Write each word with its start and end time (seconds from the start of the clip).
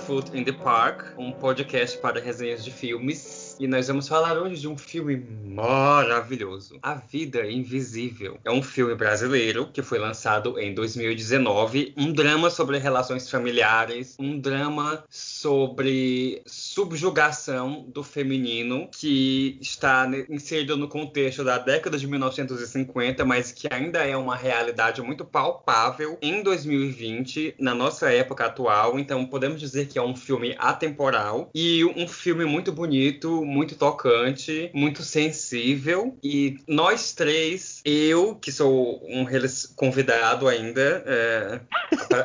Barefoot 0.00 0.34
in 0.34 0.44
the 0.44 0.52
Park, 0.52 1.12
um 1.18 1.30
podcast 1.30 1.98
para 1.98 2.20
resenhas 2.20 2.64
de 2.64 2.70
filmes. 2.70 3.39
E 3.60 3.66
nós 3.66 3.88
vamos 3.88 4.08
falar 4.08 4.38
hoje 4.38 4.58
de 4.58 4.66
um 4.66 4.78
filme 4.78 5.22
maravilhoso, 5.44 6.78
A 6.82 6.94
Vida 6.94 7.46
Invisível. 7.46 8.38
É 8.42 8.50
um 8.50 8.62
filme 8.62 8.94
brasileiro 8.94 9.68
que 9.70 9.82
foi 9.82 9.98
lançado 9.98 10.58
em 10.58 10.72
2019, 10.72 11.92
um 11.94 12.10
drama 12.10 12.48
sobre 12.48 12.78
relações 12.78 13.30
familiares, 13.30 14.16
um 14.18 14.40
drama 14.40 15.04
sobre 15.10 16.40
subjugação 16.46 17.84
do 17.86 18.02
feminino 18.02 18.88
que 18.90 19.58
está 19.60 20.10
inserido 20.30 20.74
no 20.74 20.88
contexto 20.88 21.44
da 21.44 21.58
década 21.58 21.98
de 21.98 22.06
1950, 22.06 23.26
mas 23.26 23.52
que 23.52 23.68
ainda 23.70 23.98
é 23.98 24.16
uma 24.16 24.36
realidade 24.36 25.02
muito 25.02 25.22
palpável 25.22 26.16
em 26.22 26.42
2020, 26.42 27.56
na 27.58 27.74
nossa 27.74 28.10
época 28.10 28.46
atual. 28.46 28.98
Então 28.98 29.26
podemos 29.26 29.60
dizer 29.60 29.86
que 29.86 29.98
é 29.98 30.02
um 30.02 30.16
filme 30.16 30.56
atemporal 30.58 31.50
e 31.54 31.84
um 31.84 32.08
filme 32.08 32.46
muito 32.46 32.72
bonito, 32.72 33.49
muito 33.50 33.74
tocante, 33.76 34.70
muito 34.72 35.02
sensível. 35.02 36.16
E 36.22 36.58
nós 36.66 37.12
três, 37.12 37.82
eu, 37.84 38.36
que 38.36 38.52
sou 38.52 39.02
um 39.06 39.26
convidado 39.74 40.48
ainda, 40.48 41.02
é, 41.06 41.60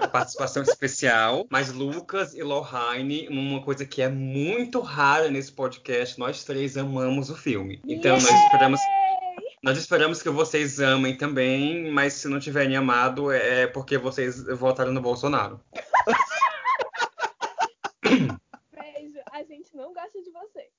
a 0.04 0.08
participação 0.08 0.62
especial, 0.64 1.46
mas 1.50 1.72
Lucas 1.72 2.36
e 2.36 2.44
Lohane, 2.44 3.28
numa 3.30 3.62
coisa 3.62 3.86
que 3.86 4.02
é 4.02 4.10
muito 4.10 4.80
rara 4.80 5.30
nesse 5.30 5.52
podcast, 5.52 6.20
nós 6.20 6.44
três 6.44 6.78
amamos 6.78 7.30
o 7.30 7.36
filme. 7.36 7.82
Então 7.86 8.18
yeah! 8.18 8.32
nós 8.32 8.44
esperamos. 8.46 8.80
Nós 9.64 9.80
esperamos 9.80 10.22
que 10.22 10.30
vocês 10.30 10.80
amem 10.80 11.18
também, 11.18 11.92
mas 11.92 12.14
se 12.14 12.28
não 12.28 12.40
tiverem 12.40 12.76
amado, 12.76 13.32
é 13.32 13.66
porque 13.66 13.98
vocês 13.98 14.44
votaram 14.44 14.94
no 14.94 15.02
Bolsonaro. 15.02 15.60
Beijo, 18.04 19.20
a 19.32 19.44
gente 19.44 19.76
não 19.76 19.92
gosta 19.92 20.22
de 20.22 20.30
você. 20.30 20.70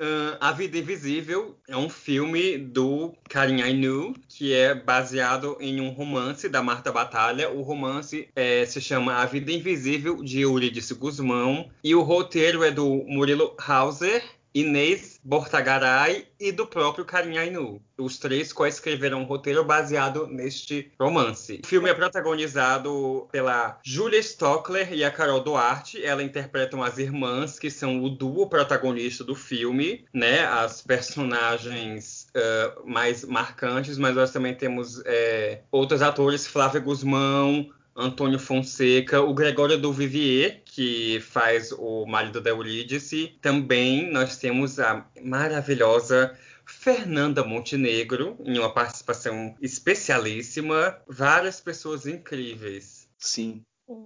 Uh, 0.00 0.36
a 0.40 0.52
Vida 0.52 0.78
Invisível 0.78 1.58
é 1.68 1.76
um 1.76 1.88
filme 1.88 2.56
do 2.58 3.14
Karim 3.28 3.62
Ainu, 3.62 4.14
que 4.28 4.52
é 4.52 4.74
baseado 4.74 5.56
em 5.60 5.80
um 5.80 5.90
romance 5.90 6.48
da 6.48 6.62
Marta 6.62 6.92
Batalha. 6.92 7.50
O 7.50 7.62
romance 7.62 8.28
é, 8.36 8.64
se 8.64 8.80
chama 8.80 9.14
A 9.14 9.26
Vida 9.26 9.50
Invisível, 9.50 10.22
de 10.22 10.40
Eurídice 10.40 10.94
Guzmão. 10.94 11.68
E 11.82 11.94
o 11.94 12.02
roteiro 12.02 12.62
é 12.62 12.70
do 12.70 13.04
Murilo 13.06 13.56
Hauser 13.58 14.22
Inês 14.56 15.20
Bortagaray 15.22 16.26
e 16.40 16.50
do 16.50 16.66
próprio 16.66 17.04
Karim 17.04 17.36
Ainu. 17.36 17.78
Os 17.98 18.16
três 18.16 18.54
coescreveram 18.54 19.20
um 19.20 19.24
roteiro 19.24 19.62
baseado 19.62 20.26
neste 20.28 20.90
romance. 20.98 21.60
O 21.62 21.66
filme 21.66 21.90
é 21.90 21.94
protagonizado 21.94 23.28
pela 23.30 23.78
Julia 23.84 24.18
Stockler 24.18 24.94
e 24.94 25.04
a 25.04 25.10
Carol 25.10 25.40
Duarte. 25.40 26.02
Elas 26.02 26.24
interpretam 26.24 26.82
as 26.82 26.96
irmãs, 26.96 27.58
que 27.58 27.70
são 27.70 28.02
o 28.02 28.08
duo 28.08 28.48
protagonista 28.48 29.22
do 29.22 29.34
filme, 29.34 30.06
né? 30.10 30.46
As 30.46 30.80
personagens 30.80 32.26
uh, 32.34 32.88
mais 32.88 33.26
marcantes, 33.26 33.98
mas 33.98 34.16
nós 34.16 34.30
também 34.30 34.54
temos 34.54 35.02
é, 35.04 35.60
outros 35.70 36.00
atores, 36.00 36.46
Flávia 36.46 36.80
Guzmão, 36.80 37.70
Antônio 37.96 38.38
Fonseca, 38.38 39.22
o 39.22 39.32
Gregório 39.32 39.78
do 39.78 39.90
Vivier, 39.90 40.60
que 40.66 41.18
faz 41.20 41.72
o 41.72 42.04
marido 42.04 42.42
da 42.42 42.50
Eurídice. 42.50 43.38
Também 43.40 44.10
nós 44.12 44.36
temos 44.36 44.78
a 44.78 45.08
maravilhosa 45.22 46.36
Fernanda 46.66 47.42
Montenegro, 47.42 48.36
em 48.44 48.58
uma 48.58 48.70
participação 48.70 49.56
especialíssima. 49.62 51.00
Várias 51.08 51.58
pessoas 51.58 52.06
incríveis. 52.06 53.08
Sim, 53.18 53.62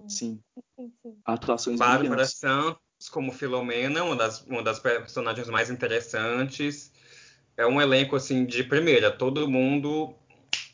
sim. 0.07 0.39
Atuações 1.25 1.77
Bárbara 1.77 2.25
Santos, 2.25 3.09
como 3.11 3.33
Filomena, 3.33 4.05
uma 4.05 4.15
das, 4.15 4.41
uma 4.45 4.63
das 4.63 4.79
personagens 4.79 5.49
mais 5.49 5.69
interessantes. 5.69 6.93
É 7.57 7.67
um 7.67 7.81
elenco, 7.81 8.15
assim, 8.15 8.45
de 8.45 8.63
primeira. 8.63 9.11
Todo 9.11 9.49
mundo 9.49 10.15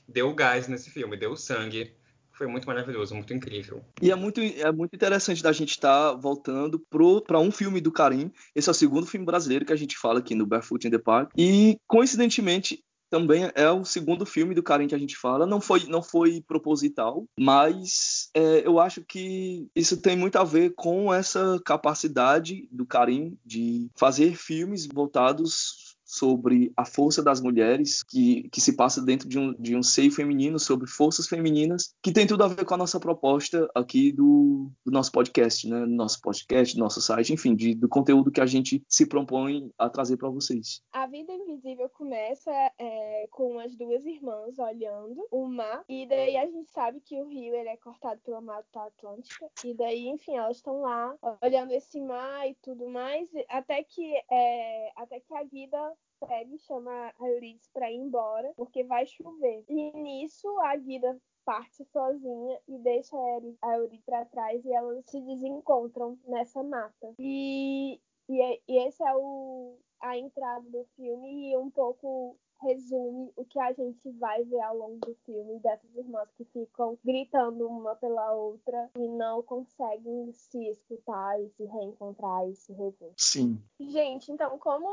deu 0.07 0.31
gás 0.35 0.67
nesse 0.67 0.91
filme, 0.91 1.17
deu 1.17 1.35
sangue 1.35 1.97
foi 2.37 2.47
muito 2.47 2.67
maravilhoso, 2.67 3.15
muito 3.15 3.33
incrível. 3.33 3.83
E 4.01 4.11
é 4.11 4.15
muito, 4.15 4.39
é 4.39 4.71
muito 4.71 4.95
interessante 4.95 5.41
da 5.41 5.51
gente 5.51 5.71
estar 5.71 6.11
tá 6.11 6.13
voltando 6.13 6.79
para 7.27 7.39
um 7.39 7.51
filme 7.51 7.81
do 7.81 7.91
Karim. 7.91 8.31
Esse 8.55 8.69
é 8.69 8.71
o 8.71 8.75
segundo 8.75 9.07
filme 9.07 9.25
brasileiro 9.25 9.65
que 9.65 9.73
a 9.73 9.77
gente 9.77 9.97
fala 9.97 10.19
aqui 10.19 10.35
no 10.35 10.45
Barefoot 10.45 10.87
in 10.87 10.91
the 10.91 10.99
Park. 10.99 11.31
E, 11.35 11.77
coincidentemente, 11.87 12.83
também 13.09 13.49
é 13.55 13.69
o 13.71 13.85
segundo 13.85 14.25
filme 14.25 14.53
do 14.53 14.61
Karim 14.61 14.87
que 14.87 14.95
a 14.95 14.99
gente 14.99 15.17
fala. 15.17 15.45
Não 15.45 15.61
foi, 15.61 15.85
não 15.85 16.03
foi 16.03 16.41
proposital, 16.41 17.25
mas 17.39 18.29
é, 18.33 18.65
eu 18.65 18.79
acho 18.79 19.01
que 19.03 19.67
isso 19.75 20.01
tem 20.01 20.15
muito 20.15 20.37
a 20.37 20.43
ver 20.43 20.73
com 20.75 21.13
essa 21.13 21.59
capacidade 21.65 22.67
do 22.71 22.85
Karim 22.85 23.37
de 23.45 23.89
fazer 23.95 24.35
filmes 24.35 24.87
voltados 24.87 25.86
sobre 26.07 26.71
a 26.77 26.85
força 26.85 27.21
das 27.21 27.41
mulheres, 27.41 28.01
que, 28.01 28.49
que 28.49 28.61
se 28.61 28.75
passa 28.75 29.03
dentro 29.03 29.27
de 29.27 29.37
um, 29.37 29.53
de 29.53 29.75
um 29.75 29.83
seio 29.83 30.09
feminino, 30.09 30.57
sobre 30.57 30.87
forças 30.87 31.27
femininas, 31.27 31.93
que 32.01 32.13
tem 32.13 32.25
tudo 32.25 32.45
a 32.45 32.47
ver 32.47 32.63
com 32.65 32.73
a 32.73 32.77
nossa 32.77 32.99
proposta 32.99 33.69
aqui 33.75 34.13
do, 34.13 34.71
do 34.85 34.91
nosso 34.91 35.11
podcast, 35.11 35.67
né? 35.67 35.85
Nosso 35.85 36.21
podcast, 36.21 36.77
nosso 36.77 37.01
site, 37.01 37.33
enfim, 37.33 37.53
de, 37.53 37.75
do 37.75 37.89
conteúdo 37.89 38.31
que 38.31 38.39
a 38.39 38.45
gente 38.45 38.81
se 38.87 39.05
propõe 39.05 39.69
a 39.77 39.89
trazer 39.89 40.15
para 40.15 40.29
vocês. 40.29 40.81
A 40.93 41.05
Vida 41.07 41.33
Invisível 41.33 41.89
começa 41.89 42.51
é, 42.79 43.27
com 43.29 43.59
as 43.59 43.75
duas 43.75 44.05
irmãs 44.05 44.57
olhando 44.57 45.27
o 45.29 45.45
mar, 45.45 45.83
e 45.89 46.07
daí 46.07 46.37
a 46.37 46.45
gente 46.45 46.71
sabe 46.71 47.01
que 47.01 47.21
o 47.21 47.27
rio 47.27 47.53
ele 47.53 47.69
é 47.69 47.77
cortado 47.77 48.21
pela 48.23 48.39
Mata 48.39 48.81
Atlântica, 48.81 49.49
e 49.65 49.73
daí, 49.73 50.07
enfim, 50.07 50.37
elas 50.37 50.57
estão 50.57 50.81
lá 50.81 51.15
olhando 51.41 51.73
esse 51.73 51.99
mar 51.99 52.49
e 52.49 52.55
tudo 52.61 52.87
mais, 52.87 53.29
até 53.49 53.83
que, 53.83 54.13
é, 54.31 54.91
até 54.95 55.19
que 55.19 55.33
a 55.33 55.43
Guida 55.43 55.96
pega 56.25 56.57
chama 56.59 57.13
a 57.19 57.27
Euridice 57.27 57.69
pra 57.71 57.91
ir 57.91 57.95
embora, 57.97 58.51
porque 58.55 58.83
vai 58.83 59.05
chover. 59.05 59.63
E 59.67 59.91
nisso 59.93 60.47
a 60.59 60.75
Guida 60.75 61.19
parte 61.45 61.85
sozinha 61.85 62.59
e 62.67 62.77
deixa 62.79 63.15
a 63.61 63.77
Euridice 63.77 64.03
pra 64.05 64.25
trás 64.25 64.63
e 64.65 64.73
elas 64.73 65.05
se 65.05 65.21
desencontram 65.21 66.19
nessa 66.25 66.61
mata. 66.61 67.13
E, 67.17 68.01
e, 68.29 68.41
é, 68.41 68.59
e 68.67 68.87
esse 68.87 69.01
é 69.01 69.15
o, 69.15 69.77
a 70.01 70.17
entrada 70.17 70.69
do 70.69 70.85
filme 70.95 71.51
e 71.51 71.57
um 71.57 71.69
pouco 71.69 72.37
resume 72.61 73.31
o 73.35 73.45
que 73.45 73.59
a 73.59 73.71
gente 73.73 74.09
vai 74.13 74.43
ver 74.43 74.59
ao 74.61 74.75
longo 74.77 74.97
do 75.05 75.15
filme 75.25 75.59
dessas 75.59 75.95
irmãs 75.95 76.29
que 76.35 76.45
ficam 76.45 76.97
gritando 77.03 77.67
uma 77.67 77.95
pela 77.95 78.33
outra 78.33 78.89
e 78.95 79.07
não 79.07 79.43
conseguem 79.43 80.31
se 80.31 80.67
escutar 80.69 81.39
e 81.39 81.49
se 81.49 81.65
reencontrar 81.65 82.47
e 82.47 82.55
se 82.55 82.73
rever. 82.73 83.13
Sim. 83.15 83.61
Gente, 83.79 84.31
então, 84.31 84.57
como 84.57 84.87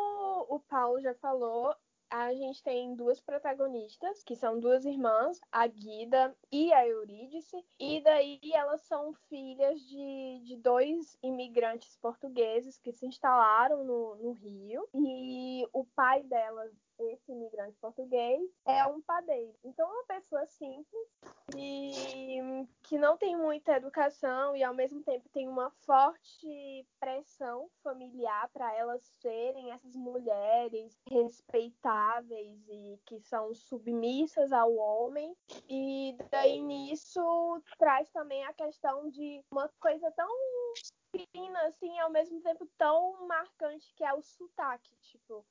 o 0.49 0.61
Paulo 0.61 1.01
já 1.01 1.15
falou, 1.15 1.75
a 2.11 2.33
gente 2.33 2.63
tem 2.63 2.95
duas 2.95 3.21
protagonistas, 3.21 4.23
que 4.23 4.37
são 4.37 4.61
duas 4.61 4.85
irmãs, 4.85 5.41
a 5.51 5.67
Guida 5.67 6.35
e 6.51 6.73
a 6.73 6.87
Eurídice, 6.87 7.65
e 7.79 8.01
daí 8.03 8.41
elas 8.53 8.83
são 8.83 9.13
filhas 9.29 9.81
de, 9.81 10.41
de 10.45 10.57
dois 10.57 11.19
imigrantes 11.23 11.97
portugueses 11.97 12.79
que 12.79 12.93
se 12.93 13.07
instalaram 13.07 13.85
no, 13.85 14.17
no 14.17 14.33
Rio, 14.33 14.89
e 14.95 15.67
o 15.73 15.85
pai 15.85 16.23
delas 16.23 16.73
esse 16.99 17.33
imigrante 17.33 17.77
português 17.79 18.51
é 18.67 18.87
um 18.87 19.01
padeiro. 19.03 19.55
Então, 19.65 19.89
é 19.89 19.93
uma 19.93 20.05
pessoa 20.05 20.47
simples 20.47 21.09
e 21.57 22.67
que 22.83 22.99
não 22.99 23.17
tem 23.17 23.37
muita 23.37 23.77
educação 23.77 24.55
e, 24.57 24.63
ao 24.63 24.75
mesmo 24.75 25.03
tempo, 25.03 25.29
tem 25.31 25.49
uma 25.49 25.71
forte 25.87 26.87
pressão 27.01 27.69
familiar 27.83 28.49
para 28.53 28.75
elas 28.75 29.03
serem 29.21 29.73
essas 29.73 29.95
mulheres 29.97 30.99
respeitáveis 31.09 32.69
e 32.69 32.99
que 33.07 33.21
são 33.21 33.55
submissas 33.55 34.53
ao 34.53 34.75
homem. 34.75 35.37
E 35.69 36.17
daí 36.31 36.61
nisso 36.61 37.21
traz 37.79 38.11
também 38.11 38.45
a 38.45 38.53
questão 38.53 39.09
de 39.11 39.45
uma 39.51 39.69
coisa 39.81 40.11
tão 40.13 40.29
fina, 41.33 41.61
assim, 41.67 41.99
ao 42.01 42.11
mesmo 42.11 42.41
tempo 42.41 42.69
tão 42.77 43.27
marcante 43.27 43.95
que 43.95 44.05
é 44.05 44.13
o 44.13 44.23
sotaque, 44.23 44.97
tipo 45.01 45.45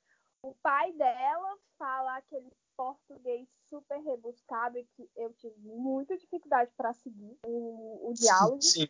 o 0.44 0.54
pai 0.62 0.92
dela 0.92 1.56
fala 1.78 2.16
aquele 2.16 2.52
português 2.76 3.48
super 3.68 3.98
rebuscado 4.00 4.78
e 4.78 4.84
que 4.84 5.08
eu 5.16 5.32
tive 5.32 5.58
muita 5.60 6.16
dificuldade 6.18 6.70
para 6.76 6.92
seguir 6.92 7.38
o, 7.46 8.10
o 8.10 8.12
diálogo. 8.12 8.60
Sim. 8.60 8.88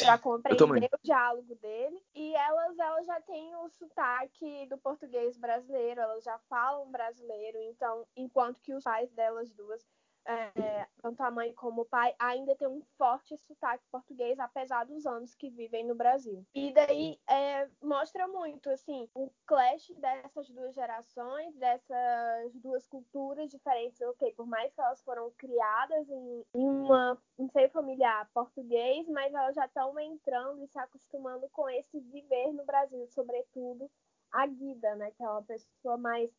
Para 0.00 0.18
compreender 0.18 0.90
o 0.92 1.02
diálogo 1.02 1.54
dele. 1.56 2.02
E 2.14 2.34
elas, 2.34 2.78
elas 2.78 3.06
já 3.06 3.20
têm 3.22 3.54
o 3.56 3.70
sotaque 3.70 4.66
do 4.66 4.76
português 4.76 5.36
brasileiro, 5.38 6.00
elas 6.00 6.22
já 6.22 6.38
falam 6.40 6.90
brasileiro, 6.90 7.58
então, 7.62 8.06
enquanto 8.14 8.60
que 8.60 8.74
os 8.74 8.84
pais 8.84 9.10
delas 9.12 9.50
duas 9.52 9.82
é, 10.28 10.86
tanto 11.00 11.22
a 11.22 11.30
mãe 11.30 11.54
como 11.54 11.82
o 11.82 11.86
pai 11.86 12.14
ainda 12.18 12.54
tem 12.54 12.68
um 12.68 12.82
forte 12.98 13.34
sotaque 13.38 13.84
português, 13.90 14.38
apesar 14.38 14.84
dos 14.84 15.06
anos 15.06 15.34
que 15.34 15.48
vivem 15.48 15.86
no 15.86 15.94
Brasil. 15.94 16.44
E 16.54 16.70
daí 16.72 17.18
é, 17.28 17.66
mostra 17.82 18.28
muito, 18.28 18.68
assim, 18.68 19.08
o 19.14 19.30
clash 19.46 19.90
dessas 19.96 20.50
duas 20.50 20.74
gerações, 20.74 21.56
dessas 21.56 22.54
duas 22.56 22.86
culturas 22.86 23.50
diferentes, 23.50 24.00
ok, 24.02 24.34
por 24.34 24.46
mais 24.46 24.72
que 24.74 24.80
elas 24.80 25.02
foram 25.02 25.30
criadas 25.38 26.08
em, 26.10 26.44
em 26.54 26.68
uma, 26.68 27.18
um 27.38 27.48
seio 27.48 27.70
familiar 27.70 28.28
português, 28.34 29.08
mas 29.08 29.32
elas 29.32 29.54
já 29.54 29.64
estão 29.64 29.98
entrando 29.98 30.62
e 30.62 30.68
se 30.68 30.78
acostumando 30.78 31.48
com 31.50 31.68
esse 31.70 32.00
viver 32.00 32.52
no 32.52 32.64
Brasil, 32.66 33.06
sobretudo 33.08 33.90
a 34.30 34.46
Guida, 34.46 34.94
né, 34.96 35.10
que 35.12 35.22
é 35.22 35.28
uma 35.28 35.42
pessoa 35.42 35.96
mais 35.96 36.30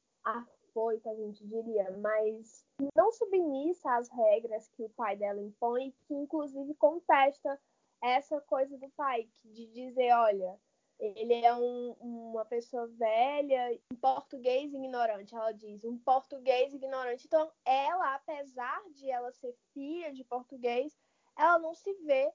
afoita, 0.80 1.10
a 1.10 1.16
gente 1.16 1.46
diria, 1.46 1.92
mas 1.98 2.66
não 2.96 3.12
submissa 3.12 3.92
às 3.98 4.10
regras 4.10 4.70
que 4.70 4.84
o 4.84 4.90
pai 4.90 5.18
dela 5.18 5.42
impõe, 5.42 5.94
que 6.08 6.14
inclusive 6.14 6.74
contesta 6.76 7.60
essa 8.02 8.40
coisa 8.42 8.78
do 8.78 8.90
pai, 8.92 9.30
de 9.44 9.68
dizer, 9.68 10.14
olha, 10.14 10.58
ele 11.00 11.34
é 11.34 11.54
um, 11.54 11.96
uma 12.00 12.46
pessoa 12.46 12.88
velha, 12.88 13.80
um 13.92 13.98
português 13.98 14.74
ignorante, 14.74 15.36
ela 15.36 15.52
diz, 15.52 15.84
um 15.84 15.98
português 15.98 16.74
ignorante. 16.74 17.26
Então, 17.26 17.52
ela, 17.66 18.16
apesar 18.16 18.82
de 18.92 19.10
ela 19.10 19.32
ser 19.34 19.54
filha 19.74 20.14
de 20.14 20.24
português, 20.24 20.98
ela 21.38 21.60
não 21.60 21.74
se 21.74 21.94
vê 22.06 22.32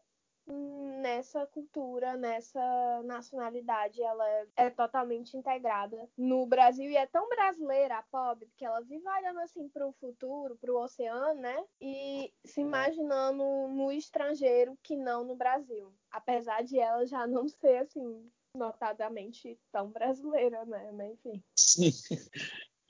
nessa 0.46 1.46
cultura, 1.46 2.16
nessa 2.16 3.02
nacionalidade, 3.04 4.02
ela 4.02 4.24
é 4.56 4.70
totalmente 4.70 5.36
integrada 5.36 6.08
no 6.16 6.46
Brasil 6.46 6.90
e 6.90 6.96
é 6.96 7.06
tão 7.06 7.28
brasileira 7.28 7.98
a 7.98 8.02
pobre 8.02 8.50
que 8.56 8.64
ela 8.64 8.80
vive 8.80 9.06
olhando 9.06 9.40
assim 9.40 9.68
para 9.68 9.86
o 9.86 9.92
futuro, 9.92 10.56
para 10.56 10.72
o 10.72 10.82
oceano, 10.82 11.40
né? 11.40 11.64
E 11.80 12.32
se 12.44 12.60
imaginando 12.60 13.44
no 13.68 13.90
estrangeiro 13.92 14.78
que 14.82 14.96
não 14.96 15.24
no 15.24 15.34
Brasil, 15.34 15.92
apesar 16.10 16.62
de 16.62 16.78
ela 16.78 17.06
já 17.06 17.26
não 17.26 17.48
ser 17.48 17.78
assim 17.78 18.30
notadamente 18.56 19.58
tão 19.72 19.90
brasileira, 19.90 20.64
né? 20.64 20.90
Mas 20.92 21.12
enfim. 21.12 21.42
Sim. 21.56 21.90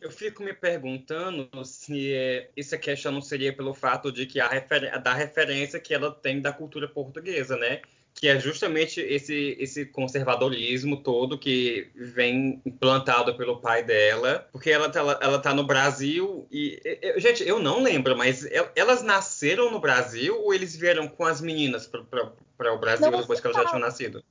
Eu 0.04 0.10
fico 0.10 0.42
me 0.42 0.52
perguntando 0.52 1.48
se 1.64 2.12
é, 2.12 2.50
essa 2.54 2.76
questão 2.76 3.10
não 3.10 3.22
seria 3.22 3.56
pelo 3.56 3.72
fato 3.72 4.12
de 4.12 4.26
que 4.26 4.38
a 4.38 4.46
refer 4.46 5.00
da 5.00 5.14
referência 5.14 5.80
que 5.80 5.94
ela 5.94 6.10
tem 6.10 6.42
da 6.42 6.52
cultura 6.52 6.86
portuguesa, 6.86 7.56
né? 7.56 7.80
Que 8.12 8.28
é 8.28 8.38
justamente 8.38 9.00
esse, 9.00 9.56
esse 9.58 9.86
conservadorismo 9.86 10.98
todo 10.98 11.38
que 11.38 11.88
vem 11.94 12.60
implantado 12.66 13.34
pelo 13.34 13.62
pai 13.62 13.82
dela, 13.82 14.46
porque 14.52 14.70
ela, 14.70 14.92
ela, 14.94 15.18
ela 15.22 15.38
tá 15.38 15.54
no 15.54 15.64
Brasil 15.64 16.46
e. 16.52 16.78
Eu, 17.00 17.18
gente, 17.18 17.42
eu 17.42 17.58
não 17.58 17.82
lembro, 17.82 18.14
mas 18.14 18.46
elas 18.76 19.02
nasceram 19.02 19.70
no 19.70 19.80
Brasil 19.80 20.38
ou 20.38 20.52
eles 20.52 20.76
vieram 20.76 21.08
com 21.08 21.24
as 21.24 21.40
meninas 21.40 21.86
para 21.86 22.74
o 22.74 22.78
Brasil 22.78 23.10
não 23.10 23.20
depois 23.20 23.40
que 23.40 23.46
elas 23.46 23.56
já 23.56 23.64
tinham 23.64 23.80
nascido? 23.80 24.22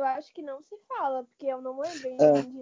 Eu 0.00 0.06
acho 0.06 0.32
que 0.32 0.40
não 0.40 0.60
se 0.62 0.74
fala, 0.88 1.24
porque 1.24 1.46
eu 1.46 1.60
não 1.60 1.78
lembro. 1.78 2.08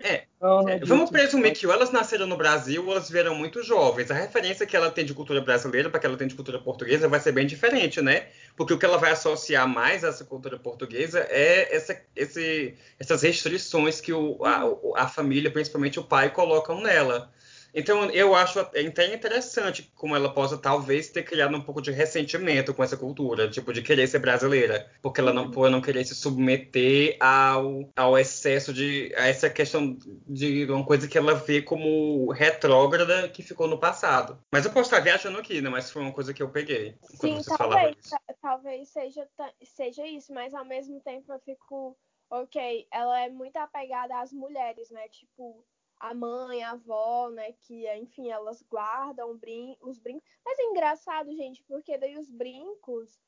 É, 0.03 0.09
é, 0.09 0.27
é, 0.75 0.79
vamos 0.85 1.09
presumir 1.09 1.53
que 1.53 1.69
ou 1.69 1.73
elas 1.73 1.93
nasceram 1.93 2.27
no 2.27 2.37
Brasil 2.37 2.85
ou 2.85 2.91
elas 2.91 3.09
vieram 3.09 3.33
muito 3.33 3.63
jovens. 3.63 4.11
A 4.11 4.15
referência 4.15 4.67
que 4.67 4.77
ela 4.77 4.91
tem 4.91 5.05
de 5.05 5.15
cultura 5.15 5.41
brasileira 5.41 5.89
para 5.89 6.01
que 6.01 6.07
ela 6.07 6.17
tem 6.17 6.27
de 6.27 6.35
cultura 6.35 6.59
portuguesa 6.59 7.07
vai 7.07 7.21
ser 7.21 7.31
bem 7.31 7.47
diferente, 7.47 8.03
né? 8.03 8.27
Porque 8.57 8.75
o 8.75 8.79
que 8.79 8.85
ela 8.85 8.99
vai 8.99 9.13
associar 9.13 9.69
mais 9.69 10.03
a 10.03 10.09
essa 10.09 10.25
cultura 10.25 10.59
portuguesa 10.59 11.21
é 11.31 11.73
essa, 11.77 12.03
esse, 12.17 12.75
essas 12.99 13.23
restrições 13.23 14.01
que 14.01 14.13
o, 14.13 14.45
a, 14.45 15.05
a 15.05 15.07
família, 15.07 15.49
principalmente 15.49 16.01
o 16.01 16.05
pai, 16.05 16.33
colocam 16.33 16.81
nela. 16.81 17.33
Então, 17.79 18.11
eu 18.11 18.35
acho 18.35 18.59
até 18.59 18.83
interessante 19.15 19.89
como 19.95 20.17
ela 20.17 20.35
possa 20.35 20.59
talvez 20.59 21.09
ter 21.11 21.23
criado 21.23 21.57
um 21.57 21.61
pouco 21.61 21.81
de 21.81 21.93
ressentimento 21.93 22.75
com 22.75 22.83
essa 22.83 22.97
cultura, 22.97 23.49
tipo, 23.49 23.73
de 23.73 23.83
querer 23.83 24.09
ser 24.09 24.19
brasileira, 24.19 24.91
porque 25.01 25.21
ela 25.21 25.33
não, 25.33 25.45
uhum. 25.45 25.51
por 25.53 25.71
não 25.71 25.81
querer 25.81 26.05
se 26.05 26.13
submeter 26.13 27.17
ao, 27.21 27.89
ao 27.97 28.19
excesso 28.19 28.75
de. 28.75 29.15
a 29.17 29.29
essa 29.29 29.49
questão 29.49 29.97
de 30.27 30.67
uma 30.69 30.85
coisa 30.85 31.07
que 31.07 31.17
ela 31.17 31.35
vê 31.35 31.63
como 31.63 32.33
retrógrada 32.33 33.29
que 33.29 33.45
ficou 33.45 33.69
no 33.69 33.79
passado. 33.79 34.43
Mas 34.51 34.65
eu 34.65 34.73
posso 34.73 34.91
estar 34.91 34.99
viajando 34.99 35.39
aqui, 35.39 35.61
né? 35.61 35.71
Mas 35.71 35.89
foi 35.89 36.03
uma 36.03 36.13
coisa 36.13 36.35
que 36.35 36.43
eu 36.43 36.51
peguei. 36.51 36.97
Sim, 37.05 37.39
talvez, 37.57 37.97
talvez 38.43 38.89
seja, 38.89 39.25
seja 39.63 40.05
isso, 40.05 40.35
mas 40.35 40.53
ao 40.53 40.65
mesmo 40.65 41.01
tempo 41.01 41.33
eu 41.33 41.39
fico. 41.39 41.97
Ok, 42.31 42.87
ela 42.91 43.21
é 43.21 43.31
muito 43.31 43.57
apegada 43.57 44.21
às 44.21 44.35
mulheres, 44.35 44.91
né? 44.91 45.09
Tipo, 45.09 45.65
a 46.01 46.15
mãe, 46.15 46.63
a 46.63 46.73
avó, 46.73 47.31
né? 47.31 47.53
Que, 47.53 47.89
enfim, 47.97 48.31
elas 48.31 48.63
guardam 48.63 49.37
brin 49.37 49.77
os 49.81 49.99
brincos. 49.99 50.29
Mas 50.45 50.59
é 50.59 50.65
engraçado, 50.65 51.35
gente, 51.35 51.63
porque 51.65 51.99
daí 51.99 52.17
os 52.17 52.31
brincos, 52.31 53.19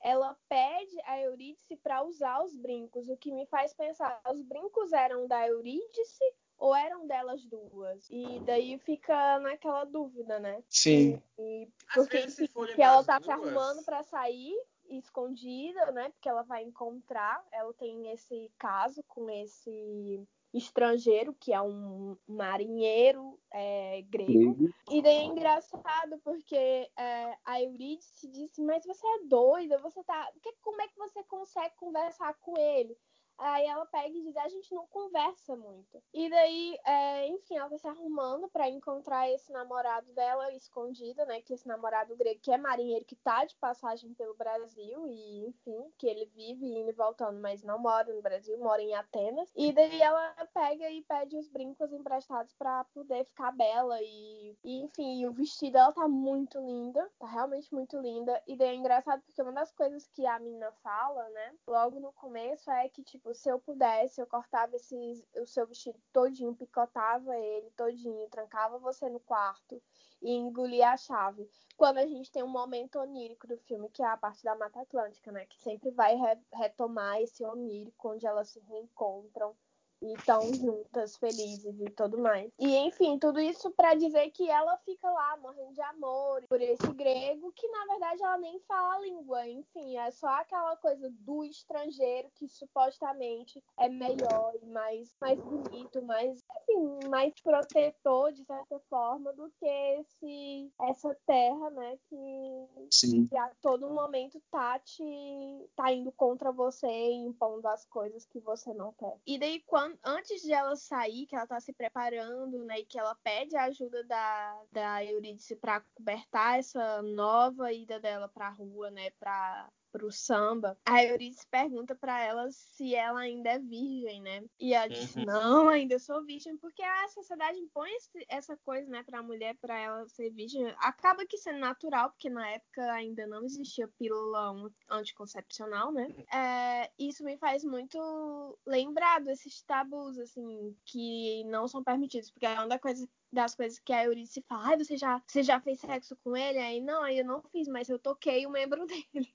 ela 0.00 0.36
pede 0.48 0.96
a 1.04 1.20
Eurídice 1.20 1.76
para 1.76 2.02
usar 2.02 2.42
os 2.42 2.56
brincos, 2.56 3.08
o 3.08 3.16
que 3.16 3.32
me 3.32 3.46
faz 3.46 3.74
pensar, 3.74 4.20
os 4.32 4.42
brincos 4.42 4.92
eram 4.92 5.26
da 5.26 5.46
Eurídice 5.46 6.24
ou 6.58 6.74
eram 6.74 7.06
delas 7.06 7.44
duas? 7.44 8.08
E 8.10 8.40
daí 8.40 8.78
fica 8.78 9.38
naquela 9.40 9.84
dúvida, 9.84 10.38
né? 10.38 10.62
Sim. 10.68 11.20
E, 11.38 11.62
e 11.64 11.68
porque 11.94 12.26
que 12.74 12.82
ela 12.82 13.02
tá 13.02 13.18
duas... 13.18 13.24
se 13.24 13.30
arrumando 13.30 13.84
para 13.84 14.02
sair 14.02 14.54
escondida, 14.88 15.90
né? 15.92 16.10
Porque 16.10 16.28
ela 16.28 16.42
vai 16.42 16.62
encontrar, 16.62 17.44
ela 17.52 17.72
tem 17.74 18.10
esse 18.12 18.50
caso 18.58 19.02
com 19.04 19.30
esse 19.30 20.26
estrangeiro, 20.52 21.34
que 21.38 21.52
é 21.52 21.60
um 21.60 22.16
marinheiro 22.26 23.38
é, 23.52 24.02
grego. 24.02 24.54
grego. 24.54 24.74
E 24.90 25.02
daí 25.02 25.16
é 25.16 25.24
engraçado 25.24 26.18
porque 26.24 26.56
é, 26.56 27.36
a 27.44 27.62
Eurídice 27.62 28.28
disse, 28.28 28.62
mas 28.62 28.84
você 28.84 29.06
é 29.06 29.26
doida, 29.26 29.78
você 29.78 30.02
tá. 30.04 30.30
Que, 30.42 30.52
como 30.60 30.80
é 30.82 30.88
que 30.88 30.98
você 30.98 31.22
consegue 31.24 31.74
conversar 31.76 32.34
com 32.40 32.56
ele? 32.56 32.96
Aí 33.40 33.66
ela 33.66 33.86
pega 33.86 34.08
e 34.08 34.22
diz: 34.22 34.36
a 34.36 34.48
gente 34.48 34.74
não 34.74 34.86
conversa 34.88 35.56
muito. 35.56 36.02
E 36.12 36.28
daí, 36.28 36.78
é, 36.86 37.26
enfim, 37.28 37.56
ela 37.56 37.68
vai 37.68 37.78
se 37.78 37.88
arrumando 37.88 38.48
para 38.48 38.68
encontrar 38.68 39.30
esse 39.30 39.50
namorado 39.50 40.12
dela 40.12 40.52
escondido, 40.52 41.24
né? 41.24 41.40
Que 41.40 41.54
esse 41.54 41.66
namorado 41.66 42.14
grego, 42.16 42.40
que 42.40 42.52
é 42.52 42.58
marinheiro, 42.58 43.04
que 43.04 43.16
tá 43.16 43.44
de 43.44 43.56
passagem 43.56 44.12
pelo 44.14 44.34
Brasil, 44.34 45.06
e 45.08 45.46
enfim, 45.46 45.90
que 45.96 46.06
ele 46.06 46.26
vive 46.26 46.66
indo 46.66 46.90
e 46.90 46.92
voltando, 46.92 47.40
mas 47.40 47.62
não 47.62 47.78
mora 47.78 48.12
no 48.12 48.20
Brasil, 48.20 48.58
mora 48.58 48.82
em 48.82 48.94
Atenas. 48.94 49.50
E 49.56 49.72
daí 49.72 50.00
ela 50.02 50.34
pega 50.52 50.90
e 50.90 51.02
pede 51.02 51.36
os 51.36 51.48
brincos 51.48 51.92
emprestados 51.92 52.52
para 52.54 52.84
poder 52.84 53.24
ficar 53.24 53.52
bela. 53.52 53.98
E, 54.02 54.56
e, 54.62 54.82
enfim, 54.82 55.26
o 55.26 55.32
vestido 55.32 55.72
dela 55.72 55.92
tá 55.92 56.06
muito 56.06 56.58
linda, 56.58 57.10
tá 57.18 57.26
realmente 57.26 57.72
muito 57.72 57.98
linda. 57.98 58.42
E 58.46 58.56
daí 58.56 58.68
é 58.68 58.74
engraçado 58.74 59.22
porque 59.22 59.40
uma 59.40 59.52
das 59.52 59.72
coisas 59.72 60.06
que 60.08 60.26
a 60.26 60.38
menina 60.38 60.70
fala, 60.82 61.28
né, 61.30 61.54
logo 61.66 61.98
no 62.00 62.12
começo 62.12 62.70
é 62.70 62.88
que, 62.88 63.02
tipo, 63.02 63.29
se 63.34 63.48
eu 63.48 63.58
pudesse, 63.58 64.20
eu 64.20 64.26
cortava 64.26 64.76
esse, 64.76 65.24
o 65.36 65.46
seu 65.46 65.66
vestido 65.66 65.98
todinho, 66.12 66.54
picotava 66.54 67.36
ele 67.36 67.70
todinho, 67.72 68.28
trancava 68.28 68.78
você 68.78 69.08
no 69.08 69.20
quarto 69.20 69.80
e 70.22 70.32
engolia 70.32 70.90
a 70.90 70.96
chave. 70.96 71.48
Quando 71.76 71.98
a 71.98 72.06
gente 72.06 72.30
tem 72.30 72.42
um 72.42 72.48
momento 72.48 72.98
onírico 72.98 73.46
do 73.46 73.56
filme, 73.58 73.88
que 73.88 74.02
é 74.02 74.06
a 74.06 74.16
parte 74.16 74.44
da 74.44 74.54
Mata 74.54 74.80
Atlântica, 74.80 75.32
né? 75.32 75.46
Que 75.46 75.58
sempre 75.60 75.90
vai 75.90 76.14
re 76.14 76.38
retomar 76.52 77.20
esse 77.20 77.44
onírico, 77.44 78.10
onde 78.10 78.26
elas 78.26 78.50
se 78.50 78.60
reencontram 78.60 79.56
e 80.02 80.14
estão 80.14 80.40
juntas, 80.54 81.16
felizes 81.16 81.78
e 81.80 81.90
tudo 81.90 82.18
mais. 82.18 82.50
E 82.58 82.76
enfim, 82.76 83.18
tudo 83.18 83.38
isso 83.40 83.70
para 83.72 83.94
dizer 83.94 84.30
que 84.30 84.48
ela 84.48 84.76
fica 84.78 85.10
lá 85.10 85.36
morrendo 85.36 85.74
de 85.74 85.82
amor 85.82 86.42
por 86.48 86.60
esse 86.60 86.92
grego 86.92 87.52
que 87.52 87.68
na 87.68 87.86
verdade 87.86 88.22
ela 88.22 88.38
nem 88.38 88.58
fala 88.60 88.94
a 88.94 89.00
língua. 89.00 89.46
Enfim, 89.46 89.96
é 89.98 90.10
só 90.10 90.28
aquela 90.28 90.76
coisa 90.76 91.10
do 91.20 91.44
estrangeiro 91.44 92.30
que 92.34 92.48
supostamente 92.48 93.62
é 93.78 93.88
melhor 93.88 94.54
e 94.62 94.66
mais, 94.66 95.14
mais 95.20 95.38
bonito, 95.38 96.02
mais, 96.02 96.42
enfim, 96.62 97.08
mais 97.08 97.34
protetor 97.42 98.32
de 98.32 98.44
certa 98.44 98.78
forma 98.88 99.32
do 99.32 99.50
que 99.58 99.66
esse 99.66 100.72
essa 100.80 101.14
terra, 101.26 101.70
né, 101.70 101.98
que, 102.08 102.66
Sim. 102.90 103.26
que 103.26 103.36
a 103.36 103.50
todo 103.60 103.90
momento 103.90 104.40
tá 104.50 104.78
te 104.78 105.68
tá 105.76 105.92
indo 105.92 106.12
contra 106.12 106.50
você 106.52 106.86
e 106.86 107.14
impondo 107.14 107.66
as 107.68 107.84
coisas 107.86 108.24
que 108.26 108.40
você 108.40 108.72
não 108.72 108.92
quer. 108.94 109.16
E 109.26 109.38
daí 109.38 109.60
quando 109.66 109.89
quando, 109.90 109.98
antes 110.04 110.42
de 110.42 110.52
ela 110.52 110.76
sair, 110.76 111.26
que 111.26 111.34
ela 111.34 111.46
tá 111.46 111.60
se 111.60 111.72
preparando, 111.72 112.64
né, 112.64 112.80
e 112.80 112.86
que 112.86 112.98
ela 112.98 113.14
pede 113.16 113.56
a 113.56 113.64
ajuda 113.64 114.04
da, 114.04 114.62
da 114.70 115.04
Eurídice 115.04 115.56
para 115.56 115.80
cobertar 115.94 116.58
essa 116.58 117.02
nova 117.02 117.72
ida 117.72 117.98
dela 117.98 118.28
pra 118.28 118.50
rua, 118.50 118.90
né, 118.90 119.10
pra 119.18 119.70
pro 119.90 120.10
samba, 120.10 120.78
a 120.84 121.04
Euridice 121.04 121.46
pergunta 121.48 121.94
para 121.94 122.22
ela 122.22 122.50
se 122.50 122.94
ela 122.94 123.20
ainda 123.20 123.50
é 123.50 123.58
virgem, 123.58 124.20
né? 124.22 124.44
E 124.58 124.74
ela 124.74 124.88
diz: 124.88 125.14
uhum. 125.16 125.24
não, 125.24 125.68
ainda 125.68 125.98
sou 125.98 126.24
virgem, 126.24 126.56
porque 126.56 126.82
a 126.82 127.08
sociedade 127.08 127.58
impõe 127.58 127.90
essa 128.28 128.56
coisa, 128.58 128.88
né, 128.90 129.02
pra 129.02 129.22
mulher, 129.22 129.56
para 129.60 129.78
ela 129.78 130.08
ser 130.08 130.30
virgem. 130.30 130.66
Acaba 130.78 131.26
que 131.26 131.38
sendo 131.38 131.58
natural, 131.58 132.10
porque 132.10 132.30
na 132.30 132.48
época 132.48 132.92
ainda 132.92 133.26
não 133.26 133.44
existia 133.44 133.88
pílula 133.98 134.70
anticoncepcional, 134.88 135.92
né? 135.92 136.08
É, 136.32 136.90
isso 136.98 137.24
me 137.24 137.36
faz 137.36 137.64
muito 137.64 138.58
lembrar 138.66 139.20
desses 139.20 139.62
tabus, 139.62 140.18
assim, 140.18 140.76
que 140.84 141.44
não 141.44 141.66
são 141.66 141.82
permitidos, 141.82 142.30
porque 142.30 142.46
é 142.46 142.54
uma 142.54 142.68
das 142.68 142.80
coisas 142.80 143.08
das 143.32 143.54
coisas 143.54 143.78
que 143.78 143.92
a 143.92 144.04
Euridice 144.04 144.44
fala, 144.48 144.74
ah, 144.74 144.76
você 144.76 144.96
já, 144.96 145.22
você 145.26 145.42
já 145.42 145.60
fez 145.60 145.78
sexo 145.80 146.16
com 146.24 146.36
ele? 146.36 146.58
Aí, 146.58 146.80
não, 146.80 147.02
aí 147.02 147.18
eu 147.18 147.24
não 147.24 147.42
fiz, 147.42 147.68
mas 147.68 147.88
eu 147.88 147.98
toquei 147.98 148.44
o 148.46 148.50
membro 148.50 148.84
dele. 149.14 149.32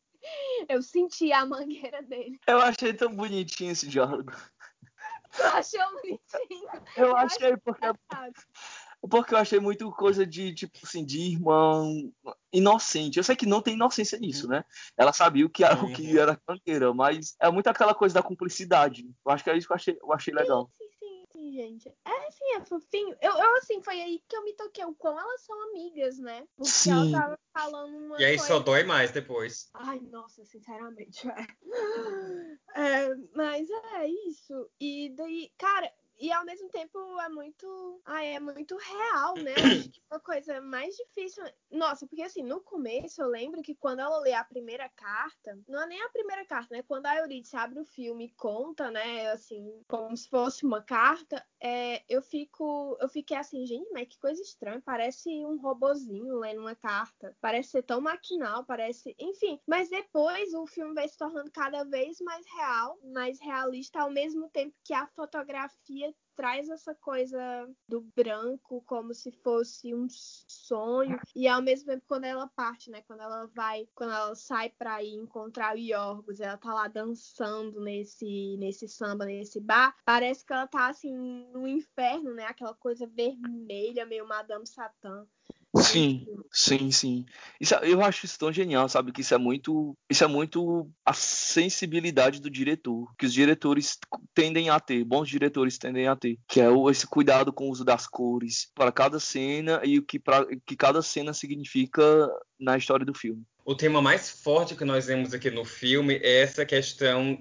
Eu 0.68 0.82
senti 0.82 1.32
a 1.32 1.46
mangueira 1.46 2.02
dele. 2.04 2.40
Eu 2.48 2.60
achei 2.60 2.94
tão 2.94 3.16
bonitinho 3.16 3.72
esse 3.72 3.88
diálogo. 3.88 4.32
Tu 5.36 5.44
achou 5.44 5.92
bonitinho? 6.02 6.70
Eu, 6.96 7.08
eu 7.08 7.18
achei 7.18 7.58
porque. 7.58 7.86
Porque 9.08 9.36
eu 9.36 9.38
achei 9.38 9.60
muito 9.60 9.92
coisa 9.92 10.26
de, 10.26 10.52
tipo 10.56 10.80
assim, 10.84 11.06
de 11.06 11.20
irmão 11.20 12.12
inocente. 12.52 13.18
Eu 13.18 13.24
sei 13.24 13.36
que 13.36 13.46
não 13.46 13.62
tem 13.62 13.76
inocência 13.76 14.18
nisso, 14.18 14.48
né? 14.48 14.66
Ela 14.98 15.14
sabia 15.14 15.46
o 15.46 15.50
que 15.50 15.64
era, 15.64 15.76
o 15.76 15.94
que 15.94 16.14
uhum. 16.14 16.20
era 16.20 16.42
canteira, 16.48 16.92
mas 16.92 17.36
é 17.40 17.52
muito 17.52 17.68
aquela 17.68 17.94
coisa 17.94 18.16
da 18.16 18.24
cumplicidade. 18.24 19.06
Eu 19.24 19.32
acho 19.32 19.44
que 19.44 19.50
é 19.52 19.58
isso 19.58 19.68
que 19.68 19.74
eu 19.74 19.76
achei, 19.76 19.98
eu 20.02 20.12
achei 20.12 20.34
legal. 20.34 20.72
Sim, 20.74 20.85
gente. 21.52 21.90
É, 22.06 22.28
assim, 22.28 22.54
é 22.56 22.62
fofinho. 22.66 23.16
Eu, 23.22 23.32
eu, 23.32 23.56
assim, 23.58 23.82
foi 23.82 24.02
aí 24.02 24.22
que 24.28 24.36
eu 24.36 24.44
me 24.44 24.54
toquei 24.54 24.86
o 24.86 24.96
quão 24.96 25.20
elas 25.20 25.42
são 25.42 25.70
amigas, 25.70 26.18
né? 26.20 26.48
Porque 26.56 26.72
Sim. 26.72 26.92
ela 26.92 27.22
tava 27.22 27.40
falando 27.54 27.98
uma 27.98 28.22
E 28.22 28.26
aí 28.26 28.38
coisa... 28.38 28.54
só 28.54 28.60
dói 28.60 28.84
mais 28.84 29.12
depois. 29.12 29.70
Ai, 29.74 30.00
nossa, 30.12 30.46
sinceramente, 30.46 31.28
é. 32.76 32.82
é. 32.82 33.16
Mas 33.34 33.68
é 33.70 34.08
isso. 34.28 34.70
E 34.80 35.10
daí, 35.16 35.52
cara, 35.58 35.92
e 36.18 36.32
ao 36.32 36.46
mesmo 36.46 36.70
tempo 36.70 36.98
é 37.20 37.30
muito. 37.30 38.02
Ah, 38.06 38.24
é 38.24 38.40
muito 38.40 38.78
real, 38.78 39.36
né? 39.36 39.54
Acho 39.90 39.92
que 39.92 40.02
uma 40.10 40.20
coisa 40.20 40.62
mais 40.62 40.96
difícil. 40.96 41.44
Nossa, 41.70 42.08
porque 42.08 42.22
assim, 42.22 42.44
no 42.44 42.62
começo 42.62 43.22
eu 43.22 43.28
lembro 43.28 43.62
que 43.62 43.76
quando 43.76 44.00
ela 44.00 44.20
lê 44.20 44.34
a 44.34 44.44
primeira 44.44 44.90
carta, 44.90 45.60
não 45.68 45.82
é 45.82 45.88
nem 45.88 46.02
a 46.02 46.10
primeira 46.10 46.46
carta, 46.46 46.74
né? 46.74 46.84
Quando 46.84 47.06
a 47.06 47.18
Euridice 47.18 47.56
abre 47.56 47.80
o 47.80 47.86
filme 47.86 48.26
e 48.26 48.34
conta, 48.36 48.90
né? 48.92 49.32
Assim, 49.32 49.82
como 49.88 50.16
se 50.16 50.30
fosse 50.30 50.66
uma 50.66 50.82
carta, 50.82 51.46
é, 51.62 52.04
eu 52.08 52.22
fico. 52.22 52.98
Eu 53.02 53.10
fiquei 53.10 53.36
assim, 53.38 53.66
gente, 53.66 53.90
mas 53.92 54.08
que 54.08 54.20
coisa 54.20 54.42
estranha. 54.42 54.82
Parece 54.86 55.30
um 55.46 55.58
robozinho 55.58 56.38
lendo 56.40 56.62
uma 56.62 56.76
carta. 56.76 57.36
Parece 57.42 57.72
ser 57.72 57.84
tão 57.84 58.00
maquinal, 58.00 58.64
parece. 58.66 59.16
Enfim. 59.20 59.60
Mas 59.68 59.90
depois 59.90 60.54
o 60.54 60.66
filme 60.66 60.94
vai 60.94 61.08
se 61.08 61.18
tornando 61.18 61.52
cada 61.52 61.84
vez 61.84 62.20
mais 62.22 62.46
real, 62.56 62.98
mais 63.04 63.40
realista, 63.40 64.00
ao 64.00 64.12
mesmo 64.12 64.50
tempo 64.50 64.76
que 64.84 64.94
a 64.94 65.08
fotografia 65.08 66.05
traz 66.36 66.70
essa 66.70 66.94
coisa 66.94 67.40
do 67.88 68.02
branco 68.02 68.84
como 68.86 69.14
se 69.14 69.32
fosse 69.32 69.96
um 69.96 70.08
sonho. 70.10 71.18
E 71.36 71.48
ao 71.48 71.62
mesmo 71.62 71.88
tempo 71.88 72.04
quando 72.08 72.26
ela 72.26 72.48
parte, 72.48 72.92
né, 72.92 73.02
quando 73.08 73.22
ela 73.22 73.48
vai, 73.56 73.88
quando 73.96 74.12
ela 74.12 74.36
sai 74.36 74.70
para 74.70 75.02
ir 75.02 75.16
encontrar 75.16 75.76
o 75.76 75.80
Yorgos, 75.80 76.40
ela 76.40 76.58
tá 76.58 76.74
lá 76.74 76.88
dançando 76.88 77.80
nesse 77.82 78.58
nesse 78.58 78.88
samba, 78.88 79.26
nesse 79.26 79.60
bar, 79.60 79.96
parece 80.06 80.46
que 80.46 80.52
ela 80.52 80.68
tá 80.68 80.88
assim 80.88 81.16
no 81.54 81.68
inferno, 81.68 82.34
né, 82.34 82.46
aquela 82.46 82.74
coisa 82.74 83.08
vermelha, 83.08 84.06
meio 84.06 84.28
Madame 84.28 84.68
Satã. 84.68 85.26
Sim, 85.78 86.26
sim, 86.52 86.92
sim. 86.92 87.26
Isso, 87.60 87.76
é, 87.76 87.92
eu 87.92 88.02
acho 88.02 88.26
isso 88.26 88.40
tão 88.40 88.52
genial, 88.52 88.88
sabe? 88.88 89.12
Que 89.12 89.22
isso 89.22 89.34
é 89.34 89.38
muito, 89.38 89.96
isso 90.10 90.24
é 90.24 90.28
muito 90.28 90.90
a 91.06 91.14
sensibilidade 91.14 92.40
do 92.40 92.50
diretor, 92.50 93.14
que 93.18 93.26
os 93.26 93.34
diretores 93.34 93.98
tendem 94.34 94.70
a 94.70 94.80
ter, 94.80 95.04
bons 95.04 95.28
diretores 95.28 95.78
tendem 95.78 96.08
a 96.08 96.16
ter, 96.16 96.38
que 96.48 96.62
é 96.62 96.68
esse 96.90 97.06
cuidado 97.06 97.52
com 97.52 97.68
o 97.68 97.72
uso 97.72 97.84
das 97.84 98.08
cores 98.08 98.70
para 98.74 98.92
cada 98.92 99.20
cena 99.20 99.82
e 99.84 100.00
o 100.00 100.04
que, 100.04 100.18
pra, 100.18 100.46
que 100.66 100.76
cada 100.76 101.02
cena 101.02 101.34
significa 101.34 102.02
na 102.60 102.78
história 102.78 103.06
do 103.06 103.14
filme. 103.14 103.44
O 103.66 103.76
tema 103.76 104.02
mais 104.02 104.30
forte 104.30 104.76
que 104.76 104.86
nós 104.86 105.08
vemos 105.08 105.34
aqui 105.34 105.50
no 105.50 105.66
filme 105.66 106.16
é 106.16 106.42
essa 106.42 106.66
questão 106.66 107.38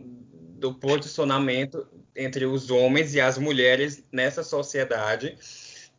do 0.59 0.75
posicionamento 0.75 1.87
entre 2.17 2.47
os 2.47 2.71
homens 2.71 3.15
e 3.15 3.21
as 3.21 3.37
mulheres 3.37 4.03
nessa 4.11 4.43
sociedade 4.43 5.37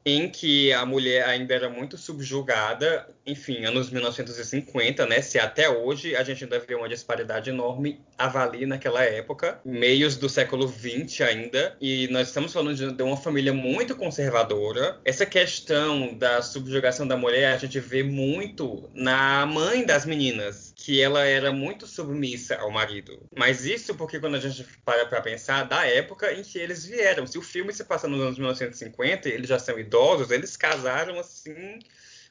em 0.05 0.29
que 0.29 0.71
a 0.71 0.85
mulher 0.85 1.27
ainda 1.27 1.55
era 1.55 1.69
muito 1.69 1.97
subjugada, 1.97 3.09
enfim, 3.25 3.65
anos 3.65 3.89
1950, 3.89 5.05
né? 5.05 5.22
Se 5.22 5.39
até 5.39 5.70
hoje 5.70 6.15
a 6.15 6.24
gente 6.24 6.44
ainda 6.44 6.60
vê 6.60 6.75
uma 6.75 6.88
disparidade 6.88 7.50
enorme, 7.50 8.00
avalie 8.17 8.65
naquela 8.65 9.03
época, 9.03 9.60
meios 9.65 10.15
do 10.15 10.29
século 10.29 10.67
XX 10.67 11.22
ainda, 11.22 11.75
e 11.82 12.08
nós 12.10 12.27
estamos 12.27 12.53
falando 12.53 12.96
de 12.96 13.03
uma 13.03 13.17
família 13.17 13.53
muito 13.53 13.96
conservadora. 13.96 15.00
Essa 15.03 15.25
questão 15.25 16.13
da 16.13 16.41
subjugação 16.41 17.08
da 17.08 17.17
mulher 17.17 17.53
a 17.53 17.58
gente 17.58 17.79
vê 17.79 18.03
muito 18.03 18.89
na 18.94 19.46
mãe 19.46 19.86
das 19.86 20.05
meninas, 20.05 20.74
que 20.75 21.01
ela 21.01 21.25
era 21.25 21.51
muito 21.51 21.88
submissa 21.88 22.55
ao 22.58 22.70
marido. 22.70 23.27
Mas 23.36 23.65
isso 23.65 23.96
porque 23.96 24.20
quando 24.20 24.36
a 24.36 24.39
gente 24.39 24.65
para 24.84 25.05
para 25.05 25.22
pensar 25.22 25.63
da 25.63 25.86
época 25.86 26.32
em 26.34 26.44
que 26.44 26.60
eles 26.60 26.86
vieram, 26.86 27.25
se 27.25 27.38
o 27.38 27.41
filme 27.41 27.74
se 27.74 27.84
passa 27.84 28.08
nos 28.08 28.22
anos 28.22 28.38
1950, 28.38 29.29
eles 29.29 29.50
já 29.50 29.58
são 29.58 29.79
idosos, 29.79 30.32
eles 30.32 30.55
casaram 30.55 31.20
assim 31.20 31.79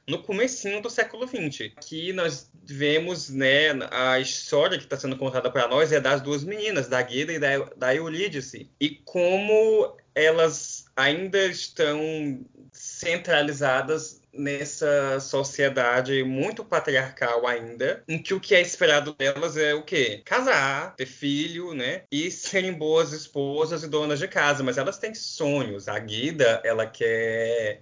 no 0.07 0.23
comecinho 0.23 0.81
do 0.81 0.91
século 0.91 1.27
XX, 1.27 1.73
que 1.81 2.13
nós 2.13 2.51
vemos, 2.65 3.31
né, 3.31 3.71
a 3.91 4.21
história 4.21 4.79
que 4.79 4.85
está 4.85 4.97
sendo 4.97 5.17
contada 5.17 5.51
para 5.51 5.69
nós 5.69 5.93
é 5.93 6.01
das 6.01 6.21
duas 6.21 6.45
meninas, 6.45 6.89
da 6.89 7.01
Guida 7.01 7.33
e 7.33 7.39
da, 7.39 7.59
da 7.77 7.95
Eurídice, 7.95 8.71
e 8.81 8.91
como 8.91 9.97
elas 10.15 10.87
ainda 10.97 11.47
estão 11.47 12.45
centralizadas 12.73 14.23
nessa 14.33 15.21
sociedade 15.21 16.25
muito 16.25 16.65
patriarcal 16.65 17.47
ainda, 17.47 18.03
em 18.09 18.21
que 18.21 18.35
o 18.35 18.41
que 18.41 18.55
é 18.55 18.61
esperado 18.61 19.15
delas 19.15 19.57
é 19.57 19.75
o 19.75 19.83
quê? 19.83 20.23
Casar, 20.25 20.95
ter 20.97 21.07
filho, 21.07 21.73
né? 21.73 22.03
E 22.11 22.31
serem 22.31 22.73
boas 22.73 23.13
esposas 23.13 23.85
e 23.85 23.89
donas 23.89 24.19
de 24.19 24.27
casa, 24.27 24.63
mas 24.63 24.77
elas 24.77 24.99
têm 24.99 25.15
sonhos. 25.15 25.87
A 25.89 25.99
Guida, 25.99 26.61
ela 26.65 26.87
quer 26.87 27.81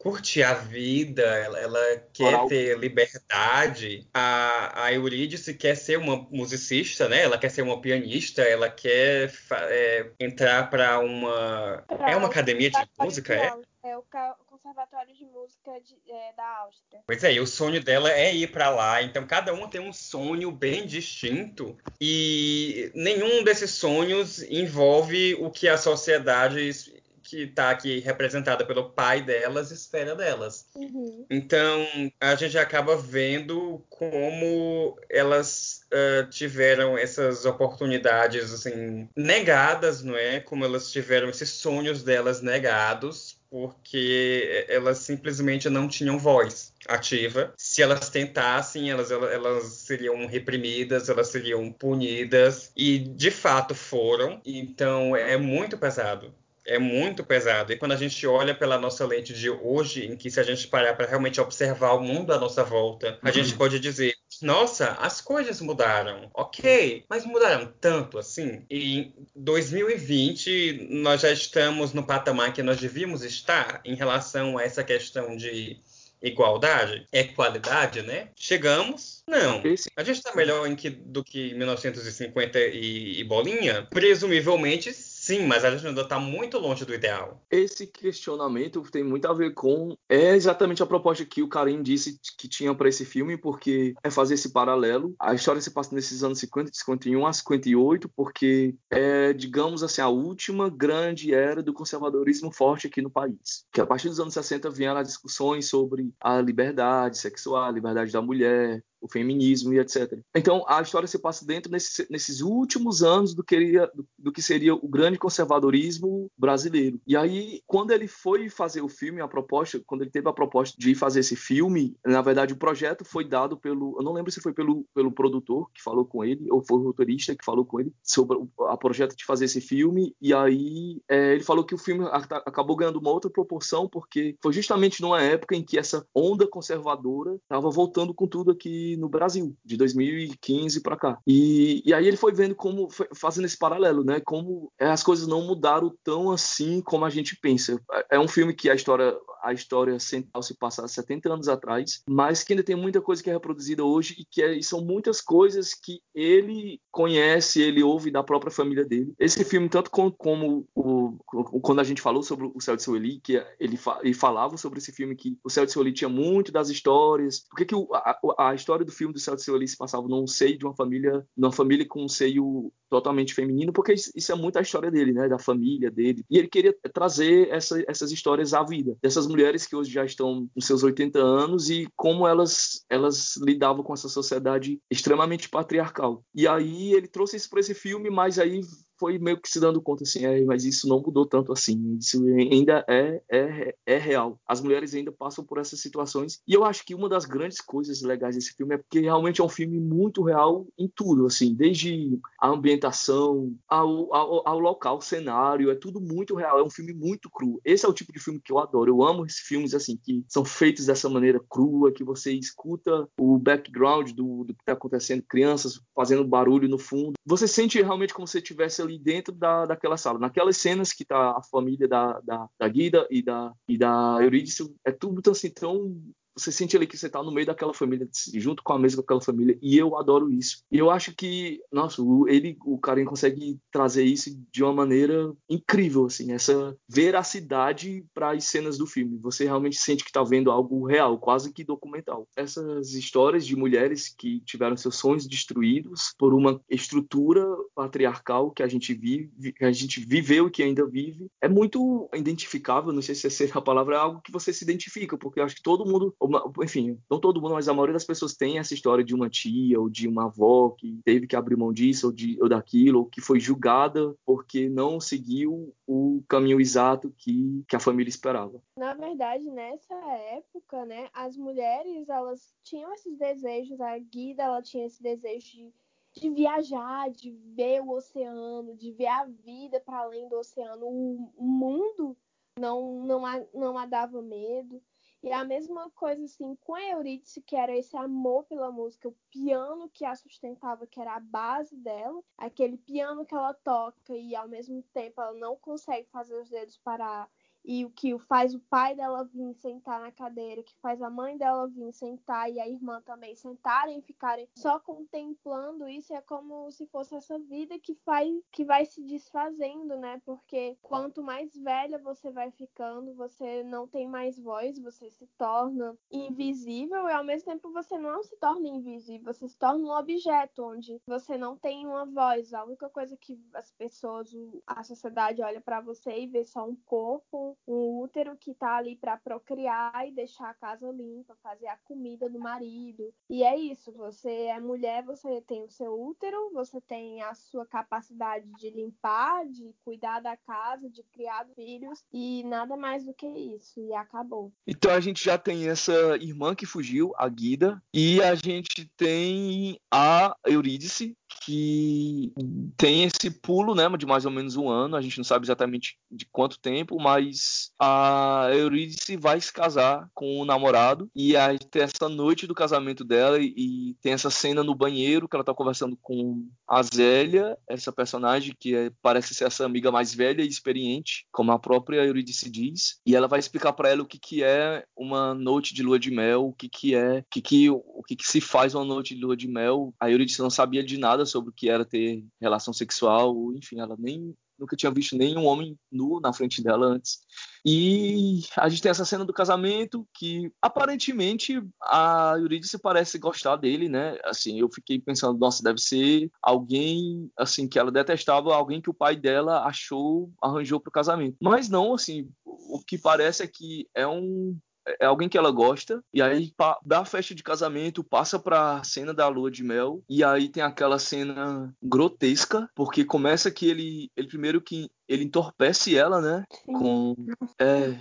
curtir 0.00 0.42
a 0.42 0.54
vida, 0.54 1.22
ela, 1.22 1.60
ela 1.60 2.02
quer 2.12 2.32
Moral. 2.32 2.48
ter 2.48 2.78
liberdade. 2.78 4.08
A, 4.14 4.84
a 4.84 4.92
Eurídice 4.94 5.52
quer 5.52 5.76
ser 5.76 5.98
uma 5.98 6.26
musicista, 6.30 7.06
né? 7.06 7.20
Ela 7.20 7.36
quer 7.36 7.50
ser 7.50 7.60
uma 7.60 7.78
pianista, 7.80 8.40
ela 8.40 8.70
quer 8.70 9.30
é, 9.52 10.10
entrar 10.18 10.70
para 10.70 10.98
uma. 11.00 11.84
é 12.08 12.16
uma 12.16 12.28
academia 12.28 12.70
de 12.70 12.78
música, 12.98 13.34
é? 13.34 13.52
É 13.82 13.96
o 13.96 14.04
Conservatório 14.46 15.14
de 15.14 15.24
Música 15.24 15.70
de, 15.80 15.96
é, 16.10 16.32
da 16.34 16.46
Áustria. 16.60 17.00
Pois 17.06 17.24
é, 17.24 17.32
e 17.32 17.40
o 17.40 17.46
sonho 17.46 17.82
dela 17.82 18.10
é 18.10 18.34
ir 18.34 18.50
para 18.50 18.68
lá. 18.68 19.02
Então 19.02 19.26
cada 19.26 19.54
uma 19.54 19.68
tem 19.68 19.80
um 19.80 19.92
sonho 19.92 20.50
bem 20.50 20.86
distinto 20.86 21.76
e 21.98 22.90
nenhum 22.94 23.42
desses 23.42 23.70
sonhos 23.70 24.42
envolve 24.42 25.34
o 25.36 25.50
que 25.50 25.66
a 25.66 25.78
sociedade 25.78 26.99
que 27.30 27.44
está 27.44 27.70
aqui 27.70 28.00
representada 28.00 28.64
pelo 28.64 28.90
pai 28.90 29.22
delas 29.22 29.70
espera 29.70 30.16
delas. 30.16 30.66
Uhum. 30.74 31.24
Então 31.30 31.86
a 32.20 32.34
gente 32.34 32.58
acaba 32.58 32.96
vendo 32.96 33.80
como 33.88 34.98
elas 35.08 35.82
uh, 35.92 36.28
tiveram 36.28 36.98
essas 36.98 37.44
oportunidades 37.44 38.52
assim 38.52 39.08
negadas, 39.16 40.02
não 40.02 40.16
é? 40.16 40.40
Como 40.40 40.64
elas 40.64 40.90
tiveram 40.90 41.28
esses 41.28 41.50
sonhos 41.50 42.02
delas 42.02 42.42
negados 42.42 43.38
porque 43.48 44.64
elas 44.68 44.98
simplesmente 44.98 45.68
não 45.68 45.88
tinham 45.88 46.16
voz 46.16 46.72
ativa. 46.86 47.52
Se 47.56 47.82
elas 47.82 48.08
tentassem, 48.08 48.92
elas, 48.92 49.10
elas 49.10 49.64
seriam 49.72 50.24
reprimidas, 50.26 51.08
elas 51.08 51.28
seriam 51.28 51.72
punidas, 51.72 52.70
e 52.76 52.96
de 53.00 53.30
fato 53.32 53.74
foram. 53.74 54.40
Então 54.44 55.16
é 55.16 55.36
muito 55.36 55.76
pesado 55.76 56.32
é 56.66 56.78
muito 56.78 57.24
pesado. 57.24 57.72
E 57.72 57.76
quando 57.76 57.92
a 57.92 57.96
gente 57.96 58.26
olha 58.26 58.54
pela 58.54 58.78
nossa 58.78 59.06
lente 59.06 59.32
de 59.32 59.50
hoje, 59.50 60.06
em 60.06 60.16
que 60.16 60.30
se 60.30 60.40
a 60.40 60.42
gente 60.42 60.68
parar 60.68 60.94
para 60.94 61.06
realmente 61.06 61.40
observar 61.40 61.92
o 61.92 62.02
mundo 62.02 62.32
à 62.32 62.38
nossa 62.38 62.62
volta, 62.62 63.18
a 63.22 63.30
gente 63.30 63.54
pode 63.54 63.78
dizer: 63.78 64.14
nossa, 64.42 64.92
as 64.92 65.20
coisas 65.20 65.60
mudaram, 65.60 66.30
ok, 66.34 67.04
mas 67.08 67.24
mudaram 67.24 67.72
tanto 67.80 68.18
assim? 68.18 68.64
E 68.70 68.98
em 68.98 69.14
2020 69.36 70.88
nós 70.90 71.22
já 71.22 71.30
estamos 71.30 71.92
no 71.92 72.04
patamar 72.04 72.52
que 72.52 72.62
nós 72.62 72.78
devíamos 72.78 73.22
estar 73.22 73.80
em 73.84 73.94
relação 73.94 74.56
a 74.56 74.62
essa 74.62 74.84
questão 74.84 75.36
de 75.36 75.80
igualdade, 76.22 77.06
equalidade, 77.12 78.02
né? 78.02 78.28
Chegamos? 78.36 79.22
Não. 79.26 79.62
A 79.96 80.04
gente 80.04 80.18
está 80.18 80.34
melhor 80.34 80.66
em 80.66 80.76
que, 80.76 80.90
do 80.90 81.24
que 81.24 81.54
1950 81.54 82.58
e, 82.58 83.20
e 83.20 83.24
bolinha? 83.24 83.86
Presumivelmente 83.90 84.92
Sim, 85.30 85.46
mas 85.46 85.64
a 85.64 85.68
Alexandra 85.68 86.02
está 86.02 86.18
muito 86.18 86.58
longe 86.58 86.84
do 86.84 86.92
ideal. 86.92 87.40
Esse 87.48 87.86
questionamento 87.86 88.82
tem 88.90 89.04
muito 89.04 89.28
a 89.28 89.32
ver 89.32 89.54
com 89.54 89.96
é 90.08 90.34
exatamente 90.34 90.82
a 90.82 90.86
proposta 90.86 91.24
que 91.24 91.40
o 91.40 91.48
Karim 91.48 91.84
disse 91.84 92.18
que 92.36 92.48
tinha 92.48 92.74
para 92.74 92.88
esse 92.88 93.04
filme, 93.04 93.36
porque 93.36 93.94
é 94.02 94.10
fazer 94.10 94.34
esse 94.34 94.52
paralelo. 94.52 95.14
A 95.20 95.32
história 95.32 95.60
se 95.60 95.70
passa 95.70 95.94
nesses 95.94 96.24
anos 96.24 96.40
50, 96.40 96.72
de 96.72 96.78
51 96.78 97.24
a 97.24 97.32
58, 97.32 98.08
porque 98.08 98.74
é, 98.90 99.32
digamos 99.32 99.84
assim, 99.84 100.00
a 100.00 100.08
última 100.08 100.68
grande 100.68 101.32
era 101.32 101.62
do 101.62 101.72
conservadorismo 101.72 102.50
forte 102.50 102.88
aqui 102.88 103.00
no 103.00 103.08
país. 103.08 103.64
Que 103.72 103.80
a 103.80 103.86
partir 103.86 104.08
dos 104.08 104.18
anos 104.18 104.34
60 104.34 104.68
vieram 104.70 104.98
as 104.98 105.06
discussões 105.06 105.68
sobre 105.68 106.12
a 106.20 106.40
liberdade 106.40 107.18
sexual, 107.18 107.66
a 107.66 107.70
liberdade 107.70 108.10
da 108.10 108.20
mulher, 108.20 108.82
o 109.00 109.08
feminismo 109.08 109.72
e 109.72 109.78
etc. 109.78 110.18
Então, 110.34 110.64
a 110.68 110.80
história 110.82 111.08
se 111.08 111.18
passa 111.18 111.44
dentro 111.44 111.70
nesses, 111.70 112.06
nesses 112.10 112.40
últimos 112.40 113.02
anos 113.02 113.34
do 113.34 113.42
que, 113.42 113.78
do, 113.94 114.06
do 114.18 114.32
que, 114.32 114.42
seria 114.42 114.74
o 114.74 114.88
grande 114.88 115.18
conservadorismo 115.18 116.30
brasileiro. 116.36 117.00
E 117.06 117.16
aí, 117.16 117.62
quando 117.66 117.92
ele 117.92 118.06
foi 118.06 118.48
fazer 118.48 118.82
o 118.82 118.88
filme, 118.88 119.20
a 119.20 119.28
proposta, 119.28 119.80
quando 119.86 120.02
ele 120.02 120.10
teve 120.10 120.28
a 120.28 120.32
proposta 120.32 120.76
de 120.78 120.94
fazer 120.94 121.20
esse 121.20 121.36
filme, 121.36 121.96
na 122.04 122.20
verdade, 122.20 122.52
o 122.52 122.58
projeto 122.58 123.04
foi 123.04 123.24
dado 123.24 123.56
pelo, 123.56 123.96
eu 123.98 124.04
não 124.04 124.12
lembro 124.12 124.30
se 124.30 124.40
foi 124.40 124.52
pelo, 124.52 124.84
pelo 124.94 125.12
produtor 125.12 125.70
que 125.72 125.82
falou 125.82 126.04
com 126.04 126.24
ele, 126.24 126.50
ou 126.50 126.62
foi 126.62 126.78
o 126.78 126.84
roteirista 126.84 127.34
que 127.34 127.44
falou 127.44 127.64
com 127.64 127.80
ele 127.80 127.92
sobre 128.02 128.38
a 128.68 128.76
projeto 128.76 129.16
de 129.16 129.24
fazer 129.24 129.46
esse 129.46 129.60
filme, 129.60 130.14
e 130.20 130.34
aí 130.34 131.00
é, 131.08 131.32
ele 131.32 131.42
falou 131.42 131.64
que 131.64 131.74
o 131.74 131.78
filme 131.78 132.06
acabou 132.10 132.76
ganhando 132.76 132.98
uma 132.98 133.10
outra 133.10 133.30
proporção, 133.30 133.88
porque 133.88 134.36
foi 134.42 134.52
justamente 134.52 135.00
numa 135.00 135.22
época 135.22 135.54
em 135.54 135.62
que 135.62 135.78
essa 135.78 136.06
onda 136.14 136.46
conservadora 136.46 137.36
estava 137.36 137.70
voltando 137.70 138.14
com 138.14 138.26
tudo 138.26 138.50
aqui 138.50 138.89
no 138.96 139.08
Brasil, 139.08 139.56
de 139.64 139.76
2015 139.76 140.80
para 140.80 140.96
cá. 140.96 141.18
E, 141.26 141.82
e 141.84 141.94
aí 141.94 142.06
ele 142.06 142.16
foi 142.16 142.32
vendo 142.32 142.54
como, 142.54 142.88
fazendo 143.14 143.44
esse 143.44 143.58
paralelo, 143.58 144.04
né? 144.04 144.20
Como 144.24 144.72
as 144.78 145.02
coisas 145.02 145.26
não 145.26 145.42
mudaram 145.42 145.92
tão 146.02 146.30
assim 146.30 146.80
como 146.82 147.04
a 147.04 147.10
gente 147.10 147.36
pensa. 147.36 147.80
É 148.10 148.18
um 148.18 148.28
filme 148.28 148.54
que 148.54 148.70
a 148.70 148.74
história, 148.74 149.16
a 149.42 149.52
história 149.52 149.98
central 149.98 150.42
se 150.42 150.56
passa 150.56 150.84
há 150.84 150.88
70 150.88 151.32
anos 151.32 151.48
atrás, 151.48 152.02
mas 152.08 152.42
que 152.42 152.52
ainda 152.52 152.62
tem 152.62 152.76
muita 152.76 153.00
coisa 153.00 153.22
que 153.22 153.30
é 153.30 153.32
reproduzida 153.32 153.84
hoje 153.84 154.16
e 154.18 154.24
que 154.24 154.42
é, 154.42 154.54
e 154.54 154.62
são 154.62 154.80
muitas 154.84 155.20
coisas 155.20 155.74
que 155.74 156.00
ele 156.14 156.80
conhece, 156.90 157.62
ele 157.62 157.82
ouve 157.82 158.10
da 158.10 158.22
própria 158.22 158.50
família 158.50 158.84
dele. 158.84 159.12
Esse 159.18 159.44
filme, 159.44 159.68
tanto 159.68 159.90
como, 159.90 160.12
como 160.12 160.66
o, 160.74 161.16
quando 161.62 161.80
a 161.80 161.84
gente 161.84 162.02
falou 162.02 162.22
sobre 162.22 162.50
o 162.52 162.60
Céu 162.60 162.76
de 162.76 162.82
Sueli, 162.82 163.20
que 163.20 163.42
ele, 163.58 163.78
ele 164.02 164.14
falava 164.14 164.56
sobre 164.56 164.78
esse 164.78 164.92
filme 164.92 165.16
que 165.16 165.38
o 165.44 165.50
Céu 165.50 165.64
de 165.64 165.72
Sueli 165.72 165.92
tinha 165.92 166.08
muito 166.08 166.52
das 166.52 166.68
histórias, 166.68 167.44
porque 167.48 167.64
que 167.64 167.74
o, 167.74 167.88
a, 167.92 168.18
a 168.50 168.54
história 168.54 168.79
história 168.80 168.84
do 168.84 168.92
filme 168.92 169.14
do 169.14 169.20
Celso 169.20 169.54
ali 169.54 169.68
se 169.68 169.76
passava 169.76 170.06
num 170.08 170.26
seio 170.26 170.58
de 170.58 170.64
uma 170.64 170.74
família, 170.74 171.26
numa 171.36 171.52
família 171.52 171.86
com 171.86 172.04
um 172.04 172.08
seio 172.08 172.72
totalmente 172.90 173.32
feminino, 173.32 173.72
porque 173.72 173.94
isso 173.94 174.32
é 174.32 174.34
muito 174.34 174.58
a 174.58 174.62
história 174.62 174.90
dele, 174.90 175.12
né, 175.12 175.28
da 175.28 175.38
família 175.38 175.90
dele. 175.90 176.24
E 176.28 176.36
ele 176.36 176.48
queria 176.48 176.74
trazer 176.92 177.48
essa, 177.48 177.82
essas 177.88 178.10
histórias 178.10 178.52
à 178.52 178.62
vida, 178.62 178.96
dessas 179.02 179.26
mulheres 179.26 179.66
que 179.66 179.76
hoje 179.76 179.90
já 179.90 180.04
estão 180.04 180.48
nos 180.54 180.66
seus 180.66 180.82
80 180.82 181.18
anos 181.18 181.70
e 181.70 181.86
como 181.96 182.26
elas 182.26 182.84
elas 182.88 183.36
lidavam 183.36 183.82
com 183.82 183.94
essa 183.94 184.08
sociedade 184.08 184.80
extremamente 184.90 185.48
patriarcal. 185.48 186.24
E 186.34 186.46
aí 186.46 186.92
ele 186.92 187.06
trouxe 187.06 187.36
isso 187.36 187.48
para 187.48 187.60
esse 187.60 187.74
filme, 187.74 188.10
mas 188.10 188.38
aí 188.38 188.60
foi 189.00 189.18
meio 189.18 189.40
que 189.40 189.48
se 189.48 189.58
dando 189.58 189.80
conta 189.80 190.04
assim, 190.04 190.26
é, 190.26 190.44
mas 190.44 190.66
isso 190.66 190.86
não 190.86 191.00
mudou 191.00 191.24
tanto 191.24 191.52
assim, 191.52 191.96
isso 191.98 192.22
ainda 192.36 192.84
é, 192.86 193.22
é, 193.30 193.74
é 193.86 193.96
real. 193.96 194.38
As 194.46 194.60
mulheres 194.60 194.94
ainda 194.94 195.10
passam 195.10 195.42
por 195.42 195.56
essas 195.58 195.80
situações. 195.80 196.42
E 196.46 196.52
eu 196.52 196.64
acho 196.64 196.84
que 196.84 196.94
uma 196.94 197.08
das 197.08 197.24
grandes 197.24 197.62
coisas 197.62 198.02
legais 198.02 198.34
desse 198.36 198.52
filme 198.52 198.74
é 198.74 198.78
porque 198.78 199.00
realmente 199.00 199.40
é 199.40 199.44
um 199.44 199.48
filme 199.48 199.80
muito 199.80 200.22
real 200.22 200.66
em 200.78 200.86
tudo, 200.86 201.24
assim, 201.24 201.54
desde 201.54 202.20
a 202.38 202.48
ambientação, 202.80 203.54
ao, 203.68 204.12
ao, 204.14 204.48
ao 204.48 204.58
local, 204.58 205.00
cenário, 205.00 205.70
é 205.70 205.74
tudo 205.74 206.00
muito 206.00 206.34
real, 206.34 206.58
é 206.58 206.62
um 206.62 206.70
filme 206.70 206.94
muito 206.94 207.28
cru. 207.30 207.60
Esse 207.64 207.84
é 207.84 207.88
o 207.88 207.92
tipo 207.92 208.12
de 208.12 208.18
filme 208.18 208.40
que 208.42 208.52
eu 208.52 208.58
adoro. 208.58 208.90
Eu 208.90 209.02
amo 209.02 209.26
esses 209.26 209.40
filmes 209.40 209.74
assim 209.74 209.96
que 210.02 210.24
são 210.28 210.44
feitos 210.44 210.86
dessa 210.86 211.08
maneira 211.08 211.40
crua, 211.48 211.92
que 211.92 212.02
você 212.02 212.32
escuta 212.32 213.06
o 213.18 213.38
background 213.38 214.12
do, 214.12 214.44
do 214.44 214.54
que 214.54 214.62
está 214.62 214.72
acontecendo, 214.72 215.22
crianças 215.28 215.80
fazendo 215.94 216.26
barulho 216.26 216.68
no 216.68 216.78
fundo. 216.78 217.12
Você 217.26 217.46
sente 217.46 217.80
realmente 217.80 218.14
como 218.14 218.26
se 218.26 218.38
estivesse 218.38 218.80
ali 218.80 218.98
dentro 218.98 219.34
da, 219.34 219.66
daquela 219.66 219.96
sala. 219.96 220.18
Naquelas 220.18 220.56
cenas 220.56 220.92
que 220.92 221.04
tá 221.04 221.36
a 221.36 221.42
família 221.42 221.86
da, 221.86 222.20
da, 222.20 222.48
da 222.58 222.68
Guida 222.68 223.06
e 223.10 223.22
da, 223.22 223.52
e 223.68 223.76
da 223.76 224.18
Eurídice, 224.20 224.72
é 224.84 224.90
tudo 224.90 225.30
assim, 225.30 225.50
tão 225.50 226.00
você 226.36 226.52
sente 226.52 226.76
ali 226.76 226.86
que 226.86 226.96
você 226.96 227.06
está 227.06 227.22
no 227.22 227.32
meio 227.32 227.46
daquela 227.46 227.74
família, 227.74 228.08
junto 228.34 228.62
com 228.62 228.72
a 228.72 228.78
mesa 228.78 228.96
com 228.96 229.02
aquela 229.02 229.20
família, 229.20 229.58
e 229.60 229.76
eu 229.76 229.96
adoro 229.96 230.30
isso. 230.30 230.62
E 230.70 230.78
eu 230.78 230.90
acho 230.90 231.14
que, 231.14 231.60
nossa, 231.72 232.02
ele, 232.28 232.56
o 232.64 232.78
Karim 232.78 233.04
consegue 233.04 233.58
trazer 233.70 234.04
isso 234.04 234.30
de 234.52 234.62
uma 234.62 234.72
maneira 234.72 235.32
incrível, 235.48 236.06
assim, 236.06 236.32
essa 236.32 236.76
veracidade 236.88 238.04
para 238.14 238.32
as 238.32 238.44
cenas 238.44 238.78
do 238.78 238.86
filme. 238.86 239.18
Você 239.18 239.44
realmente 239.44 239.76
sente 239.76 240.04
que 240.04 240.10
está 240.10 240.22
vendo 240.22 240.50
algo 240.50 240.86
real, 240.86 241.18
quase 241.18 241.52
que 241.52 241.64
documental. 241.64 242.28
Essas 242.36 242.94
histórias 242.94 243.46
de 243.46 243.56
mulheres 243.56 244.08
que 244.08 244.40
tiveram 244.40 244.76
seus 244.76 244.96
sonhos 244.96 245.26
destruídos 245.26 246.14
por 246.18 246.34
uma 246.34 246.60
estrutura 246.68 247.44
patriarcal 247.74 248.50
que 248.50 248.62
a 248.62 248.68
gente 248.68 248.94
vive, 248.94 249.52
que 249.52 249.64
a 249.64 249.72
gente 249.72 250.00
viveu 250.00 250.48
e 250.48 250.50
que 250.50 250.62
ainda 250.62 250.86
vive, 250.86 251.26
é 251.40 251.48
muito 251.48 252.08
identificável, 252.14 252.92
não 252.92 253.02
sei 253.02 253.14
se 253.14 253.26
essa 253.26 253.44
é 253.44 253.50
a 253.54 253.60
palavra, 253.60 253.96
é 253.96 253.98
algo 253.98 254.20
que 254.20 254.32
você 254.32 254.52
se 254.52 254.64
identifica, 254.64 255.16
porque 255.16 255.40
eu 255.40 255.44
acho 255.44 255.56
que 255.56 255.62
todo 255.62 255.86
mundo 255.86 256.14
uma, 256.20 256.52
enfim, 256.62 256.98
não 257.10 257.18
todo 257.18 257.40
mundo, 257.40 257.54
mas 257.54 257.68
a 257.68 257.72
maioria 257.72 257.94
das 257.94 258.04
pessoas 258.04 258.34
tem 258.34 258.58
essa 258.58 258.74
história 258.74 259.02
de 259.02 259.14
uma 259.14 259.30
tia 259.30 259.80
ou 259.80 259.88
de 259.88 260.06
uma 260.06 260.26
avó 260.26 260.70
que 260.70 261.00
teve 261.04 261.26
que 261.26 261.34
abrir 261.34 261.56
mão 261.56 261.72
disso 261.72 262.08
ou, 262.08 262.12
de, 262.12 262.40
ou 262.40 262.48
daquilo, 262.48 263.00
ou 263.00 263.06
que 263.06 263.20
foi 263.20 263.40
julgada 263.40 264.14
porque 264.24 264.68
não 264.68 265.00
seguiu 265.00 265.74
o 265.86 266.22
caminho 266.28 266.60
exato 266.60 267.12
que, 267.16 267.64
que 267.66 267.74
a 267.74 267.80
família 267.80 268.10
esperava. 268.10 268.62
Na 268.76 268.94
verdade, 268.94 269.50
nessa 269.50 269.94
época, 269.94 270.84
né, 270.84 271.08
as 271.12 271.36
mulheres, 271.36 272.08
elas 272.08 272.54
tinham 272.62 272.92
esses 272.92 273.16
desejos, 273.16 273.80
a 273.80 273.98
Guida, 273.98 274.42
ela 274.42 274.62
tinha 274.62 274.86
esse 274.86 275.02
desejo 275.02 275.46
de 275.56 275.72
de 276.12 276.28
viajar, 276.30 277.10
de 277.10 277.30
ver 277.30 277.80
o 277.80 277.90
oceano, 277.90 278.74
de 278.74 278.92
ver 278.92 279.06
a 279.06 279.24
vida 279.24 279.80
para 279.80 280.00
além 280.00 280.28
do 280.28 280.38
oceano. 280.38 280.86
O, 280.86 281.30
mundo 281.38 282.16
não, 282.58 283.04
não, 283.04 283.48
não 283.54 283.78
a 283.78 283.86
dava 283.86 284.20
medo. 284.20 284.82
E 285.22 285.30
a 285.30 285.44
mesma 285.44 285.90
coisa 285.90 286.24
assim 286.24 286.56
com 286.56 286.74
a 286.74 286.82
Eurídice, 286.82 287.42
que 287.42 287.54
era 287.54 287.76
esse 287.76 287.94
amor 287.94 288.44
pela 288.44 288.72
música, 288.72 289.08
o 289.08 289.16
piano 289.30 289.90
que 289.90 290.04
a 290.04 290.14
sustentava, 290.16 290.86
que 290.86 290.98
era 290.98 291.14
a 291.14 291.20
base 291.20 291.76
dela, 291.76 292.22
aquele 292.38 292.78
piano 292.78 293.26
que 293.26 293.34
ela 293.34 293.52
toca 293.52 294.16
e 294.16 294.34
ao 294.34 294.48
mesmo 294.48 294.82
tempo 294.94 295.20
ela 295.20 295.34
não 295.34 295.56
consegue 295.56 296.08
fazer 296.08 296.34
os 296.40 296.48
dedos 296.48 296.78
parar 296.78 297.30
e 297.64 297.84
o 297.84 297.90
que 297.90 298.18
faz 298.20 298.54
o 298.54 298.60
pai 298.60 298.94
dela 298.94 299.24
vir 299.24 299.54
sentar 299.54 300.00
na 300.00 300.10
cadeira, 300.10 300.62
que 300.62 300.74
faz 300.80 301.00
a 301.02 301.10
mãe 301.10 301.36
dela 301.36 301.68
vir 301.68 301.92
sentar 301.92 302.50
e 302.50 302.58
a 302.60 302.68
irmã 302.68 303.00
também 303.02 303.34
sentarem 303.36 303.98
e 303.98 304.02
ficarem 304.02 304.48
só 304.54 304.78
contemplando 304.78 305.88
isso, 305.88 306.14
é 306.14 306.20
como 306.20 306.70
se 306.70 306.86
fosse 306.86 307.14
essa 307.14 307.38
vida 307.38 307.78
que 307.78 307.94
faz 308.04 308.30
que 308.50 308.64
vai 308.64 308.84
se 308.84 309.02
desfazendo, 309.02 309.96
né? 309.96 310.20
Porque 310.24 310.76
quanto 310.82 311.22
mais 311.22 311.54
velha 311.54 311.98
você 311.98 312.30
vai 312.30 312.50
ficando, 312.50 313.14
você 313.14 313.62
não 313.64 313.86
tem 313.86 314.08
mais 314.08 314.38
voz, 314.38 314.78
você 314.78 315.10
se 315.10 315.26
torna 315.38 315.96
invisível 316.10 317.08
e 317.08 317.12
ao 317.12 317.24
mesmo 317.24 317.50
tempo 317.50 317.72
você 317.72 317.98
não 317.98 318.22
se 318.22 318.36
torna 318.36 318.68
invisível, 318.68 319.32
você 319.32 319.48
se 319.48 319.58
torna 319.58 319.86
um 319.86 319.96
objeto 319.96 320.64
onde 320.64 321.00
você 321.06 321.36
não 321.36 321.56
tem 321.56 321.86
uma 321.86 322.06
voz. 322.06 322.52
A 322.54 322.64
única 322.64 322.88
coisa 322.88 323.16
que 323.16 323.38
as 323.54 323.70
pessoas, 323.72 324.30
a 324.66 324.82
sociedade 324.82 325.42
olha 325.42 325.60
para 325.60 325.80
você 325.80 326.20
e 326.20 326.26
vê 326.26 326.44
só 326.44 326.66
um 326.66 326.76
corpo 326.86 327.49
um 327.66 328.00
útero 328.00 328.36
que 328.36 328.54
tá 328.54 328.76
ali 328.76 328.96
para 328.96 329.16
procriar 329.16 330.06
e 330.06 330.12
deixar 330.12 330.50
a 330.50 330.54
casa 330.54 330.90
limpa, 330.90 331.36
fazer 331.42 331.66
a 331.66 331.78
comida 331.84 332.28
do 332.28 332.38
marido. 332.38 333.12
E 333.28 333.42
é 333.42 333.56
isso, 333.56 333.92
você 333.92 334.30
é 334.46 334.60
mulher, 334.60 335.04
você 335.04 335.40
tem 335.42 335.62
o 335.62 335.70
seu 335.70 335.92
útero, 336.00 336.50
você 336.52 336.80
tem 336.80 337.22
a 337.22 337.34
sua 337.34 337.66
capacidade 337.66 338.46
de 338.58 338.70
limpar, 338.70 339.46
de 339.46 339.74
cuidar 339.84 340.20
da 340.20 340.36
casa, 340.36 340.88
de 340.88 341.02
criar 341.12 341.46
filhos 341.54 342.04
e 342.12 342.42
nada 342.44 342.76
mais 342.76 343.04
do 343.04 343.14
que 343.14 343.26
isso. 343.26 343.80
E 343.80 343.92
acabou. 343.94 344.52
Então 344.66 344.90
a 344.90 345.00
gente 345.00 345.24
já 345.24 345.38
tem 345.38 345.68
essa 345.68 346.16
irmã 346.16 346.54
que 346.54 346.66
fugiu, 346.66 347.12
a 347.16 347.28
Guida, 347.28 347.82
e 347.92 348.22
a 348.22 348.34
gente 348.34 348.90
tem 348.96 349.78
a 349.90 350.36
Eurídice, 350.46 351.16
que 351.40 352.32
tem 352.76 353.04
esse 353.04 353.30
pulo, 353.30 353.74
né, 353.74 353.88
de 353.96 354.06
mais 354.06 354.24
ou 354.24 354.30
menos 354.30 354.56
um 354.56 354.68
ano, 354.68 354.94
a 354.94 355.00
gente 355.00 355.16
não 355.16 355.24
sabe 355.24 355.46
exatamente 355.46 355.98
de 356.10 356.26
quanto 356.26 356.60
tempo, 356.60 357.00
mas 357.00 357.72
a 357.78 358.48
Eurídice 358.52 359.16
vai 359.16 359.40
se 359.40 359.52
casar 359.52 360.08
com 360.14 360.38
o 360.38 360.44
namorado 360.44 361.10
e 361.14 361.36
aí 361.36 361.58
tem 361.58 361.82
essa 361.82 362.08
noite 362.08 362.46
do 362.46 362.54
casamento 362.54 363.04
dela 363.04 363.38
e, 363.40 363.96
tem 364.02 364.12
essa 364.12 364.30
cena 364.30 364.62
no 364.62 364.74
banheiro 364.74 365.28
que 365.28 365.34
ela 365.34 365.44
tá 365.44 365.54
conversando 365.54 365.96
com 366.00 366.46
a 366.68 366.82
Zélia, 366.82 367.56
essa 367.68 367.92
personagem 367.92 368.54
que 368.58 368.74
é, 368.74 368.90
parece 369.02 369.34
ser 369.34 369.44
essa 369.44 369.64
amiga 369.64 369.90
mais 369.90 370.14
velha 370.14 370.42
e 370.42 370.48
experiente, 370.48 371.26
como 371.32 371.52
a 371.52 371.58
própria 371.58 372.04
Eurídice 372.04 372.50
diz, 372.50 373.00
e 373.06 373.16
ela 373.16 373.28
vai 373.28 373.38
explicar 373.38 373.72
para 373.72 373.88
ela 373.88 374.02
o 374.02 374.06
que 374.06 374.18
que 374.18 374.44
é 374.44 374.84
uma 374.96 375.34
noite 375.34 375.74
de 375.74 375.82
lua 375.82 375.98
de 375.98 376.10
mel, 376.10 376.48
o 376.48 376.52
que 376.52 376.68
que 376.68 376.94
é, 376.94 377.18
o 377.18 377.24
que 377.30 377.40
que, 377.40 377.70
o 377.70 378.02
que 378.06 378.16
que 378.16 378.26
se 378.26 378.40
faz 378.40 378.74
uma 378.74 378.84
noite 378.84 379.14
de 379.14 379.20
lua 379.20 379.36
de 379.36 379.48
mel. 379.48 379.94
A 379.98 380.10
Eurídice 380.10 380.40
não 380.40 380.50
sabia 380.50 380.84
de 380.84 380.98
nada 380.98 381.24
sobre 381.30 381.50
o 381.50 381.54
que 381.54 381.68
era 381.70 381.84
ter 381.84 382.24
relação 382.40 382.72
sexual, 382.72 383.52
enfim, 383.54 383.80
ela 383.80 383.96
nem 383.98 384.34
nunca 384.60 384.76
tinha 384.76 384.92
visto 384.92 385.16
nenhum 385.16 385.46
homem 385.46 385.76
nu 385.90 386.20
na 386.20 386.32
frente 386.32 386.62
dela 386.62 386.86
antes. 386.86 387.20
E 387.64 388.42
a 388.56 388.68
gente 388.68 388.82
tem 388.82 388.90
essa 388.90 389.04
cena 389.04 389.24
do 389.24 389.32
casamento 389.32 390.06
que 390.14 390.52
aparentemente 390.60 391.62
a 391.82 392.34
Eurídice 392.38 392.78
parece 392.78 393.18
gostar 393.18 393.56
dele, 393.56 393.88
né? 393.88 394.18
Assim, 394.24 394.60
eu 394.60 394.68
fiquei 394.72 395.00
pensando, 395.00 395.38
nossa, 395.38 395.62
deve 395.62 395.80
ser 395.80 396.30
alguém 396.42 397.30
assim 397.38 397.66
que 397.66 397.78
ela 397.78 397.90
detestava, 397.90 398.54
alguém 398.54 398.80
que 398.80 398.90
o 398.90 398.94
pai 398.94 399.16
dela 399.16 399.64
achou, 399.64 400.30
arranjou 400.42 400.78
pro 400.78 400.92
casamento. 400.92 401.36
Mas 401.40 401.68
não, 401.68 401.94
assim, 401.94 402.28
o 402.44 402.82
que 402.86 402.98
parece 402.98 403.42
é 403.42 403.46
que 403.46 403.88
é 403.94 404.06
um 404.06 404.56
é 404.86 405.06
alguém 405.06 405.28
que 405.28 405.38
ela 405.38 405.50
gosta, 405.50 406.02
e 406.12 406.22
aí 406.22 406.52
da 406.84 407.04
festa 407.04 407.34
de 407.34 407.42
casamento 407.42 408.02
passa 408.02 408.38
pra 408.38 408.82
cena 408.84 409.12
da 409.12 409.28
lua 409.28 409.50
de 409.50 409.62
mel, 409.62 410.02
e 410.08 410.24
aí 410.24 410.48
tem 410.48 410.62
aquela 410.62 410.98
cena 410.98 411.74
grotesca, 411.82 412.68
porque 412.74 413.04
começa 413.04 413.50
que 413.50 413.66
ele, 413.66 414.10
ele 414.16 414.28
primeiro 414.28 414.60
que 414.60 414.90
ele 415.08 415.24
entorpece 415.24 415.96
ela, 415.96 416.20
né? 416.20 416.44
Sim. 416.64 416.72
Com 416.72 417.16
é, 417.60 417.96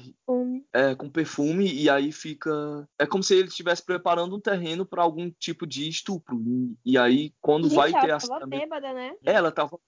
é, 0.71 0.95
com 0.95 1.09
perfume 1.09 1.71
e 1.73 1.89
aí 1.89 2.11
fica 2.11 2.87
é 2.99 3.05
como 3.07 3.23
se 3.23 3.33
ele 3.33 3.47
estivesse 3.47 3.83
preparando 3.83 4.35
um 4.35 4.39
terreno 4.39 4.85
para 4.85 5.01
algum 5.01 5.31
tipo 5.31 5.65
de 5.65 5.89
estupro. 5.89 6.39
E, 6.45 6.93
e 6.93 6.97
aí 6.99 7.33
quando 7.41 7.63
Gente, 7.63 7.75
vai 7.75 7.91
ter 7.91 8.09
ela 8.09 8.19
tava 8.19 8.45
bêbada, 8.45 8.93
né? 8.93 9.13
É, 9.25 9.33
ela 9.33 9.51
tava 9.51 9.79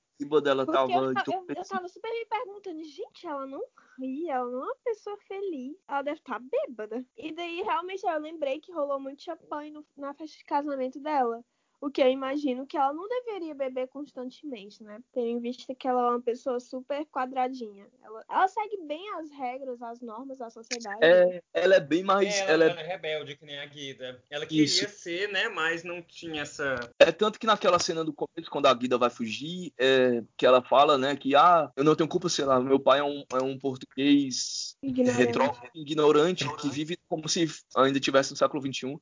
dela 0.41 0.65
Porque 0.65 0.77
tava. 0.77 0.91
Eu, 0.91 1.13
eu, 1.13 1.45
eu 1.49 1.67
tava 1.67 1.87
super 1.87 2.11
me 2.11 2.25
perguntando, 2.25 2.83
gente, 2.83 3.25
ela 3.25 3.45
não 3.47 3.63
ri, 3.97 4.29
ela 4.29 4.49
não 4.49 4.61
é 4.61 4.65
uma 4.65 4.75
pessoa 4.83 5.17
feliz. 5.27 5.75
Ela 5.87 6.01
deve 6.01 6.19
estar 6.19 6.39
tá 6.39 6.45
bêbada. 6.51 7.05
E 7.17 7.31
daí, 7.31 7.61
realmente, 7.61 8.05
eu 8.05 8.19
lembrei 8.19 8.59
que 8.59 8.71
rolou 8.71 8.99
muito 8.99 9.23
champanhe 9.23 9.71
no, 9.71 9.85
na 9.97 10.13
festa 10.13 10.37
de 10.37 10.45
casamento 10.45 10.99
dela. 10.99 11.43
O 11.81 11.89
que 11.89 11.99
eu 11.99 12.07
imagino 12.07 12.67
que 12.67 12.77
ela 12.77 12.93
não 12.93 13.09
deveria 13.09 13.55
beber 13.55 13.87
constantemente, 13.87 14.83
né? 14.83 14.99
Tendo 15.11 15.25
em 15.25 15.39
vista 15.39 15.73
que 15.73 15.87
ela 15.87 16.01
é 16.01 16.09
uma 16.11 16.21
pessoa 16.21 16.59
super 16.59 17.03
quadradinha. 17.07 17.87
Ela, 18.03 18.23
ela 18.29 18.47
segue 18.47 18.77
bem 18.85 19.03
as 19.15 19.31
regras, 19.31 19.81
as 19.81 19.99
normas 19.99 20.37
da 20.37 20.51
sociedade. 20.51 20.99
É, 21.01 21.41
ela 21.51 21.75
é 21.75 21.79
bem 21.79 22.03
mais. 22.03 22.35
É, 22.35 22.51
ela, 22.51 22.65
ela, 22.65 22.79
é... 22.79 22.83
é... 22.83 22.87
rebelde, 22.87 23.35
que 23.35 23.45
nem 23.45 23.59
a 23.59 23.65
Guida. 23.65 24.23
Ela 24.29 24.45
queria 24.45 24.63
Isso. 24.63 24.87
ser, 24.89 25.31
né? 25.31 25.49
Mas 25.49 25.83
não 25.83 26.03
tinha 26.03 26.43
essa. 26.43 26.75
É 26.99 27.11
tanto 27.11 27.39
que 27.39 27.47
naquela 27.47 27.79
cena 27.79 28.03
do 28.03 28.13
começo, 28.13 28.51
quando 28.51 28.67
a 28.67 28.73
Guida 28.75 28.99
vai 28.99 29.09
fugir, 29.09 29.73
é, 29.79 30.23
que 30.37 30.45
ela 30.45 30.61
fala, 30.61 30.99
né, 30.99 31.15
que 31.15 31.35
ah, 31.35 31.71
eu 31.75 31.83
não 31.83 31.95
tenho 31.95 32.07
culpa, 32.07 32.29
sei 32.29 32.45
lá, 32.45 32.59
meu 32.59 32.79
pai 32.79 32.99
é 32.99 33.03
um, 33.03 33.23
é 33.33 33.41
um 33.43 33.57
português 33.57 34.77
ignorante. 34.83 35.71
ignorante 35.73 36.55
que 36.57 36.69
vive 36.69 36.95
como 37.09 37.27
se 37.27 37.47
ainda 37.75 37.97
estivesse 37.97 38.31
no 38.31 38.37
século 38.37 38.61
XXI. 38.61 38.99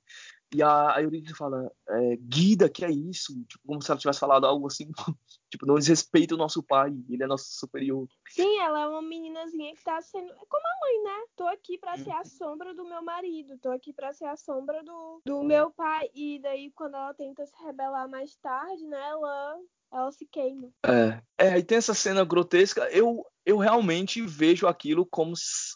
E 0.54 0.64
a, 0.64 0.96
a 0.96 1.02
Eurídice 1.02 1.36
fala, 1.36 1.72
é, 1.88 2.16
Guida, 2.18 2.70
que 2.70 2.84
é 2.84 2.92
isso? 2.92 3.34
Tipo, 3.46 3.68
como 3.68 3.82
se 3.82 3.92
ela 3.92 4.00
tivesse 4.00 4.20
falado 4.20 4.46
algo 4.46 4.68
assim, 4.68 4.90
tipo, 5.50 5.66
não 5.66 5.76
desrespeita 5.76 6.34
o 6.34 6.38
nosso 6.38 6.64
pai, 6.64 6.92
ele 7.08 7.24
é 7.24 7.28
nosso 7.28 7.46
superior. 7.52 8.08
Sim, 8.30 8.60
ela 8.60 8.82
é 8.82 8.88
uma 8.88 9.02
meninazinha 9.02 9.76
que 9.76 9.84
tá 9.84 10.02
sendo. 10.02 10.32
É 10.32 10.46
como 10.48 10.64
a 10.66 10.80
mãe, 10.86 11.04
né? 11.04 11.26
Tô 11.36 11.48
aqui 11.48 11.78
pra 11.78 11.98
ser 11.98 12.12
a 12.12 12.26
sombra 12.26 12.74
do 12.74 12.84
meu 12.84 13.04
marido, 13.04 13.58
tô 13.60 13.70
aqui 13.70 13.94
pra 13.94 14.12
ser 14.14 14.26
a 14.26 14.36
sombra 14.36 14.84
do, 14.84 15.22
do 15.24 15.44
meu 15.44 15.72
pai. 15.72 16.10
E 16.16 16.40
daí, 16.40 16.72
quando 16.72 16.96
ela 16.96 17.14
tenta 17.14 17.46
se 17.46 17.56
rebelar 17.64 18.10
mais 18.10 18.36
tarde, 18.38 18.86
né, 18.88 19.10
ela 19.10 19.60
ela 19.92 20.12
se 20.12 20.26
queima. 20.26 20.70
É, 20.86 21.22
é, 21.38 21.58
e 21.58 21.64
tem 21.64 21.78
essa 21.78 21.94
cena 21.94 22.24
grotesca. 22.24 22.88
Eu, 22.92 23.26
eu 23.46 23.58
realmente 23.58 24.22
vejo 24.22 24.68
aquilo 24.68 25.06
como 25.06 25.34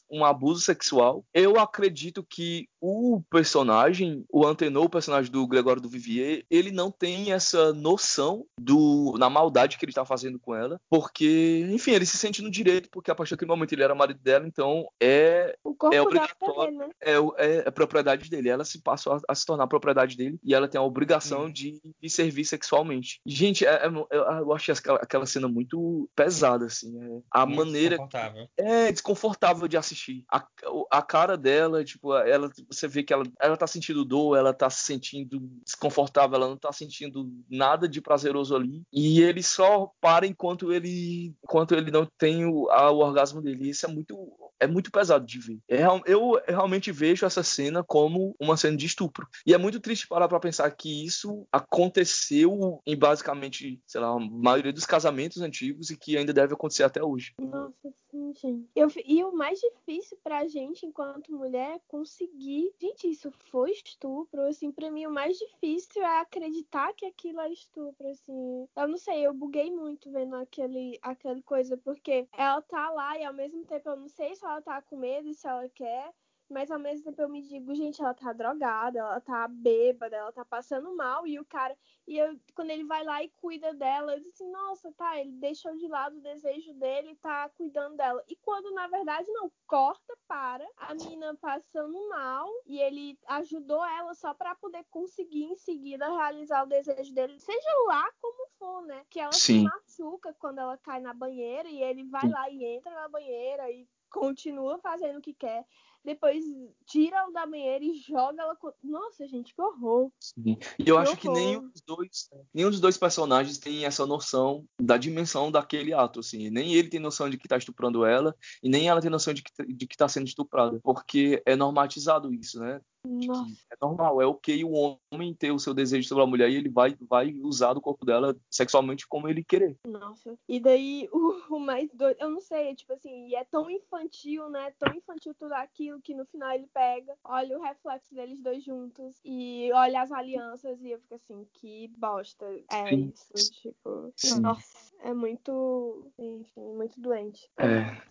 um 0.09 0.23
abuso 0.23 0.61
sexual. 0.61 1.25
Eu 1.33 1.59
acredito 1.59 2.25
que 2.27 2.67
o 2.81 3.21
personagem, 3.29 4.25
o 4.29 4.45
Antenor, 4.45 4.85
o 4.85 4.89
personagem 4.89 5.31
do 5.31 5.47
Gregório 5.47 5.81
do 5.81 5.89
Vivier, 5.89 6.43
ele 6.49 6.71
não 6.71 6.91
tem 6.91 7.31
essa 7.31 7.71
noção 7.73 8.45
do 8.59 9.15
na 9.17 9.29
maldade 9.29 9.77
que 9.77 9.85
ele 9.85 9.91
está 9.91 10.05
fazendo 10.05 10.39
com 10.39 10.53
ela, 10.53 10.79
porque, 10.89 11.65
enfim, 11.71 11.91
ele 11.91 12.05
se 12.05 12.17
sente 12.17 12.41
no 12.41 12.51
direito, 12.51 12.89
porque 12.91 13.09
a 13.09 13.15
partir 13.15 13.31
daquele 13.31 13.49
momento 13.49 13.71
ele 13.73 13.83
era 13.83 13.95
marido 13.95 14.19
dela, 14.19 14.45
então 14.47 14.85
é 15.01 15.55
é 15.93 16.01
obrigatório, 16.01 16.77
né? 16.77 16.89
é, 17.01 17.13
é, 17.13 17.63
é, 17.65 17.71
propriedade 17.71 18.29
dele. 18.29 18.49
Ela 18.49 18.65
se 18.65 18.81
passou 18.81 19.13
a, 19.13 19.19
a, 19.29 19.35
se 19.35 19.45
tornar 19.45 19.67
propriedade 19.67 20.15
dele 20.15 20.39
e 20.43 20.53
ela 20.53 20.67
tem 20.67 20.79
a 20.79 20.83
obrigação 20.83 21.49
de, 21.49 21.79
de 22.01 22.09
servir 22.09 22.45
sexualmente. 22.45 23.19
Gente, 23.25 23.65
é, 23.65 23.85
é 23.85 23.87
eu, 24.11 24.53
achei 24.53 24.73
aquela, 24.73 24.99
aquela 24.99 25.25
cena 25.25 25.47
muito 25.47 26.09
pesada, 26.15 26.65
assim. 26.65 27.01
É, 27.01 27.21
a 27.31 27.45
maneira. 27.53 27.97
Desconfortável. 27.97 28.47
É 28.57 28.91
desconfortável 28.91 29.67
de 29.67 29.77
assistir. 29.77 30.25
A, 30.31 30.45
a 30.91 31.01
cara 31.01 31.37
dela, 31.37 31.83
tipo, 31.83 32.15
ela, 32.15 32.49
você 32.69 32.87
vê 32.87 33.03
que 33.03 33.13
ela, 33.13 33.23
ela 33.39 33.57
tá 33.57 33.67
sentindo 33.67 34.05
dor, 34.05 34.37
ela 34.37 34.53
tá 34.53 34.69
se 34.69 34.85
sentindo 34.85 35.39
desconfortável, 35.65 36.35
ela 36.35 36.49
não 36.49 36.57
tá 36.57 36.71
sentindo 36.71 37.29
nada 37.49 37.87
de 37.87 38.01
prazeroso 38.01 38.55
ali. 38.55 38.83
E 38.91 39.21
ele 39.21 39.43
só 39.43 39.91
para 40.01 40.25
enquanto 40.25 40.71
ele, 40.71 41.33
enquanto 41.43 41.75
ele 41.75 41.91
não 41.91 42.07
tem 42.17 42.45
o, 42.45 42.69
a, 42.69 42.91
o 42.91 42.99
orgasmo 42.99 43.41
dele. 43.41 43.69
Isso 43.69 43.85
é 43.85 43.89
muito 43.89 44.15
é 44.63 44.67
muito 44.67 44.91
pesado 44.91 45.25
de 45.25 45.39
ver. 45.39 45.59
É, 45.69 45.83
eu 46.05 46.41
realmente 46.47 46.91
vejo 46.91 47.25
essa 47.25 47.43
cena 47.43 47.83
como 47.83 48.33
uma 48.39 48.55
cena 48.55 48.77
de 48.77 48.85
estupro. 48.85 49.27
E 49.45 49.53
é 49.53 49.57
muito 49.57 49.79
triste 49.79 50.07
parar 50.07 50.27
para 50.27 50.39
pensar 50.39 50.71
que 50.71 51.05
isso 51.05 51.45
aconteceu 51.51 52.81
em 52.85 52.97
basicamente, 52.97 53.81
sei 53.85 53.99
lá, 53.99 54.07
a 54.07 54.19
maioria 54.19 54.71
dos 54.71 54.85
casamentos 54.85 55.41
antigos 55.41 55.89
e 55.89 55.97
que 55.97 56.17
ainda 56.17 56.31
deve 56.31 56.53
acontecer 56.53 56.83
até 56.83 57.03
hoje. 57.03 57.33
Nossa, 57.43 57.93
sim, 58.09 58.33
gente. 58.33 58.69
Eu, 58.73 58.87
e 59.05 59.21
o 59.23 59.33
mais 59.33 59.59
difícil 59.59 60.17
pra 60.23 60.47
gente, 60.47 60.85
enquanto 60.85 61.31
mulher, 61.35 61.75
é 61.75 61.79
conseguir. 61.87 62.73
Gente, 62.79 63.09
isso 63.09 63.29
foi 63.31 63.71
estupro. 63.71 64.41
Assim, 64.43 64.71
pra 64.71 64.89
mim, 64.89 65.05
o 65.05 65.11
mais 65.11 65.37
difícil 65.37 66.01
é 66.01 66.19
acreditar 66.21 66.93
que 66.93 67.05
aquilo 67.05 67.41
é 67.41 67.51
estupro. 67.51 68.07
Assim, 68.07 68.67
eu 68.75 68.87
não 68.87 68.97
sei, 68.97 69.25
eu 69.27 69.33
buguei 69.33 69.69
muito 69.71 70.09
vendo 70.09 70.35
aquele, 70.37 70.97
aquele 71.01 71.41
coisa, 71.43 71.75
porque 71.77 72.27
ela 72.31 72.61
tá 72.61 72.89
lá 72.91 73.17
e 73.19 73.25
ao 73.25 73.33
mesmo 73.33 73.65
tempo 73.65 73.89
eu 73.89 73.97
não 73.97 74.07
sei 74.07 74.33
se 74.35 74.45
ela 74.45 74.61
tá 74.61 74.81
com 74.81 74.95
medo 74.97 75.33
se 75.33 75.45
ela 75.47 75.67
quer, 75.69 76.13
mas 76.53 76.69
ao 76.71 76.79
mesmo 76.79 77.03
tempo 77.05 77.21
eu 77.21 77.29
me 77.29 77.41
digo, 77.41 77.73
gente, 77.73 78.01
ela 78.01 78.13
tá 78.13 78.31
drogada, 78.31 78.99
ela 78.99 79.19
tá 79.19 79.47
bêbada, 79.47 80.15
ela 80.15 80.31
tá 80.31 80.45
passando 80.45 80.95
mal, 80.95 81.25
e 81.25 81.39
o 81.39 81.45
cara, 81.45 81.75
e 82.07 82.17
eu, 82.17 82.39
quando 82.55 82.69
ele 82.69 82.83
vai 82.83 83.03
lá 83.03 83.23
e 83.23 83.29
cuida 83.29 83.73
dela, 83.73 84.13
eu 84.13 84.19
disse 84.19 84.43
assim, 84.43 84.51
nossa, 84.51 84.91
tá, 84.93 85.19
ele 85.19 85.31
deixou 85.31 85.75
de 85.75 85.87
lado 85.87 86.17
o 86.17 86.21
desejo 86.21 86.73
dele 86.75 87.15
tá 87.15 87.49
cuidando 87.49 87.95
dela. 87.95 88.23
E 88.29 88.35
quando 88.35 88.71
na 88.73 88.87
verdade 88.87 89.29
não, 89.31 89.51
corta 89.65 90.15
para 90.27 90.65
a 90.77 90.93
menina 90.93 91.35
passando 91.41 92.09
mal 92.09 92.47
e 92.65 92.79
ele 92.79 93.17
ajudou 93.27 93.83
ela 93.85 94.13
só 94.13 94.33
para 94.33 94.53
poder 94.55 94.85
conseguir 94.89 95.43
em 95.43 95.55
seguida 95.55 96.07
realizar 96.07 96.63
o 96.63 96.67
desejo 96.67 97.13
dele, 97.13 97.39
seja 97.39 97.69
lá 97.87 98.07
como 98.21 98.47
for, 98.59 98.81
né? 98.83 99.03
Que 99.09 99.19
ela 99.19 99.31
Sim. 99.31 99.59
se 99.59 99.63
machuca 99.63 100.35
quando 100.37 100.59
ela 100.59 100.77
cai 100.77 100.99
na 100.99 101.13
banheira 101.13 101.67
e 101.67 101.81
ele 101.81 102.03
vai 102.03 102.21
Sim. 102.21 102.31
lá 102.31 102.49
e 102.49 102.63
entra 102.63 102.93
na 102.93 103.07
banheira 103.07 103.71
e 103.71 103.87
continua 104.13 104.77
fazendo 104.77 105.17
o 105.17 105.21
que 105.21 105.33
quer, 105.33 105.65
depois 106.03 106.43
tira 106.85 107.17
ela 107.17 107.31
da 107.31 107.45
banheira 107.45 107.83
e 107.83 107.95
joga 107.95 108.41
ela. 108.41 108.57
Nossa, 108.83 109.27
gente, 109.27 109.53
que 109.53 109.61
horror. 109.61 110.11
Sim. 110.19 110.57
E 110.77 110.87
eu 110.87 110.95
que 110.95 111.01
acho 111.01 111.11
horror. 111.11 111.17
que 111.17 111.29
nenhum 111.29 111.69
dos, 111.69 111.81
dois, 111.81 112.29
nenhum 112.53 112.69
dos 112.69 112.79
dois 112.79 112.97
personagens 112.97 113.57
tem 113.57 113.85
essa 113.85 114.05
noção 114.05 114.65
da 114.79 114.97
dimensão 114.97 115.51
daquele 115.51 115.93
ato, 115.93 116.19
assim. 116.19 116.49
Nem 116.49 116.73
ele 116.73 116.89
tem 116.89 116.99
noção 116.99 117.29
de 117.29 117.37
que 117.37 117.47
tá 117.47 117.57
estuprando 117.57 118.05
ela, 118.05 118.35
e 118.61 118.69
nem 118.69 118.87
ela 118.87 119.01
tem 119.01 119.09
noção 119.09 119.33
de 119.33 119.41
que, 119.41 119.65
de 119.65 119.87
que 119.87 119.97
tá 119.97 120.07
sendo 120.07 120.27
estuprada. 120.27 120.79
Porque 120.83 121.41
é 121.45 121.55
normatizado 121.55 122.33
isso, 122.33 122.59
né? 122.59 122.81
É 123.05 123.75
normal, 123.81 124.21
é 124.21 124.25
ok 124.25 124.63
o 124.63 124.97
homem 125.11 125.33
ter 125.33 125.51
o 125.51 125.59
seu 125.59 125.73
desejo 125.73 126.07
sobre 126.07 126.23
a 126.23 126.27
mulher 126.27 126.49
e 126.49 126.55
ele 126.55 126.69
vai, 126.69 126.95
vai 127.01 127.33
usar 127.41 127.73
do 127.73 127.81
corpo 127.81 128.05
dela 128.05 128.35
sexualmente 128.49 129.05
como 129.07 129.27
ele 129.27 129.43
querer. 129.43 129.77
Nossa. 129.85 130.37
E 130.47 130.59
daí 130.59 131.09
o, 131.11 131.55
o 131.55 131.59
mais 131.59 131.91
doido, 131.93 132.17
eu 132.19 132.29
não 132.29 132.39
sei, 132.39 132.69
é 132.69 132.75
tipo 132.75 132.93
assim, 132.93 133.27
e 133.27 133.35
é 133.35 133.43
tão 133.43 133.69
infantil, 133.69 134.49
né? 134.49 134.71
Tão 134.79 134.93
infantil 134.95 135.33
tudo 135.33 135.53
aquilo 135.53 136.01
que 136.01 136.13
no 136.13 136.25
final 136.25 136.51
ele 136.51 136.67
pega, 136.73 137.13
olha 137.23 137.57
o 137.57 137.61
reflexo 137.61 138.13
deles 138.15 138.39
dois 138.39 138.63
juntos 138.63 139.19
e 139.25 139.69
olha 139.73 140.01
as 140.01 140.11
alianças 140.11 140.81
e 140.81 140.91
eu 140.91 140.99
fico 140.99 141.15
assim, 141.15 141.45
que 141.53 141.89
bosta. 141.97 142.45
É 142.71 142.89
Sim. 142.89 143.13
isso, 143.13 143.51
tipo. 143.51 144.13
Sim. 144.15 144.39
Nossa, 144.39 144.93
é 145.01 145.13
muito, 145.13 146.07
enfim, 146.17 146.73
muito 146.73 146.99
doente. 147.01 147.49
É. 147.57 148.01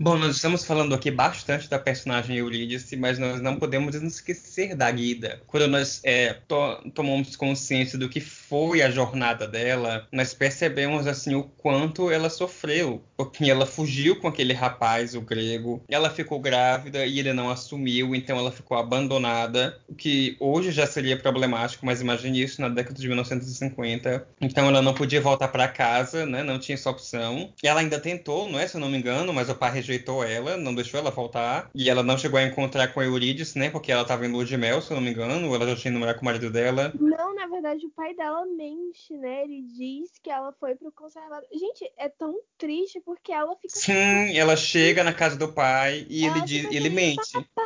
Bom, 0.00 0.16
nós 0.16 0.36
estamos 0.36 0.64
falando 0.64 0.94
aqui 0.94 1.10
bastante 1.10 1.68
da 1.68 1.78
personagem 1.78 2.36
Eurídice, 2.36 2.96
mas 2.96 3.18
nós 3.18 3.40
não 3.40 3.56
podemos 3.56 4.00
nos 4.00 4.14
esquecer 4.14 4.74
da 4.74 4.90
Guida. 4.90 5.40
Quando 5.46 5.68
nós 5.68 6.00
é, 6.02 6.32
to 6.32 6.90
tomamos 6.94 7.36
consciência 7.36 7.98
do 7.98 8.08
que 8.08 8.20
foi 8.20 8.82
a 8.82 8.90
jornada 8.90 9.46
dela, 9.46 10.06
nós 10.10 10.34
percebemos 10.34 11.06
assim 11.06 11.34
o 11.34 11.44
quanto 11.44 12.10
ela 12.10 12.28
sofreu, 12.28 13.02
porque 13.16 13.50
ela 13.50 13.66
fugiu 13.66 14.16
com 14.16 14.26
aquele 14.26 14.52
rapaz, 14.52 15.14
o 15.14 15.20
grego, 15.20 15.82
ela 15.88 16.10
ficou 16.10 16.40
grávida 16.40 17.04
e 17.06 17.18
ele 17.18 17.32
não 17.32 17.50
assumiu, 17.50 18.14
então 18.14 18.38
ela 18.38 18.50
ficou 18.50 18.76
abandonada, 18.76 19.78
o 19.88 19.94
que 19.94 20.36
hoje 20.40 20.72
já 20.72 20.86
seria 20.86 21.16
problemático, 21.16 21.86
mas 21.86 22.00
imagine 22.00 22.42
isso 22.42 22.60
na 22.60 22.68
década 22.68 22.98
de 22.98 23.06
1950. 23.06 24.26
Então 24.40 24.66
ela 24.66 24.82
não 24.82 24.94
podia 24.94 25.20
voltar 25.20 25.48
para 25.48 25.68
casa, 25.68 26.26
né? 26.26 26.42
Não 26.42 26.58
tinha 26.58 26.74
essa 26.74 26.90
opção. 26.90 27.52
E 27.62 27.68
ela 27.68 27.80
ainda 27.80 28.00
tentou, 28.00 28.50
não 28.50 28.58
é, 28.58 28.66
se 28.66 28.76
eu 28.76 28.80
não 28.80 28.88
me 28.88 28.98
engano, 28.98 29.32
mas 29.32 29.48
o 29.48 29.54
pai 29.54 29.67
pai 29.68 29.74
rejeitou 29.74 30.24
ela, 30.24 30.56
não 30.56 30.74
deixou 30.74 30.98
ela 30.98 31.10
voltar. 31.10 31.70
E 31.74 31.88
ela 31.88 32.02
não 32.02 32.18
chegou 32.18 32.38
a 32.38 32.44
encontrar 32.44 32.88
com 32.88 33.00
a 33.00 33.04
Eurídice, 33.04 33.58
né? 33.58 33.70
Porque 33.70 33.92
ela 33.92 34.04
tava 34.04 34.26
em 34.26 34.32
lua 34.32 34.44
de 34.44 34.56
mel, 34.56 34.80
se 34.80 34.90
eu 34.90 34.96
não 34.96 35.02
me 35.02 35.10
engano. 35.10 35.54
Ela 35.54 35.68
já 35.68 35.76
tinha 35.76 35.92
namorado 35.92 36.18
com 36.18 36.22
o 36.22 36.24
marido 36.24 36.50
dela. 36.50 36.92
Não, 36.98 37.34
na 37.34 37.46
verdade, 37.46 37.86
o 37.86 37.90
pai 37.90 38.14
dela 38.14 38.44
mente, 38.46 39.14
né? 39.16 39.44
Ele 39.44 39.62
diz 39.62 40.10
que 40.22 40.30
ela 40.30 40.52
foi 40.58 40.74
pro 40.74 40.90
conservador. 40.92 41.46
Gente, 41.52 41.90
é 41.96 42.08
tão 42.08 42.34
triste 42.56 43.00
porque 43.04 43.32
ela 43.32 43.54
fica. 43.56 43.78
Sim, 43.78 44.36
ela 44.36 44.56
chega 44.56 45.04
na 45.04 45.12
casa 45.12 45.36
do 45.36 45.52
pai 45.52 46.06
e 46.08 46.26
ela 46.26 46.38
ele, 46.38 46.46
diz, 46.46 46.72
ele 46.72 46.90
mente. 46.90 47.32
Papai! 47.32 47.64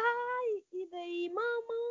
E 0.72 0.86
daí, 0.90 1.30
mamãe? 1.32 1.81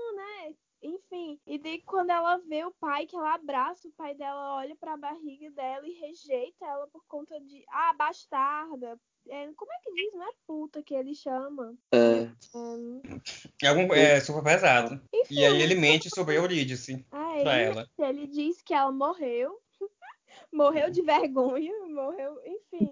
Enfim, 0.82 1.40
e 1.46 1.60
daí 1.60 1.82
quando 1.84 2.10
ela 2.10 2.38
vê 2.38 2.66
o 2.66 2.72
pai, 2.72 3.06
que 3.06 3.16
ela 3.16 3.36
abraça 3.36 3.88
o 3.88 3.92
pai 3.92 4.16
dela, 4.16 4.56
olha 4.56 4.76
pra 4.76 4.98
barriga 4.98 5.52
dela 5.52 5.88
e 5.88 5.94
rejeita 5.94 6.66
ela 6.66 6.88
por 6.88 7.04
conta 7.08 7.40
de. 7.40 7.64
Ah, 7.70 7.94
bastarda. 7.94 9.00
É, 9.30 9.52
como 9.54 9.72
é 9.72 9.78
que 9.84 9.94
diz? 9.94 10.14
Não 10.14 10.28
é 10.28 10.32
puta 10.48 10.82
que 10.82 10.96
ele 10.96 11.14
chama. 11.14 11.76
É, 11.94 12.24
É, 13.62 13.66
É, 13.66 13.68
algum, 13.68 13.94
é 13.94 14.20
super 14.20 14.44
pesado. 14.44 15.00
enfim, 15.14 15.36
E 15.36 15.46
aí 15.46 15.62
ele 15.62 15.76
mente 15.76 16.10
sobre 16.10 16.36
a 16.36 16.40
Eurídice 16.40 17.06
ah, 17.12 17.40
pra 17.44 17.60
ele, 17.60 17.70
ela. 17.70 17.90
ele 18.00 18.28
diz 18.28 18.62
que 18.64 18.74
ela 18.74 18.92
morreu. 18.92 19.62
morreu 20.52 20.90
de 20.90 21.04
vergonha, 21.04 21.72
morreu, 21.88 22.42
enfim. 22.44 22.90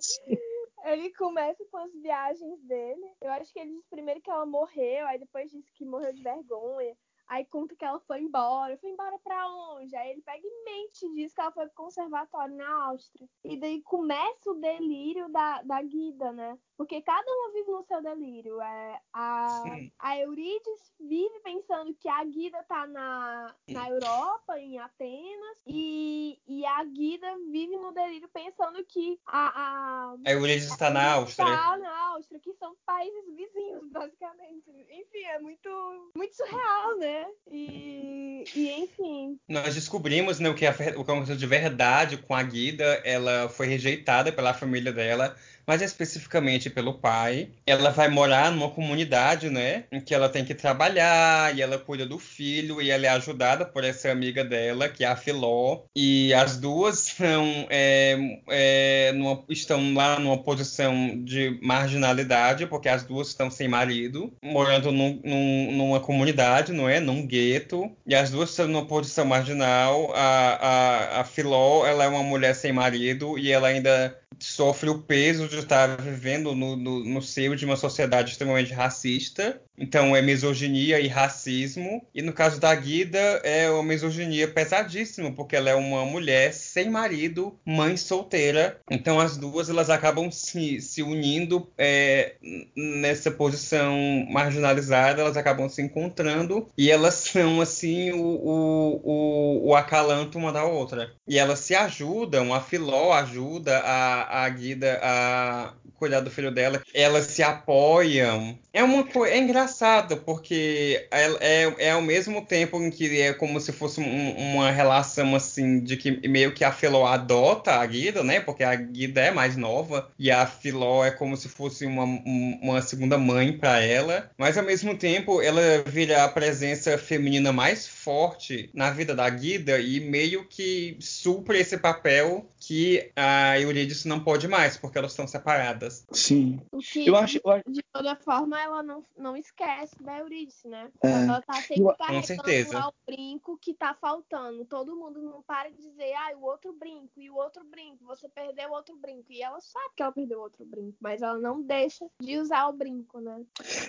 Ele 0.85 1.11
começa 1.13 1.65
com 1.71 1.77
as 1.77 1.91
viagens 1.93 2.61
dele. 2.61 3.05
Eu 3.19 3.31
acho 3.31 3.51
que 3.51 3.59
ele 3.59 3.73
diz 3.73 3.85
primeiro 3.89 4.21
que 4.21 4.29
ela 4.29 4.45
morreu, 4.45 5.07
aí 5.07 5.19
depois 5.19 5.51
diz 5.51 5.69
que 5.71 5.83
morreu 5.83 6.13
de 6.13 6.21
vergonha. 6.21 6.95
Aí 7.29 7.45
conta 7.45 7.75
que 7.75 7.85
ela 7.85 7.99
foi 7.99 8.21
embora. 8.21 8.75
Foi 8.77 8.89
embora 8.89 9.15
pra 9.23 9.47
onde? 9.47 9.95
Aí 9.95 10.11
ele 10.11 10.21
pega 10.21 10.41
e 10.43 10.63
mente 10.65 11.05
e 11.05 11.13
diz 11.13 11.31
que 11.31 11.39
ela 11.39 11.51
foi 11.51 11.67
pro 11.67 11.75
conservatório 11.75 12.55
na 12.55 12.85
Áustria. 12.85 13.29
E 13.43 13.55
daí 13.55 13.83
começa 13.83 14.49
o 14.49 14.55
delírio 14.55 15.29
da, 15.29 15.61
da 15.61 15.79
Guida, 15.83 16.31
né? 16.31 16.57
Porque 16.75 17.01
cada 17.01 17.29
uma 17.31 17.51
vive 17.51 17.71
no 17.71 17.83
seu 17.83 18.01
delírio. 18.01 18.59
É, 18.61 19.01
a, 19.13 19.61
Sim. 19.63 19.91
a 19.99 20.17
Eurídice 20.17 20.93
vive 20.99 21.39
pensando 21.41 21.93
que 21.93 22.07
a 22.09 22.23
Guida 22.23 22.63
tá 22.63 22.87
na, 22.87 23.53
na 23.67 23.89
Europa, 23.89 24.57
em 24.57 24.79
Atenas, 24.79 25.57
e, 25.67 26.41
e 26.47 26.65
a 26.65 26.83
Guida 26.85 27.27
vive 27.51 27.77
no 27.77 27.91
delírio 27.91 28.29
pensando 28.29 28.83
que 28.85 29.19
a, 29.27 29.49
a, 29.49 30.15
A 30.25 30.31
Eurídice 30.31 30.71
está 30.71 30.89
na 30.89 31.13
Áustria. 31.13 31.45
Tá 31.45 31.77
na 31.77 32.07
Áustria, 32.13 32.39
que 32.39 32.53
são 32.53 32.75
países 32.85 33.35
vizinhos, 33.35 33.87
basicamente. 33.91 34.69
Enfim, 34.69 35.23
é 35.25 35.39
muito, 35.39 36.11
muito 36.15 36.35
surreal, 36.35 36.97
né? 36.97 37.18
E, 37.51 38.43
e 38.55 38.69
enfim. 38.83 39.39
Nós 39.47 39.75
descobrimos 39.75 40.39
né, 40.39 40.49
o 40.49 40.55
que 40.55 40.65
a 40.65 40.71
ver- 40.71 40.97
o 40.97 41.03
que 41.03 41.11
aconteceu 41.11 41.35
de 41.35 41.45
verdade 41.45 42.17
com 42.17 42.35
a 42.35 42.43
Guida. 42.43 43.01
Ela 43.03 43.49
foi 43.49 43.67
rejeitada 43.67 44.31
pela 44.31 44.53
família 44.53 44.91
dela, 44.93 45.35
mas 45.69 45.83
especificamente 45.83 46.67
pelo 46.67 46.95
pai. 46.95 47.49
Ela 47.67 47.91
vai 47.91 48.09
morar 48.09 48.51
numa 48.51 48.71
comunidade, 48.71 49.51
né? 49.51 49.83
Em 49.91 50.01
que 50.01 50.15
ela 50.15 50.27
tem 50.27 50.43
que 50.43 50.55
trabalhar 50.55 51.55
e 51.55 51.61
ela 51.61 51.77
cuida 51.77 52.07
do 52.07 52.17
filho 52.17 52.81
e 52.81 52.89
ela 52.89 53.05
é 53.05 53.09
ajudada 53.09 53.63
por 53.67 53.83
essa 53.83 54.09
amiga 54.09 54.43
dela, 54.43 54.89
que 54.89 55.03
é 55.03 55.07
a 55.07 55.15
Filó. 55.15 55.81
E 55.95 56.33
as 56.33 56.57
duas 56.57 56.97
são, 57.15 57.67
é, 57.69 58.17
é, 58.49 59.11
numa- 59.13 59.43
estão 59.47 59.93
lá 59.93 60.19
numa 60.19 60.39
posição 60.41 61.23
de 61.23 61.59
marginalidade, 61.61 62.65
porque 62.65 62.89
as 62.89 63.03
duas 63.03 63.27
estão 63.27 63.51
sem 63.51 63.67
marido, 63.67 64.33
morando 64.41 64.91
num- 64.91 65.21
num- 65.23 65.71
numa 65.73 65.99
comunidade, 65.99 66.73
não 66.73 66.89
é? 66.89 66.99
Num 66.99 67.27
gueto. 67.27 67.91
E 68.07 68.15
as 68.15 68.31
duas 68.31 68.49
estão 68.49 68.67
numa 68.67 68.87
posição 68.87 69.23
marginal. 69.23 70.11
A, 70.15 71.17
a, 71.17 71.21
a 71.21 71.23
Filó, 71.25 71.85
ela 71.85 72.05
é 72.05 72.07
uma 72.07 72.23
mulher 72.23 72.55
sem 72.55 72.73
marido 72.73 73.37
e 73.37 73.51
ela 73.51 73.67
ainda 73.67 74.17
sofre 74.39 74.89
o 74.89 74.99
peso 74.99 75.49
de 75.49 75.58
estar 75.59 76.01
vivendo 76.01 76.55
no, 76.55 76.75
no, 76.75 77.03
no 77.03 77.21
seio 77.21 77.55
de 77.55 77.65
uma 77.65 77.75
sociedade 77.75 78.31
extremamente 78.31 78.73
racista. 78.73 79.61
Então 79.79 80.15
é 80.15 80.21
misoginia 80.21 80.99
e 80.99 81.07
racismo. 81.07 82.05
E 82.13 82.21
no 82.21 82.33
caso 82.33 82.59
da 82.59 82.73
Guida 82.75 83.19
é 83.43 83.69
uma 83.69 83.83
misoginia 83.83 84.47
pesadíssima, 84.47 85.31
porque 85.31 85.55
ela 85.55 85.69
é 85.69 85.75
uma 85.75 86.05
mulher 86.05 86.53
sem 86.53 86.89
marido, 86.89 87.57
mãe 87.65 87.95
solteira. 87.95 88.79
Então 88.89 89.19
as 89.19 89.37
duas 89.37 89.69
elas 89.69 89.89
acabam 89.89 90.29
se, 90.31 90.81
se 90.81 91.01
unindo 91.01 91.71
é, 91.77 92.35
nessa 92.75 93.31
posição 93.31 93.95
marginalizada, 94.29 95.21
elas 95.21 95.37
acabam 95.37 95.69
se 95.69 95.81
encontrando 95.81 96.67
e 96.77 96.91
elas 96.91 97.13
são 97.15 97.61
assim 97.61 98.11
o, 98.11 98.21
o, 98.21 99.01
o, 99.03 99.69
o 99.69 99.75
acalanto 99.75 100.37
uma 100.37 100.51
da 100.51 100.63
outra. 100.63 101.11
E 101.27 101.37
elas 101.37 101.59
se 101.59 101.75
ajudam, 101.75 102.53
a 102.53 102.61
Filó 102.61 103.13
ajuda 103.13 103.79
a, 103.79 104.43
a 104.43 104.49
Guida 104.49 104.99
a 105.01 105.73
cuidar 105.99 106.21
do 106.21 106.31
filho 106.31 106.49
dela, 106.49 106.81
elas 106.93 107.25
se 107.25 107.43
apoiam. 107.43 108.57
É 108.71 108.81
uma 108.81 109.03
coisa, 109.03 109.35
é 109.35 109.37
engraçado, 109.37 109.68
porque 110.17 111.07
é, 111.11 111.25
é, 111.39 111.75
é 111.87 111.91
ao 111.91 112.01
mesmo 112.01 112.45
tempo 112.45 112.77
em 112.81 112.89
que 112.89 113.19
é 113.21 113.33
como 113.33 113.59
se 113.59 113.71
fosse 113.71 113.99
um- 114.01 114.31
uma 114.55 114.71
relação 114.71 115.35
assim, 115.35 115.79
de 115.81 115.97
que 115.97 116.27
meio 116.27 116.53
que 116.53 116.63
a 116.63 116.71
Filó 116.71 117.05
adota 117.05 117.73
a 117.75 117.85
Guida, 117.85 118.23
né? 118.23 118.39
Porque 118.39 118.63
a 118.63 118.75
Guida 118.75 119.21
é 119.21 119.31
mais 119.31 119.55
nova, 119.57 120.11
e 120.17 120.31
a 120.31 120.45
Filó 120.45 121.03
é 121.05 121.11
como 121.11 121.35
se 121.37 121.49
fosse 121.49 121.85
uma, 121.85 122.03
um- 122.03 122.59
uma 122.61 122.81
segunda 122.81 123.17
mãe 123.17 123.57
para 123.57 123.79
ela, 123.79 124.29
mas 124.37 124.57
ao 124.57 124.63
mesmo 124.63 124.97
tempo 124.97 125.41
ela 125.41 125.61
vira 125.85 126.23
a 126.23 126.29
presença 126.29 126.97
feminina 126.97 127.51
mais 127.51 127.87
forte 127.87 128.69
na 128.73 128.91
vida 128.91 129.15
da 129.15 129.29
Guida 129.29 129.79
e 129.79 129.99
meio 129.99 130.45
que 130.47 130.97
supre 130.99 131.59
esse 131.59 131.77
papel 131.77 132.45
que 132.59 133.09
a 133.15 133.59
Eurídice 133.59 134.07
não 134.07 134.19
pode 134.19 134.47
mais, 134.47 134.77
porque 134.77 134.97
elas 134.97 135.11
estão 135.11 135.27
separadas. 135.27 136.05
sim. 136.11 136.59
O 136.71 136.79
que, 136.79 137.07
Eu 137.07 137.15
acho, 137.15 137.39
eu 137.43 137.51
acho- 137.51 137.63
de 137.69 137.81
toda 137.91 138.15
forma, 138.15 138.59
ela 138.61 138.81
não, 138.83 139.03
não 139.17 139.35
esquece 139.35 139.58
da 140.01 140.19
Eurídice, 140.19 140.67
né? 140.67 140.89
É. 141.03 141.11
Ela 141.23 141.41
tá 141.41 141.53
sempre 141.55 141.83
Eu- 141.83 141.95
carregando 141.97 142.27
certeza. 142.27 142.87
o 142.87 142.93
brinco 143.05 143.57
que 143.57 143.73
tá 143.73 143.93
faltando. 143.99 144.65
Todo 144.65 144.95
mundo 144.95 145.21
não 145.21 145.41
para 145.41 145.69
de 145.69 145.77
dizer, 145.77 146.13
ah, 146.13 146.35
o 146.37 146.43
outro 146.45 146.73
brinco, 146.73 147.09
e 147.17 147.29
o 147.29 147.35
outro 147.35 147.63
brinco, 147.65 148.05
você 148.05 148.27
perdeu 148.29 148.69
o 148.69 148.73
outro 148.73 148.95
brinco. 148.95 149.25
E 149.29 149.41
ela 149.41 149.59
sabe 149.59 149.93
que 149.95 150.03
ela 150.03 150.11
perdeu 150.11 150.39
o 150.39 150.43
outro 150.43 150.65
brinco, 150.65 150.97
mas 150.99 151.21
ela 151.21 151.37
não 151.37 151.61
deixa 151.61 152.05
de 152.21 152.37
usar 152.37 152.67
o 152.67 152.73
brinco, 152.73 153.19
né? 153.19 153.41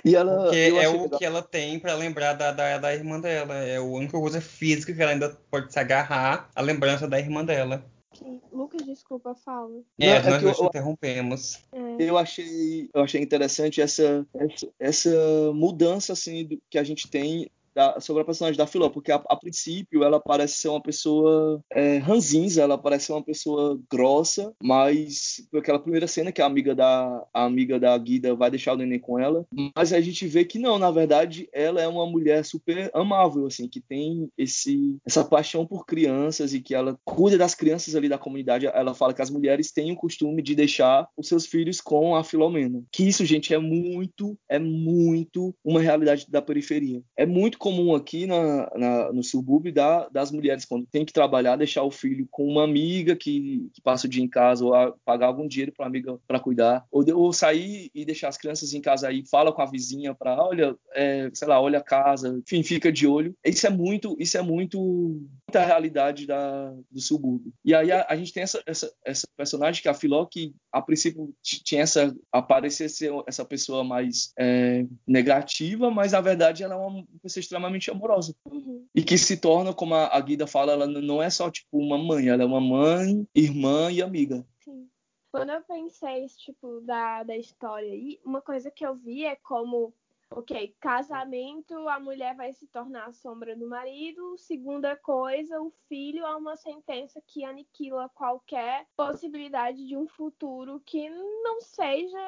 e 0.05 0.15
ela. 0.15 0.45
Porque 0.45 0.57
é 0.57 0.89
o 0.89 1.11
que 1.11 1.25
ela 1.25 1.43
tem 1.43 1.79
pra 1.79 1.95
lembrar 1.95 2.35
da, 2.35 2.53
da, 2.53 2.79
da 2.79 2.95
irmã 2.95 3.21
dela. 3.21 3.55
É 3.55 3.77
a 3.77 3.83
única 3.83 4.19
coisa 4.19 4.41
física 4.41 4.93
que 4.93 5.01
ela 5.03 5.13
ainda 5.13 5.31
pode 5.51 5.73
se 5.73 5.79
agarrar 5.79 6.51
a 6.55 6.61
lembrança 6.61 7.07
da 7.09 7.19
irmã 7.19 7.45
dela. 7.45 7.85
Sim. 8.23 8.41
Lucas, 8.53 8.83
desculpa, 8.87 9.35
fala. 9.35 9.69
Não, 9.71 9.83
É, 10.07 10.17
é 10.17 10.41
nós 10.41 10.59
eu- 10.59 10.67
interrompemos. 10.67 11.59
É. 11.73 11.97
Eu 12.03 12.19
achei, 12.19 12.89
eu 12.93 13.03
achei 13.03 13.21
interessante 13.23 13.81
essa, 13.81 14.27
essa, 14.35 14.69
essa 14.79 15.53
mudança 15.55 16.13
assim 16.13 16.45
do- 16.45 16.61
que 16.69 16.79
a 16.79 16.85
gente 16.85 17.09
tem 17.09 17.51
da- 17.81 18.01
sobre 18.01 18.23
a 18.23 18.25
personagem 18.25 18.59
da 18.59 18.67
Filó, 18.67 18.89
porque 18.91 19.11
a, 19.11 19.17
a 19.29 19.37
princípio 19.37 20.05
ela 20.05 20.21
parece 20.21 20.55
ser 20.59 20.69
uma 20.69 20.83
pessoa 20.83 21.63
é, 21.73 21.99
ranzinza, 21.99 22.63
ela 22.63 22.77
parece 22.77 23.07
ser 23.07 23.13
uma 23.13 23.23
pessoa 23.23 23.81
grossa, 23.91 24.53
mas 24.63 25.47
aquela 25.55 25.79
primeira 25.79 26.07
cena 26.07 26.33
que 26.33 26.43
a 26.43 26.47
amiga 26.47 26.75
da 26.75 27.25
a 27.33 27.45
amiga 27.45 27.79
da 27.79 27.97
Guida 27.97 28.35
vai 28.35 28.51
deixar 28.51 28.75
o 28.75 28.77
neném 28.77 28.99
com 28.99 29.19
ela, 29.19 29.47
mas 29.77 29.93
a 29.93 30.01
gente 30.01 30.27
vê 30.27 30.45
que 30.45 30.59
não, 30.59 30.79
na 30.79 30.91
verdade 30.91 31.49
ela 31.53 31.81
é 31.81 31.89
uma 31.89 32.07
mulher 32.07 32.45
super 32.45 32.91
amável 32.93 33.47
assim, 33.47 33.69
que 33.69 33.81
tem 33.81 34.29
esse 34.37 34.97
essa 35.07 35.25
paixão 35.25 35.67
por 35.67 35.87
crianças 35.87 36.53
e 36.53 36.61
que 36.61 36.75
ela 36.75 36.99
cuida 37.05 37.39
das 37.39 37.55
crianças 37.55 37.95
ali 37.95 38.09
da 38.09 38.19
comunidade. 38.19 38.67
Ela 38.67 38.95
fala 38.95 39.15
que 39.15 39.23
as 39.23 39.31
mulheres 39.31 39.73
têm 39.73 39.93
o 39.93 39.97
costume 39.97 40.43
de 40.43 40.55
deixar 40.55 41.09
os 41.17 41.29
seus 41.29 41.47
filhos 41.47 41.81
com 41.81 42.15
a 42.17 42.23
Filomena. 42.25 42.83
Que 42.93 43.05
isso, 43.09 43.25
gente, 43.25 43.55
é 43.55 43.59
muito, 43.59 44.37
é 44.49 44.59
muito 44.59 45.55
uma 45.65 45.81
realidade 45.81 46.27
da 46.29 46.43
periferia. 46.43 47.03
É 47.17 47.25
muito 47.27 47.59
comum 47.59 47.70
aqui 47.95 48.27
na, 48.27 48.71
na- 48.77 49.13
no 49.13 49.23
subúrbio 49.23 49.73
da, 49.73 50.09
das 50.09 50.31
mulheres, 50.31 50.65
quando 50.65 50.87
tem 50.87 51.05
que 51.05 51.13
trabalhar, 51.13 51.57
deixar 51.57 51.83
o 51.83 51.91
filho 51.91 52.27
com 52.31 52.47
uma 52.47 52.65
amiga 52.65 53.17
que, 53.17 53.69
que 53.75 53.81
passa 53.83 54.07
o 54.07 54.11
dia 54.11 54.23
em 54.23 54.29
casa, 54.29 54.65
ou 54.65 54.75
a- 54.75 54.95
pagar 55.05 55.27
algum 55.27 55.47
dinheiro 55.47 55.73
para 55.77 55.87
amiga 55.87 56.19
para 56.27 56.41
cuidar, 56.41 56.85
ou, 56.91 57.05
ou 57.15 57.33
sair 57.33 57.91
e 57.95 58.05
deixar 58.05 58.29
as 58.29 58.37
crianças 58.37 58.73
em 58.75 58.81
casa 58.81 59.09
aí, 59.09 59.25
fala 59.27 59.53
com 59.53 59.63
a 59.63 59.67
vizinha 59.71 60.15
para, 60.15 60.43
olha, 60.43 60.77
é, 60.95 61.31
sei 61.33 61.49
lá, 61.49 61.61
olha 61.61 61.79
a 61.79 61.83
casa, 61.85 62.39
enfim, 62.39 62.63
fica 62.63 62.91
de 62.93 63.07
olho. 63.07 63.35
Isso 63.45 63.67
é 63.67 63.71
muito, 63.71 64.17
isso 64.19 64.37
é 64.37 64.43
muito 64.43 64.81
muita 64.81 65.65
realidade 65.65 66.27
da, 66.27 66.71
do 66.91 67.01
subúrbio. 67.01 67.53
E 67.65 67.75
aí 67.75 67.91
a, 67.91 68.07
a 68.09 68.17
gente 68.17 68.33
tem 68.33 68.43
essa, 68.43 68.63
essa, 68.67 68.93
essa 69.05 69.27
personagem 69.37 69.83
que 69.83 69.89
é 69.89 69.91
a 69.91 69.95
Filó, 69.95 70.25
que 70.27 70.55
a 70.73 70.81
princípio 70.81 71.35
tinha 71.43 71.83
essa 71.83 72.15
aparecer 72.33 72.89
ser 72.89 73.13
essa 73.27 73.45
pessoa 73.45 73.83
mais 73.83 74.33
é, 74.39 74.87
negativa, 75.07 75.91
mas 75.91 76.13
na 76.13 76.21
verdade 76.21 76.63
ela 76.63 76.75
é 76.75 76.77
uma 76.77 77.05
pessoa 77.23 77.41
extremamente 77.51 77.91
amorosa 77.91 78.35
Uhum. 78.47 78.87
e 78.95 79.03
que 79.03 79.19
se 79.19 79.37
torna, 79.37 79.75
como 79.75 79.95
a, 79.95 80.17
a 80.17 80.21
Guida 80.21 80.47
fala, 80.47 80.73
ela 80.73 80.87
não 80.87 81.21
é 81.21 81.29
só 81.29 81.51
tipo 81.51 81.79
uma 81.79 81.99
mãe, 81.99 82.29
ela 82.29 82.43
é 82.43 82.47
uma 82.47 82.61
mãe, 82.61 83.27
irmã 83.35 83.91
e 83.91 84.01
amiga. 84.01 84.47
Sim. 84.61 84.89
Quando 85.33 85.51
eu 85.51 85.63
pensei, 85.63 86.27
tipo, 86.27 86.81
da, 86.81 87.23
da 87.23 87.37
história 87.37 87.91
aí, 87.93 88.21
uma 88.25 88.41
coisa 88.41 88.71
que 88.71 88.85
eu 88.85 88.95
vi 88.95 89.25
é 89.25 89.37
como 89.37 89.95
ok, 90.31 90.77
casamento, 90.81 91.89
a 91.89 91.99
mulher 91.99 92.35
vai 92.37 92.53
se 92.53 92.67
tornar 92.69 93.09
a 93.09 93.13
sombra 93.13 93.57
do 93.57 93.69
marido. 93.69 94.39
Segunda 94.39 94.97
coisa, 94.97 95.61
o 95.61 95.71
filho 95.89 96.25
é 96.25 96.37
uma 96.37 96.57
sentença 96.57 97.21
que 97.27 97.45
aniquila 97.45 98.09
qualquer 98.11 98.87
possibilidade 98.97 99.87
de 99.87 99.97
um 99.97 100.07
futuro 100.07 100.81
que 100.87 101.11
não 101.11 101.61
seja 101.61 102.19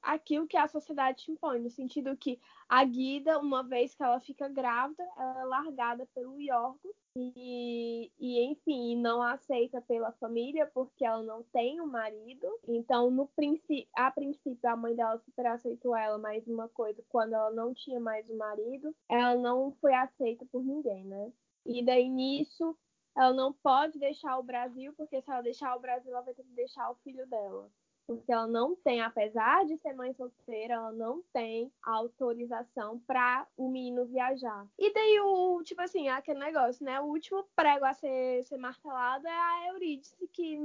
aquilo 0.00 0.46
que 0.46 0.56
a 0.56 0.68
sociedade 0.68 1.30
impõe, 1.30 1.60
no 1.60 1.70
sentido 1.70 2.16
que 2.16 2.40
a 2.68 2.84
Guida, 2.84 3.38
uma 3.38 3.62
vez 3.62 3.94
que 3.94 4.02
ela 4.02 4.20
fica 4.20 4.48
grávida, 4.48 5.02
ela 5.16 5.40
é 5.40 5.44
largada 5.44 6.06
pelo 6.14 6.40
Yorgo 6.40 6.94
e, 7.14 8.10
e, 8.18 8.40
enfim, 8.44 8.96
não 8.96 9.22
aceita 9.22 9.80
pela 9.82 10.12
família 10.12 10.66
porque 10.72 11.04
ela 11.04 11.22
não 11.22 11.42
tem 11.44 11.80
um 11.80 11.86
marido. 11.86 12.46
Então, 12.66 13.10
no 13.10 13.26
princípio, 13.28 13.88
a 13.94 14.10
princípio, 14.10 14.70
a 14.70 14.76
mãe 14.76 14.94
dela 14.94 15.18
super 15.18 15.46
aceitou 15.46 15.94
ela, 15.94 16.18
mas 16.18 16.46
uma 16.46 16.68
coisa, 16.68 17.04
quando 17.08 17.34
ela 17.34 17.50
não 17.50 17.74
tinha 17.74 18.00
mais 18.00 18.28
um 18.30 18.36
marido, 18.36 18.94
ela 19.08 19.34
não 19.34 19.72
foi 19.80 19.94
aceita 19.94 20.46
por 20.50 20.64
ninguém, 20.64 21.04
né? 21.04 21.32
E 21.66 21.84
daí 21.84 22.08
nisso, 22.08 22.76
ela 23.16 23.32
não 23.32 23.52
pode 23.52 23.98
deixar 23.98 24.38
o 24.38 24.42
Brasil, 24.42 24.92
porque 24.94 25.20
se 25.20 25.30
ela 25.30 25.42
deixar 25.42 25.76
o 25.76 25.80
Brasil, 25.80 26.10
ela 26.12 26.22
vai 26.22 26.34
ter 26.34 26.44
que 26.44 26.52
deixar 26.54 26.90
o 26.90 26.96
filho 26.96 27.26
dela 27.28 27.70
porque 28.06 28.32
ela 28.32 28.46
não 28.46 28.74
tem, 28.76 29.00
apesar 29.00 29.64
de 29.64 29.76
ser 29.78 29.94
mãe 29.94 30.12
solteira, 30.12 30.74
ela 30.74 30.92
não 30.92 31.22
tem 31.32 31.72
autorização 31.82 32.98
para 33.06 33.46
o 33.56 33.68
menino 33.68 34.04
viajar. 34.06 34.66
E 34.78 34.92
daí 34.92 35.20
o, 35.20 35.62
tipo 35.62 35.80
assim, 35.80 36.08
aquele 36.08 36.38
negócio, 36.38 36.84
né? 36.84 37.00
O 37.00 37.04
último 37.04 37.44
prego 37.54 37.84
a 37.84 37.94
ser, 37.94 38.42
ser 38.44 38.58
martelado 38.58 39.26
é 39.26 39.30
a 39.30 39.68
Eurídice, 39.72 40.28
que 40.32 40.58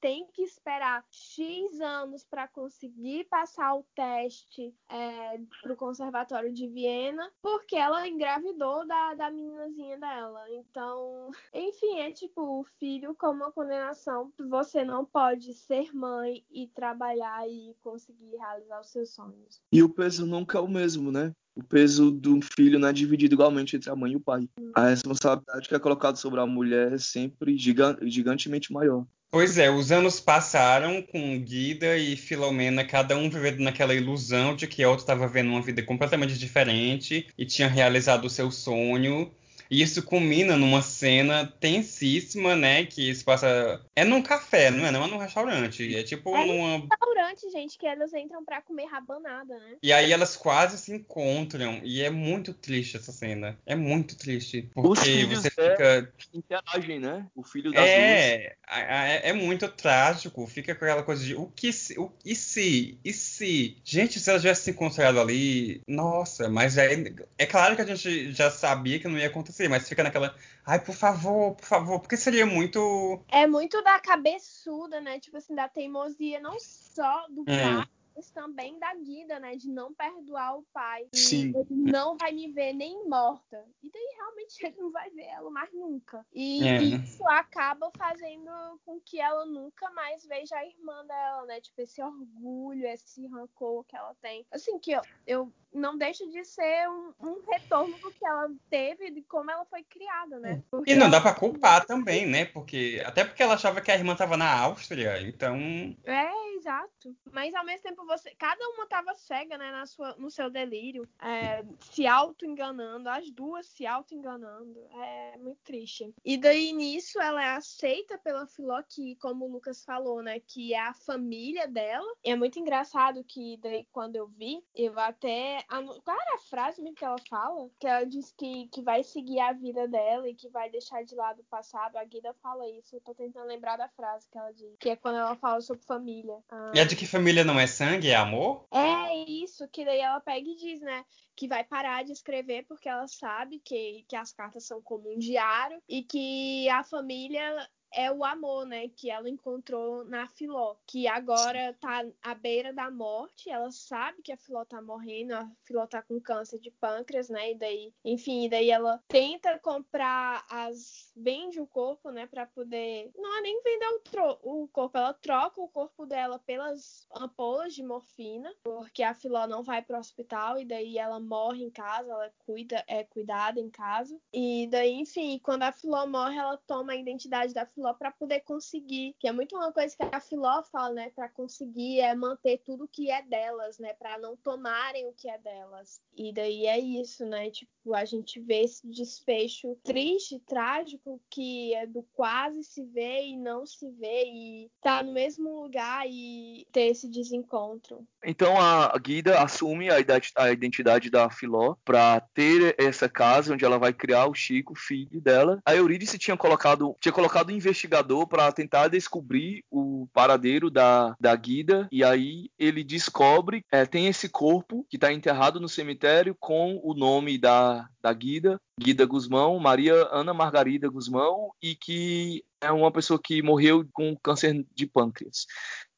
tem 0.00 0.26
que 0.32 0.42
esperar 0.42 1.04
X 1.10 1.80
anos 1.80 2.24
para 2.24 2.48
conseguir 2.48 3.24
passar 3.24 3.74
o 3.74 3.84
teste 3.94 4.74
é, 4.88 5.38
pro 5.62 5.76
conservatório 5.76 6.52
de 6.52 6.68
Viena, 6.68 7.30
porque 7.42 7.76
ela 7.76 8.06
engravidou 8.06 8.86
da, 8.86 9.14
da 9.14 9.30
meninazinha 9.30 9.98
dela. 9.98 10.44
Então, 10.50 11.30
enfim, 11.52 11.98
é 12.00 12.10
tipo, 12.10 12.60
o 12.60 12.64
filho 12.78 13.14
como 13.14 13.44
uma 13.44 13.52
condenação, 13.52 14.32
você 14.38 14.84
não 14.84 15.04
pode 15.04 15.52
ser 15.54 15.94
mãe 15.94 16.44
e 16.50 16.68
trabalhar 16.68 16.83
trabalhar 16.84 17.48
e 17.48 17.74
conseguir 17.82 18.36
realizar 18.36 18.78
os 18.80 18.90
seus 18.90 19.10
sonhos. 19.10 19.62
E 19.72 19.82
o 19.82 19.88
peso 19.88 20.26
nunca 20.26 20.58
é 20.58 20.60
o 20.60 20.68
mesmo, 20.68 21.10
né? 21.10 21.32
O 21.56 21.62
peso 21.62 22.10
do 22.10 22.40
filho 22.42 22.78
não 22.78 22.88
é 22.88 22.92
dividido 22.92 23.34
igualmente 23.34 23.76
entre 23.76 23.88
a 23.88 23.96
mãe 23.96 24.12
e 24.12 24.16
o 24.16 24.20
pai. 24.20 24.48
Hum. 24.58 24.70
A 24.74 24.88
responsabilidade 24.88 25.68
que 25.68 25.74
é 25.74 25.78
colocada 25.78 26.16
sobre 26.16 26.40
a 26.40 26.46
mulher 26.46 26.92
é 26.92 26.98
sempre 26.98 27.56
gigantemente 27.56 28.72
maior. 28.72 29.06
Pois 29.30 29.56
é, 29.56 29.70
os 29.70 29.90
anos 29.90 30.20
passaram 30.20 31.00
com 31.02 31.40
Guida 31.40 31.96
e 31.96 32.16
Filomena, 32.16 32.84
cada 32.84 33.16
um 33.16 33.30
vivendo 33.30 33.60
naquela 33.60 33.94
ilusão 33.94 34.54
de 34.54 34.66
que 34.66 34.82
a 34.82 34.88
outra 34.88 35.04
estava 35.04 35.26
vivendo 35.26 35.48
uma 35.48 35.62
vida 35.62 35.82
completamente 35.82 36.38
diferente 36.38 37.26
e 37.36 37.46
tinha 37.46 37.66
realizado 37.66 38.26
o 38.26 38.30
seu 38.30 38.50
sonho. 38.50 39.32
E 39.70 39.82
isso 39.82 40.02
culmina 40.02 40.56
numa 40.56 40.82
cena 40.82 41.46
tensíssima, 41.60 42.54
né? 42.54 42.84
Que 42.84 43.14
se 43.14 43.24
passa. 43.24 43.80
É 43.96 44.04
num 44.04 44.22
café, 44.22 44.70
não 44.70 44.86
é? 44.86 44.90
Não 44.90 45.04
é 45.04 45.06
num 45.06 45.18
restaurante. 45.18 45.94
É 45.96 46.02
tipo 46.02 46.34
é 46.36 46.46
numa. 46.46 46.78
restaurante, 46.78 47.50
gente, 47.50 47.78
que 47.78 47.86
elas 47.86 48.12
entram 48.12 48.44
pra 48.44 48.60
comer 48.62 48.86
rabanada, 48.86 49.58
né? 49.58 49.76
E 49.82 49.92
aí 49.92 50.12
elas 50.12 50.36
quase 50.36 50.78
se 50.78 50.92
encontram. 50.92 51.80
E 51.82 52.02
é 52.02 52.10
muito 52.10 52.52
triste 52.52 52.96
essa 52.96 53.12
cena. 53.12 53.58
É 53.66 53.74
muito 53.74 54.16
triste. 54.16 54.68
Porque 54.74 55.24
você 55.26 55.50
fica. 55.50 56.12
Interagem, 56.32 57.00
né? 57.00 57.26
O 57.34 57.42
filho 57.42 57.72
das 57.72 57.84
é, 57.84 58.56
é, 58.68 59.30
é 59.30 59.32
muito 59.32 59.68
trágico. 59.68 60.46
Fica 60.46 60.74
com 60.74 60.84
aquela 60.84 61.02
coisa 61.02 61.24
de 61.24 61.34
o 61.34 61.46
que 61.46 61.72
se. 61.72 61.98
O, 61.98 62.12
e 62.24 62.34
se? 62.34 62.98
E 63.04 63.12
se? 63.12 63.78
Gente, 63.84 64.20
se 64.20 64.30
elas 64.30 64.42
tivessem 64.42 64.64
se 64.64 64.70
encontrado 64.70 65.20
ali. 65.20 65.80
Nossa, 65.86 66.48
mas 66.48 66.76
é, 66.76 67.02
é 67.38 67.46
claro 67.46 67.76
que 67.76 67.82
a 67.82 67.86
gente 67.86 68.32
já 68.32 68.50
sabia 68.50 68.98
que 68.98 69.08
não 69.08 69.18
ia 69.18 69.26
acontecer 69.26 69.53
acontecer, 69.54 69.68
mas 69.68 69.88
fica 69.88 70.02
naquela, 70.02 70.34
ai, 70.66 70.80
por 70.80 70.94
favor, 70.94 71.54
por 71.54 71.64
favor, 71.64 72.00
porque 72.00 72.16
seria 72.16 72.44
muito. 72.44 73.22
É 73.28 73.46
muito 73.46 73.82
da 73.82 73.98
cabeçuda, 74.00 75.00
né? 75.00 75.20
Tipo 75.20 75.36
assim, 75.36 75.54
da 75.54 75.68
teimosia, 75.68 76.40
não 76.40 76.58
só 76.58 77.26
do 77.28 77.44
é. 77.46 77.62
pai, 77.62 77.88
mas 78.16 78.30
também 78.30 78.78
da 78.78 78.94
Guida, 78.94 79.38
né? 79.38 79.56
De 79.56 79.68
não 79.68 79.94
perdoar 79.94 80.58
o 80.58 80.62
pai. 80.72 81.06
Sim. 81.12 81.52
Ele 81.56 81.90
não 81.90 82.16
vai 82.16 82.32
me 82.32 82.52
ver 82.52 82.72
nem 82.72 83.08
morta. 83.08 83.64
E 83.82 83.90
daí 83.90 84.14
realmente 84.16 84.58
ele 84.66 84.76
não 84.76 84.90
vai 84.90 85.10
ver 85.10 85.24
ela 85.24 85.50
mais 85.50 85.72
nunca. 85.72 86.24
E 86.32 86.66
é. 86.66 86.82
isso 86.82 87.26
acaba 87.28 87.90
fazendo 87.96 88.50
com 88.84 89.00
que 89.00 89.20
ela 89.20 89.44
nunca 89.46 89.90
mais 89.90 90.24
veja 90.26 90.56
a 90.56 90.66
irmã 90.66 91.04
dela, 91.06 91.46
né? 91.46 91.60
Tipo, 91.60 91.80
esse 91.80 92.02
orgulho, 92.02 92.86
esse 92.86 93.26
rancor 93.26 93.84
que 93.84 93.96
ela 93.96 94.14
tem. 94.20 94.46
Assim, 94.50 94.78
que 94.78 94.92
eu, 94.92 95.02
eu 95.26 95.52
não 95.74 95.98
deixa 95.98 96.26
de 96.28 96.44
ser 96.44 96.88
um, 96.88 97.12
um, 97.20 97.42
retorno 97.50 97.98
do 97.98 98.10
que 98.12 98.24
ela 98.24 98.48
teve, 98.70 99.10
de 99.10 99.22
como 99.22 99.50
ela 99.50 99.64
foi 99.64 99.82
criada, 99.82 100.38
né? 100.38 100.62
Porque 100.70 100.92
e 100.92 100.94
não 100.94 101.10
dá 101.10 101.20
para 101.20 101.34
culpar 101.34 101.84
também, 101.84 102.26
né? 102.26 102.44
Porque 102.44 103.02
até 103.04 103.24
porque 103.24 103.42
ela 103.42 103.54
achava 103.54 103.80
que 103.80 103.90
a 103.90 103.96
irmã 103.96 104.12
estava 104.12 104.36
na 104.36 104.60
Áustria, 104.60 105.20
então. 105.20 105.56
É, 106.04 106.54
exato. 106.54 107.14
Mas 107.32 107.54
ao 107.54 107.64
mesmo 107.64 107.82
tempo 107.82 108.06
você, 108.06 108.32
cada 108.36 108.64
uma 108.70 108.84
estava 108.84 109.14
cega, 109.14 109.58
né, 109.58 109.72
na 109.72 109.84
sua, 109.84 110.14
no 110.16 110.30
seu 110.30 110.48
delírio, 110.48 111.08
é, 111.20 111.64
se 111.80 112.06
auto 112.06 112.46
enganando, 112.46 113.08
as 113.08 113.28
duas 113.30 113.66
se 113.66 113.84
auto 113.84 114.14
enganando. 114.14 114.78
É 114.94 115.36
muito 115.38 115.60
triste. 115.64 116.14
E 116.24 116.38
daí 116.38 116.72
nisso 116.72 117.20
ela 117.20 117.42
é 117.42 117.56
aceita 117.56 118.16
pela 118.18 118.46
Filó 118.46 118.80
que, 118.82 119.16
como 119.16 119.44
o 119.44 119.50
Lucas 119.50 119.84
falou, 119.84 120.22
né, 120.22 120.38
que 120.38 120.72
é 120.72 120.80
a 120.80 120.94
família 120.94 121.66
dela. 121.66 122.06
E 122.24 122.30
é 122.30 122.36
muito 122.36 122.58
engraçado 122.60 123.24
que 123.24 123.58
daí 123.60 123.86
quando 123.92 124.16
eu 124.16 124.28
vi, 124.28 124.62
eu 124.74 124.98
até 124.98 125.63
a, 125.68 125.82
qual 125.82 126.16
era 126.16 126.34
a 126.36 126.48
frase 126.48 126.82
mesmo 126.82 126.96
que 126.96 127.04
ela 127.04 127.18
fala? 127.28 127.70
Que 127.78 127.86
ela 127.86 128.04
diz 128.04 128.32
que, 128.36 128.68
que 128.68 128.82
vai 128.82 129.02
seguir 129.02 129.40
a 129.40 129.52
vida 129.52 129.88
dela 129.88 130.28
e 130.28 130.34
que 130.34 130.48
vai 130.48 130.70
deixar 130.70 131.04
de 131.04 131.14
lado 131.14 131.40
o 131.40 131.44
passado. 131.44 131.96
A 131.96 132.04
Guida 132.04 132.34
fala 132.42 132.68
isso. 132.70 132.96
Eu 132.96 133.00
tô 133.00 133.14
tentando 133.14 133.46
lembrar 133.46 133.76
da 133.76 133.88
frase 133.88 134.28
que 134.30 134.38
ela 134.38 134.52
diz. 134.52 134.76
Que 134.78 134.90
é 134.90 134.96
quando 134.96 135.18
ela 135.18 135.36
fala 135.36 135.60
sobre 135.60 135.84
família. 135.84 136.38
Ah, 136.50 136.72
e 136.74 136.78
é 136.78 136.84
de 136.84 136.96
que 136.96 137.06
família 137.06 137.44
não 137.44 137.58
é 137.58 137.66
sangue, 137.66 138.10
é 138.10 138.16
amor? 138.16 138.66
É 138.70 139.14
isso, 139.30 139.68
que 139.68 139.84
daí 139.84 140.00
ela 140.00 140.20
pega 140.20 140.48
e 140.48 140.56
diz, 140.56 140.80
né? 140.80 141.04
Que 141.36 141.48
vai 141.48 141.64
parar 141.64 142.04
de 142.04 142.12
escrever 142.12 142.64
porque 142.66 142.88
ela 142.88 143.06
sabe 143.08 143.60
que, 143.60 144.04
que 144.08 144.16
as 144.16 144.32
cartas 144.32 144.66
são 144.66 144.80
como 144.82 145.12
um 145.12 145.18
diário 145.18 145.80
e 145.88 146.02
que 146.02 146.68
a 146.68 146.84
família 146.84 147.68
é 147.94 148.10
o 148.10 148.24
amor, 148.24 148.66
né, 148.66 148.88
que 148.88 149.10
ela 149.10 149.28
encontrou 149.28 150.04
na 150.04 150.26
Filó, 150.26 150.76
que 150.86 151.06
agora 151.06 151.74
tá 151.80 152.04
à 152.22 152.34
beira 152.34 152.72
da 152.72 152.90
morte, 152.90 153.50
ela 153.50 153.70
sabe 153.70 154.22
que 154.22 154.32
a 154.32 154.36
Filó 154.36 154.64
tá 154.64 154.82
morrendo, 154.82 155.34
a 155.34 155.50
Filó 155.62 155.86
tá 155.86 156.02
com 156.02 156.20
câncer 156.20 156.58
de 156.58 156.70
pâncreas, 156.70 157.28
né, 157.28 157.52
e 157.52 157.54
daí, 157.54 157.94
enfim, 158.04 158.48
daí 158.48 158.70
ela 158.70 159.02
tenta 159.08 159.58
comprar 159.58 160.44
as 160.50 161.12
vende 161.16 161.60
o 161.60 161.66
corpo, 161.66 162.10
né, 162.10 162.26
para 162.26 162.46
poder, 162.46 163.10
não 163.16 163.38
é 163.38 163.40
nem 163.40 163.62
vender 163.62 163.88
o, 163.88 164.00
tro... 164.00 164.38
o 164.42 164.68
corpo, 164.68 164.98
ela 164.98 165.14
troca 165.14 165.60
o 165.60 165.68
corpo 165.68 166.06
dela 166.06 166.38
pelas 166.40 167.06
ampolas 167.14 167.74
de 167.74 167.82
morfina, 167.82 168.52
porque 168.62 169.02
a 169.02 169.14
Filó 169.14 169.46
não 169.46 169.62
vai 169.62 169.82
pro 169.82 169.98
hospital 169.98 170.58
e 170.58 170.64
daí 170.64 170.98
ela 170.98 171.20
morre 171.20 171.64
em 171.64 171.70
casa, 171.70 172.10
ela 172.10 172.32
cuida, 172.38 172.82
é 172.86 173.04
cuidada 173.04 173.60
em 173.60 173.70
casa. 173.70 174.18
E 174.32 174.66
daí, 174.70 174.92
enfim, 174.92 175.38
quando 175.42 175.62
a 175.62 175.72
Filó 175.72 176.06
morre, 176.06 176.36
ela 176.36 176.56
toma 176.66 176.92
a 176.92 176.96
identidade 176.96 177.54
da 177.54 177.66
Filó 177.66 177.83
Filó 177.84 177.94
para 177.94 178.10
poder 178.10 178.40
conseguir, 178.40 179.14
que 179.18 179.28
é 179.28 179.32
muito 179.32 179.54
uma 179.54 179.70
coisa 179.70 179.94
que 179.94 180.08
a 180.10 180.20
Filó 180.20 180.62
fala, 180.72 180.94
né, 180.94 181.10
para 181.14 181.28
conseguir 181.28 182.00
é 182.00 182.14
manter 182.14 182.62
tudo 182.64 182.88
que 182.90 183.10
é 183.10 183.22
delas, 183.22 183.78
né, 183.78 183.92
para 183.94 184.18
não 184.18 184.36
tomarem 184.36 185.06
o 185.06 185.12
que 185.12 185.28
é 185.28 185.36
delas. 185.38 186.00
E 186.16 186.32
daí 186.32 186.66
é 186.66 186.78
isso, 186.78 187.26
né? 187.26 187.50
Tipo, 187.50 187.94
a 187.94 188.04
gente 188.04 188.40
vê 188.40 188.62
esse 188.62 188.86
desfecho 188.88 189.76
triste, 189.82 190.38
trágico, 190.46 191.20
que 191.28 191.74
é 191.74 191.86
do 191.86 192.02
quase 192.14 192.62
se 192.62 192.84
vê 192.84 193.26
e 193.26 193.36
não 193.36 193.66
se 193.66 193.90
vê, 193.90 194.24
e 194.26 194.70
tá 194.80 195.02
no 195.02 195.12
mesmo 195.12 195.62
lugar 195.62 196.06
e 196.08 196.66
ter 196.72 196.86
esse 196.86 197.10
desencontro. 197.10 198.06
Então 198.24 198.58
a 198.58 198.96
Guida 198.98 199.42
assume 199.42 199.88
a 199.90 200.50
identidade 200.50 201.10
da 201.10 201.28
Filó 201.28 201.74
para 201.84 202.20
ter 202.32 202.74
essa 202.78 203.08
casa 203.08 203.52
onde 203.52 203.64
ela 203.64 203.78
vai 203.78 203.92
criar 203.92 204.26
o 204.26 204.34
Chico, 204.34 204.74
filho 204.74 205.20
dela. 205.20 205.60
A 205.66 205.74
Eurídice 205.74 206.18
tinha 206.18 206.36
colocado, 206.36 206.96
tinha 207.00 207.12
colocado 207.12 207.50
um 207.50 207.56
investigador 207.74 208.26
para 208.28 208.50
tentar 208.52 208.88
descobrir 208.88 209.64
o 209.70 210.08
paradeiro 210.12 210.70
da, 210.70 211.14
da 211.20 211.34
Guida, 211.34 211.88
e 211.90 212.04
aí 212.04 212.48
ele 212.56 212.84
descobre, 212.84 213.64
é, 213.70 213.84
tem 213.84 214.06
esse 214.06 214.28
corpo 214.28 214.86
que 214.88 214.96
está 214.96 215.12
enterrado 215.12 215.58
no 215.58 215.68
cemitério 215.68 216.36
com 216.38 216.80
o 216.82 216.94
nome 216.94 217.36
da, 217.36 217.88
da 218.00 218.12
Guida, 218.12 218.60
Guida 218.80 219.04
Guzmão, 219.04 219.58
Maria 219.58 219.94
Ana 220.12 220.32
Margarida 220.32 220.88
Guzmão, 220.88 221.50
e 221.60 221.74
que 221.74 222.44
é 222.60 222.70
uma 222.70 222.92
pessoa 222.92 223.20
que 223.22 223.42
morreu 223.42 223.86
com 223.92 224.16
câncer 224.22 224.64
de 224.72 224.86
pâncreas 224.86 225.46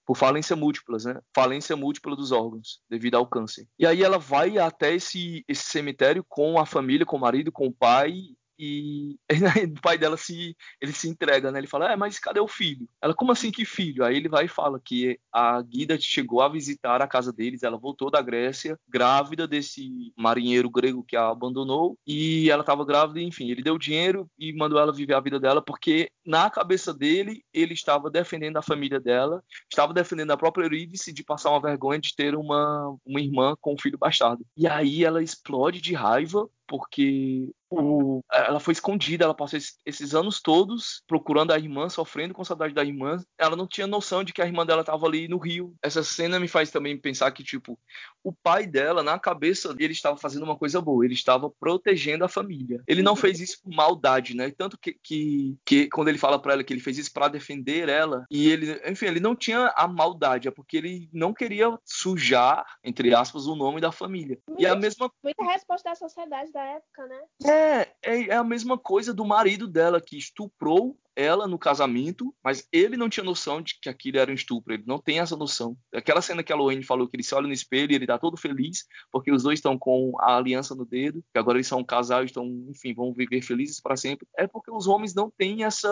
por 0.06 0.16
falência 0.16 0.54
múltiplas, 0.54 1.04
né? 1.04 1.20
Falência 1.34 1.74
múltipla 1.74 2.14
dos 2.14 2.30
órgãos 2.30 2.80
devido 2.88 3.16
ao 3.16 3.26
câncer. 3.26 3.66
E 3.76 3.84
aí 3.84 4.04
ela 4.04 4.18
vai 4.18 4.56
até 4.56 4.94
esse, 4.94 5.44
esse 5.48 5.64
cemitério 5.64 6.24
com 6.28 6.60
a 6.60 6.64
família, 6.64 7.04
com 7.04 7.16
o 7.16 7.20
marido, 7.20 7.50
com 7.50 7.66
o 7.66 7.72
pai, 7.72 8.14
e 8.58 9.18
o 9.76 9.80
pai 9.80 9.98
dela 9.98 10.16
se 10.16 10.56
ele 10.80 10.92
se 10.92 11.08
entrega, 11.08 11.50
né? 11.50 11.58
Ele 11.58 11.66
fala: 11.66 11.92
"É, 11.92 11.96
mas 11.96 12.18
cadê 12.18 12.40
o 12.40 12.48
filho?" 12.48 12.88
Ela: 13.00 13.14
"Como 13.14 13.32
assim 13.32 13.50
que 13.50 13.64
filho?" 13.64 14.04
Aí 14.04 14.16
ele 14.16 14.28
vai 14.28 14.46
e 14.46 14.48
fala 14.48 14.80
que 14.82 15.18
a 15.32 15.60
Guida 15.62 15.98
chegou 16.00 16.40
a 16.40 16.48
visitar 16.48 17.02
a 17.02 17.08
casa 17.08 17.32
deles, 17.32 17.62
ela 17.62 17.78
voltou 17.78 18.10
da 18.10 18.22
Grécia, 18.22 18.78
grávida 18.88 19.46
desse 19.46 20.12
marinheiro 20.16 20.70
grego 20.70 21.04
que 21.04 21.16
a 21.16 21.28
abandonou, 21.28 21.98
e 22.06 22.50
ela 22.50 22.62
estava 22.62 22.84
grávida, 22.84 23.20
enfim, 23.20 23.50
ele 23.50 23.62
deu 23.62 23.78
dinheiro 23.78 24.28
e 24.38 24.52
mandou 24.52 24.78
ela 24.78 24.92
viver 24.92 25.14
a 25.14 25.20
vida 25.20 25.38
dela 25.38 25.61
porque 25.61 26.11
na 26.24 26.48
cabeça 26.50 26.92
dele 26.92 27.44
ele 27.52 27.74
estava 27.74 28.11
defendendo 28.11 28.57
a 28.57 28.62
família 28.62 29.00
dela, 29.00 29.42
estava 29.70 29.92
defendendo 29.92 30.30
a 30.30 30.36
própria 30.36 30.64
Eurídice 30.64 31.12
de 31.12 31.24
passar 31.24 31.50
uma 31.50 31.61
vergonha 31.61 32.00
de 32.00 32.14
ter 32.14 32.34
uma, 32.34 32.96
uma 33.04 33.20
irmã 33.20 33.54
com 33.61 33.74
um 33.74 33.78
filho 33.78 33.98
bastardo. 33.98 34.44
E 34.57 34.66
aí 34.66 35.04
ela 35.04 35.22
explode 35.22 35.80
de 35.80 35.94
raiva 35.94 36.48
porque 36.66 37.50
o, 37.68 38.20
ela 38.32 38.60
foi 38.60 38.72
escondida, 38.72 39.24
ela 39.24 39.34
passou 39.34 39.58
esses 39.84 40.14
anos 40.14 40.40
todos 40.40 41.02
procurando 41.06 41.52
a 41.52 41.58
irmã, 41.58 41.88
sofrendo 41.88 42.32
com 42.32 42.44
saudade 42.44 42.74
da 42.74 42.84
irmã. 42.84 43.22
Ela 43.38 43.56
não 43.56 43.66
tinha 43.66 43.86
noção 43.86 44.22
de 44.22 44.32
que 44.32 44.40
a 44.40 44.46
irmã 44.46 44.64
dela 44.64 44.82
estava 44.82 45.06
ali 45.06 45.26
no 45.28 45.38
Rio. 45.38 45.74
Essa 45.82 46.02
cena 46.02 46.38
me 46.38 46.48
faz 46.48 46.70
também 46.70 46.96
pensar 46.96 47.30
que, 47.32 47.42
tipo, 47.42 47.78
o 48.22 48.32
pai 48.32 48.66
dela, 48.66 49.02
na 49.02 49.18
cabeça 49.18 49.74
dele, 49.74 49.92
estava 49.92 50.16
fazendo 50.16 50.44
uma 50.44 50.56
coisa 50.56 50.80
boa, 50.80 51.04
ele 51.04 51.14
estava 51.14 51.50
protegendo 51.50 52.24
a 52.24 52.28
família. 52.28 52.82
Ele 52.86 53.02
não 53.02 53.16
fez 53.16 53.40
isso 53.40 53.60
por 53.62 53.74
maldade, 53.74 54.36
né? 54.36 54.50
Tanto 54.56 54.78
que, 54.78 54.96
que, 55.02 55.56
que 55.64 55.88
quando 55.88 56.08
ele 56.08 56.18
fala 56.18 56.40
para 56.40 56.54
ela 56.54 56.64
que 56.64 56.72
ele 56.72 56.80
fez 56.80 56.98
isso 56.98 57.12
para 57.12 57.28
defender 57.28 57.88
ela, 57.88 58.24
e 58.30 58.48
ele, 58.48 58.80
enfim, 58.88 59.06
ele 59.06 59.20
não 59.20 59.34
tinha 59.34 59.72
a 59.76 59.88
maldade, 59.88 60.48
é 60.48 60.50
porque 60.50 60.76
ele 60.76 61.08
não 61.12 61.34
queria 61.34 61.76
sujar, 61.84 62.64
entre 62.82 63.14
aspas, 63.14 63.46
o 63.46 63.56
nome 63.56 63.80
da 63.80 63.90
família. 63.90 64.38
Muito, 64.48 64.62
e 64.62 64.66
a 64.66 64.76
mesma. 64.76 65.10
Muita 65.22 65.44
resposta 65.44 65.90
da 65.90 65.94
sociedade 65.96 66.52
da 66.57 66.64
época, 66.64 67.07
né? 67.07 67.20
É, 67.44 67.80
é, 68.02 68.28
é 68.28 68.34
a 68.34 68.42
mesma 68.42 68.78
coisa 68.78 69.12
do 69.12 69.26
marido 69.26 69.68
dela 69.68 70.00
que 70.00 70.16
estuprou 70.16 70.96
ela 71.16 71.48
no 71.48 71.58
casamento, 71.58 72.34
mas 72.44 72.68
ele 72.70 72.96
não 72.96 73.08
tinha 73.08 73.24
noção 73.24 73.62
de 73.62 73.78
que 73.80 73.88
aquilo 73.88 74.18
era 74.18 74.30
um 74.30 74.34
estupro, 74.34 74.74
ele 74.74 74.84
não 74.86 74.98
tem 74.98 75.18
essa 75.18 75.36
noção. 75.36 75.76
Aquela 75.92 76.20
cena 76.20 76.42
que 76.42 76.52
a 76.52 76.56
Loane 76.56 76.82
falou 76.82 77.08
que 77.08 77.16
ele 77.16 77.22
se 77.22 77.34
olha 77.34 77.46
no 77.46 77.52
espelho 77.52 77.92
e 77.92 77.94
ele 77.94 78.06
tá 78.06 78.18
todo 78.18 78.36
feliz, 78.36 78.84
porque 79.10 79.32
os 79.32 79.42
dois 79.42 79.58
estão 79.58 79.78
com 79.78 80.12
a 80.20 80.36
aliança 80.36 80.74
no 80.74 80.84
dedo, 80.84 81.24
que 81.32 81.38
agora 81.38 81.56
eles 81.56 81.66
são 81.66 81.80
um 81.80 81.84
casal 81.84 82.24
estão, 82.24 82.46
enfim, 82.68 82.92
vão 82.92 83.12
viver 83.12 83.40
felizes 83.40 83.80
para 83.80 83.96
sempre. 83.96 84.26
É 84.36 84.46
porque 84.46 84.70
os 84.70 84.86
homens 84.86 85.14
não 85.14 85.30
têm 85.30 85.64
essa, 85.64 85.88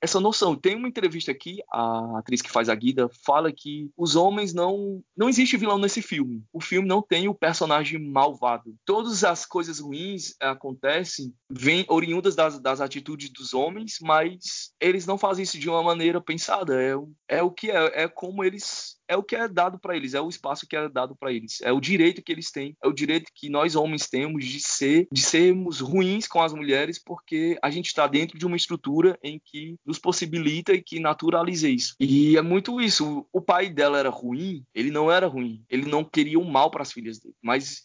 essa 0.00 0.20
noção. 0.20 0.54
Tem 0.54 0.76
uma 0.76 0.88
entrevista 0.88 1.32
aqui, 1.32 1.58
a 1.70 2.18
atriz 2.18 2.40
que 2.40 2.50
faz 2.50 2.68
a 2.68 2.74
Guida 2.74 3.10
fala 3.24 3.52
que 3.52 3.90
os 3.96 4.14
homens 4.16 4.54
não. 4.54 5.02
Não 5.16 5.28
existe 5.28 5.56
vilão 5.56 5.78
nesse 5.78 6.00
filme. 6.02 6.42
O 6.52 6.60
filme 6.60 6.86
não 6.86 7.02
tem 7.02 7.28
o 7.28 7.34
personagem 7.34 7.98
malvado. 7.98 8.74
Todas 8.84 9.24
as 9.24 9.44
coisas 9.44 9.80
ruins 9.80 10.34
acontecem, 10.40 11.34
vêm 11.50 11.84
oriundas 11.88 12.34
das, 12.36 12.58
das 12.58 12.80
atitudes 12.80 13.30
dos 13.30 13.54
homens, 13.54 13.98
mas 14.00 14.59
eles 14.80 15.06
não 15.06 15.18
fazem 15.18 15.42
isso 15.42 15.58
de 15.58 15.68
uma 15.68 15.82
maneira 15.82 16.20
pensada. 16.20 16.80
É, 16.82 16.94
é 17.28 17.42
o 17.42 17.50
que 17.50 17.70
é, 17.70 18.02
é 18.04 18.08
como 18.08 18.44
eles 18.44 18.98
é 19.10 19.16
o 19.16 19.24
que 19.24 19.34
é 19.34 19.48
dado 19.48 19.76
para 19.76 19.96
eles, 19.96 20.14
é 20.14 20.20
o 20.20 20.28
espaço 20.28 20.68
que 20.68 20.76
é 20.76 20.88
dado 20.88 21.16
para 21.16 21.32
eles, 21.32 21.60
é 21.62 21.72
o 21.72 21.80
direito 21.80 22.22
que 22.22 22.30
eles 22.30 22.52
têm, 22.52 22.76
é 22.80 22.86
o 22.86 22.92
direito 22.92 23.32
que 23.34 23.48
nós 23.48 23.74
homens 23.74 24.08
temos 24.08 24.44
de 24.44 24.60
ser, 24.60 25.08
de 25.12 25.20
sermos 25.20 25.80
ruins 25.80 26.28
com 26.28 26.40
as 26.40 26.54
mulheres, 26.54 26.96
porque 27.04 27.58
a 27.60 27.70
gente 27.70 27.86
está 27.86 28.06
dentro 28.06 28.38
de 28.38 28.46
uma 28.46 28.56
estrutura 28.56 29.18
em 29.20 29.40
que 29.44 29.74
nos 29.84 29.98
possibilita 29.98 30.72
e 30.72 30.80
que 30.80 31.00
naturaliza 31.00 31.68
isso. 31.68 31.96
E 31.98 32.36
é 32.36 32.42
muito 32.42 32.80
isso. 32.80 33.26
O 33.32 33.40
pai 33.40 33.68
dela 33.68 33.98
era 33.98 34.10
ruim, 34.10 34.62
ele 34.72 34.92
não 34.92 35.10
era 35.10 35.26
ruim, 35.26 35.64
ele 35.68 35.90
não 35.90 36.04
queria 36.04 36.38
o 36.38 36.48
mal 36.48 36.70
para 36.70 36.82
as 36.82 36.92
filhas 36.92 37.18
dele, 37.18 37.34
mas 37.42 37.82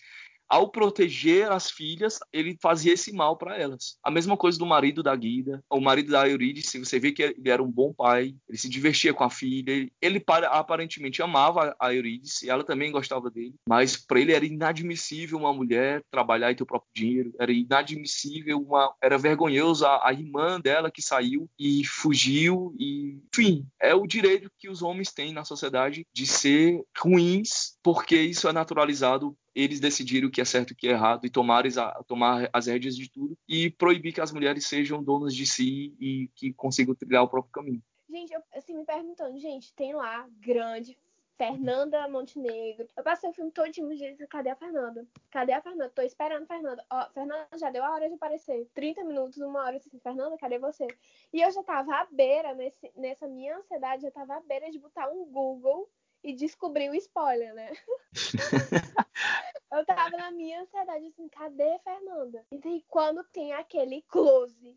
ao 0.48 0.70
proteger 0.70 1.52
as 1.52 1.70
filhas, 1.70 2.20
ele 2.32 2.58
fazia 2.62 2.94
esse 2.94 3.12
mal 3.12 3.38
para 3.38 3.58
elas. 3.58 3.98
A 4.04 4.12
mesma 4.12 4.38
coisa 4.38 4.58
do 4.58 4.66
marido 4.66 5.02
da 5.02 5.16
Guida, 5.16 5.64
o 5.70 5.80
marido 5.80 6.12
da 6.12 6.28
Eurídice, 6.28 6.80
você 6.80 7.00
vê 7.00 7.12
que 7.12 7.24
ele 7.24 7.50
era 7.50 7.64
um 7.64 7.72
bom 7.72 7.94
pai, 7.94 8.36
ele 8.48 8.58
se 8.58 8.70
divertia 8.70 9.14
com 9.14 9.24
a 9.24 9.30
filha, 9.30 9.90
ele 10.02 10.24
aparentemente 10.50 11.22
amava 11.22 11.76
a 11.80 11.94
Eurídice, 11.94 12.50
ela 12.50 12.64
também 12.64 12.92
gostava 12.92 13.30
dele, 13.30 13.56
mas 13.68 13.98
para 13.98 14.20
ele 14.20 14.34
era 14.34 14.46
inadmissível 14.46 15.38
uma 15.38 15.54
mulher 15.54 16.04
trabalhar 16.12 16.52
e 16.52 16.56
ter 16.56 16.64
o 16.64 16.68
próprio 16.68 16.92
dinheiro, 16.94 17.34
era 17.40 17.52
inadmissível, 17.52 18.60
uma, 18.60 18.94
era 19.02 19.18
vergonhoso 19.18 19.86
a, 19.86 20.08
a 20.08 20.14
irmã 20.14 20.60
dela 20.60 20.92
que 20.92 21.02
saiu 21.02 21.50
e 21.60 21.84
fugiu 21.86 22.74
e, 22.80 23.20
enfim, 23.34 23.66
é 23.82 23.94
o 23.94 24.08
direito 24.08 24.52
que 24.58 24.70
os 24.70 24.82
homens 24.82 25.12
têm 25.12 25.34
na 25.34 25.44
sociedade 25.44 26.06
de 26.14 26.26
ser 26.26 26.82
ruins, 26.98 27.78
porque 27.84 28.16
isso 28.16 28.48
é 28.48 28.54
naturalizado 28.54 29.36
eles 29.56 29.80
decidirem 29.80 30.28
o 30.28 30.32
que 30.32 30.42
é 30.42 30.46
certo 30.46 30.72
e 30.72 30.74
o 30.74 30.76
que 30.76 30.88
é 30.88 30.92
errado 30.92 31.26
e 31.26 31.30
tomar, 31.30 31.64
tomar 32.06 32.50
as 32.52 32.68
rédeas 32.68 32.96
de 32.96 33.10
tudo 33.10 33.38
e 33.48 33.70
proibir 33.72 34.14
que 34.14 34.22
as 34.22 34.34
mulheres 34.34 34.68
sejam 34.68 35.02
donas 35.02 35.34
de 35.34 35.48
si 35.48 35.96
e 36.00 36.30
que 36.36 36.54
consigam 36.54 36.94
trilhar 36.94 37.24
o 37.24 37.30
próprio 37.30 37.54
caminho. 37.54 37.82
Gente, 38.10 38.34
eu, 38.34 38.42
assim, 38.54 38.76
me 38.76 38.86
perguntando, 38.86 39.40
gente, 39.40 39.74
tem 39.74 39.94
lá 39.94 40.28
grande 40.40 40.98
Fernanda 41.38 42.08
Montenegro. 42.08 42.88
Eu 42.96 43.04
passei 43.04 43.30
o 43.30 43.34
filme 43.34 43.52
todo 43.52 43.68
e 43.68 43.72
disse, 43.72 44.28
cadê 44.28 44.50
a 44.50 44.56
Fernanda? 44.56 45.06
Cadê 45.32 45.54
a 45.54 45.62
Fernanda? 45.62 45.92
Tô 45.94 46.02
esperando 46.02 46.44
a 46.44 46.48
Fernanda. 46.48 46.86
Ó, 46.90 47.10
Fernanda 47.12 47.48
já 47.58 47.70
deu 47.70 47.84
a 47.84 47.92
hora 47.92 48.08
de 48.08 48.16
aparecer. 48.16 48.70
30 48.74 49.04
minutos, 49.04 49.38
uma 49.38 49.62
hora, 49.62 49.78
assim, 49.78 50.00
Fernanda, 50.00 50.38
cadê 50.38 50.60
você? 50.60 50.88
E 51.34 51.42
eu 51.42 51.52
já 51.52 51.64
tava 51.64 51.94
à 51.94 52.06
beira, 52.06 52.54
nesse, 52.54 52.92
nessa 52.96 53.28
minha 53.28 53.58
ansiedade, 53.58 54.04
já 54.04 54.12
tava 54.12 54.36
à 54.36 54.40
beira 54.42 54.72
de 54.72 54.80
botar 54.80 55.10
um 55.10 55.26
Google 55.26 55.90
e 56.26 56.34
descobrir 56.34 56.90
o 56.90 56.96
spoiler, 56.96 57.54
né? 57.54 57.72
eu 59.72 59.86
tava 59.86 60.18
na 60.18 60.32
minha 60.32 60.62
ansiedade 60.62 61.06
assim, 61.06 61.30
cadê 61.30 61.78
Fernanda? 61.80 62.44
E 62.52 62.58
daí 62.58 62.84
quando 62.88 63.24
tem 63.26 63.54
aquele 63.54 64.02
close 64.04 64.76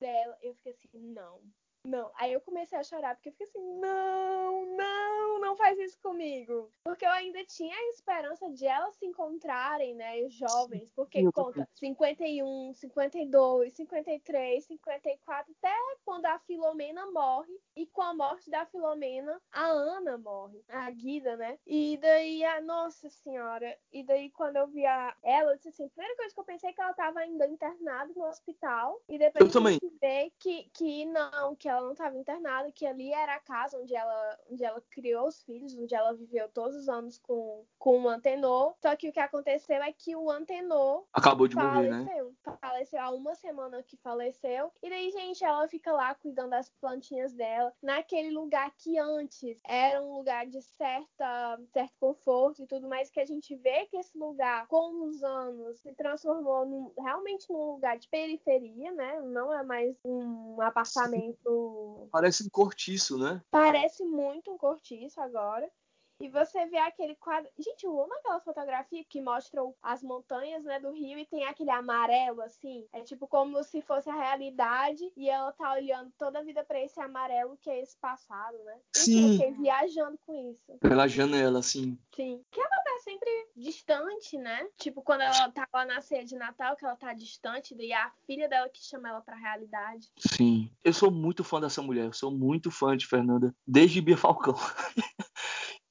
dela, 0.00 0.36
eu 0.42 0.54
fiquei 0.56 0.72
assim, 0.72 0.88
não, 0.92 1.40
não. 1.84 2.10
Aí 2.16 2.32
eu 2.32 2.40
comecei 2.40 2.78
a 2.78 2.82
chorar, 2.82 3.14
porque 3.14 3.28
eu 3.28 3.32
fiquei 3.32 3.46
assim, 3.46 3.80
não, 3.80 4.66
não, 4.76 5.40
não 5.40 5.56
faz 5.56 5.78
isso 5.78 5.98
comigo. 6.00 6.70
Porque 6.84 7.04
eu 7.04 7.10
ainda 7.10 7.44
tinha 7.44 7.74
a 7.74 7.88
esperança 7.90 8.50
de 8.50 8.66
elas 8.66 8.94
se 8.96 9.06
encontrarem, 9.06 9.94
né, 9.94 10.22
os 10.22 10.34
jovens. 10.34 10.90
Porque 10.94 11.20
Sim, 11.20 11.30
conta 11.30 11.68
51, 11.74 12.74
52, 12.74 13.72
53, 13.72 14.64
54, 14.64 15.54
até 15.58 15.74
quando 16.04 16.26
a 16.26 16.38
Filomena 16.40 17.10
morre. 17.10 17.58
E 17.76 17.86
com 17.86 18.02
a 18.02 18.14
morte 18.14 18.50
da 18.50 18.66
Filomena, 18.66 19.40
a 19.52 19.66
Ana 19.66 20.18
morre, 20.18 20.64
a 20.68 20.90
Guida, 20.90 21.36
né? 21.36 21.58
E 21.66 21.96
daí, 21.98 22.44
a 22.44 22.60
Nossa 22.60 23.08
Senhora. 23.08 23.76
E 23.92 24.02
daí, 24.02 24.30
quando 24.30 24.56
eu 24.56 24.66
vi 24.66 24.84
a... 24.84 25.16
ela, 25.22 25.52
eu 25.52 25.56
disse 25.56 25.68
assim, 25.68 25.84
a 25.86 25.90
primeira 25.90 26.16
coisa 26.16 26.34
que 26.34 26.40
eu 26.40 26.44
pensei 26.44 26.70
é 26.70 26.72
que 26.72 26.80
ela 26.80 26.92
tava 26.94 27.20
ainda 27.20 27.46
internada 27.46 28.12
no 28.14 28.24
hospital. 28.24 29.00
E 29.08 29.16
depois 29.18 29.44
eu 29.44 29.52
também. 29.52 29.78
ver 30.00 30.32
que, 30.38 30.68
que 30.74 31.04
não, 31.06 31.54
que 31.54 31.67
ela 31.68 31.78
ela 31.78 31.86
não 31.86 31.92
estava 31.92 32.16
internada, 32.16 32.70
que 32.72 32.84
ali 32.84 33.12
era 33.12 33.34
a 33.36 33.40
casa 33.40 33.78
onde 33.78 33.94
ela, 33.94 34.38
onde 34.50 34.64
ela 34.64 34.82
criou 34.90 35.26
os 35.26 35.42
filhos, 35.42 35.76
onde 35.76 35.94
ela 35.94 36.12
viveu 36.12 36.48
todos 36.48 36.76
os 36.76 36.88
anos 36.88 37.18
com, 37.18 37.64
com 37.78 38.02
o 38.02 38.08
Antenor. 38.08 38.74
Só 38.82 38.94
que 38.96 39.08
o 39.08 39.12
que 39.12 39.20
aconteceu 39.20 39.82
é 39.82 39.92
que 39.92 40.14
o 40.16 40.30
Antenor 40.30 41.06
acabou 41.12 41.48
de 41.48 41.54
faleceu. 41.54 41.92
morrer, 41.92 42.24
né? 42.24 42.56
Faleceu 42.60 43.00
há 43.00 43.10
uma 43.10 43.34
semana 43.34 43.82
que 43.82 43.96
faleceu. 43.96 44.72
E 44.82 44.90
daí, 44.90 45.10
gente, 45.10 45.44
ela 45.44 45.66
fica 45.68 45.92
lá 45.92 46.14
cuidando 46.14 46.50
das 46.50 46.70
plantinhas 46.80 47.32
dela, 47.32 47.72
naquele 47.82 48.30
lugar 48.30 48.72
que 48.76 48.98
antes 48.98 49.60
era 49.64 50.02
um 50.02 50.16
lugar 50.16 50.46
de 50.46 50.60
certa, 50.62 51.58
certo 51.72 51.94
conforto 52.00 52.62
e 52.62 52.66
tudo 52.66 52.88
mais, 52.88 53.10
que 53.10 53.20
a 53.20 53.26
gente 53.26 53.54
vê 53.56 53.86
que 53.86 53.96
esse 53.96 54.16
lugar, 54.16 54.66
com 54.66 55.04
os 55.06 55.22
anos, 55.22 55.78
se 55.80 55.92
transformou 55.94 56.66
num, 56.66 56.92
realmente 56.98 57.46
num 57.50 57.72
lugar 57.72 57.98
de 57.98 58.08
periferia, 58.08 58.92
né? 58.92 59.20
Não 59.20 59.52
é 59.52 59.62
mais 59.62 59.96
um 60.04 60.60
apartamento 60.60 61.57
Parece 62.10 62.44
um 62.44 62.48
cortiço, 62.48 63.18
né? 63.18 63.42
Parece 63.50 64.04
muito 64.04 64.52
um 64.52 64.58
cortiço 64.58 65.20
agora. 65.20 65.68
E 66.20 66.28
você 66.28 66.66
vê 66.66 66.78
aquele 66.78 67.14
quadro. 67.14 67.48
Gente, 67.56 67.86
eu 67.86 67.92
amo 68.00 68.12
aquela 68.14 68.40
fotografia 68.40 69.04
que 69.08 69.20
mostra 69.20 69.62
as 69.80 70.02
montanhas 70.02 70.64
né, 70.64 70.80
do 70.80 70.90
rio 70.90 71.16
e 71.16 71.24
tem 71.24 71.44
aquele 71.44 71.70
amarelo, 71.70 72.42
assim. 72.42 72.84
É 72.92 73.02
tipo 73.02 73.28
como 73.28 73.62
se 73.62 73.80
fosse 73.82 74.10
a 74.10 74.14
realidade 74.14 75.12
e 75.16 75.28
ela 75.28 75.52
tá 75.52 75.74
olhando 75.74 76.12
toda 76.18 76.40
a 76.40 76.42
vida 76.42 76.64
para 76.64 76.80
esse 76.80 77.00
amarelo 77.00 77.56
que 77.58 77.70
é 77.70 77.80
esse 77.80 77.96
passado, 77.98 78.58
né? 78.64 78.80
Sim. 78.96 79.26
Eu 79.26 79.32
fiquei 79.38 79.52
viajando 79.62 80.18
com 80.26 80.50
isso. 80.50 80.78
Pela 80.80 81.06
janela, 81.06 81.62
sim. 81.62 81.96
Sim. 82.12 82.44
Que 82.50 82.60
ela 82.60 82.68
tá 82.68 82.77
sempre 83.18 83.48
distante, 83.56 84.38
né? 84.38 84.66
Tipo, 84.78 85.02
quando 85.02 85.22
ela 85.22 85.50
tá 85.50 85.66
lá 85.72 85.84
na 85.84 86.00
ceia 86.00 86.24
de 86.24 86.36
Natal, 86.36 86.76
que 86.76 86.84
ela 86.84 86.96
tá 86.96 87.12
distante, 87.12 87.74
e 87.78 87.92
a 87.92 88.10
filha 88.26 88.48
dela 88.48 88.68
que 88.68 88.82
chama 88.82 89.08
ela 89.08 89.20
pra 89.20 89.34
realidade. 89.34 90.08
Sim. 90.16 90.70
Eu 90.84 90.92
sou 90.92 91.10
muito 91.10 91.42
fã 91.42 91.60
dessa 91.60 91.82
mulher. 91.82 92.06
Eu 92.06 92.12
sou 92.12 92.30
muito 92.30 92.70
fã 92.70 92.96
de 92.96 93.06
Fernanda 93.06 93.54
desde 93.66 94.00
Bia 94.00 94.16
Falcão. 94.16 94.54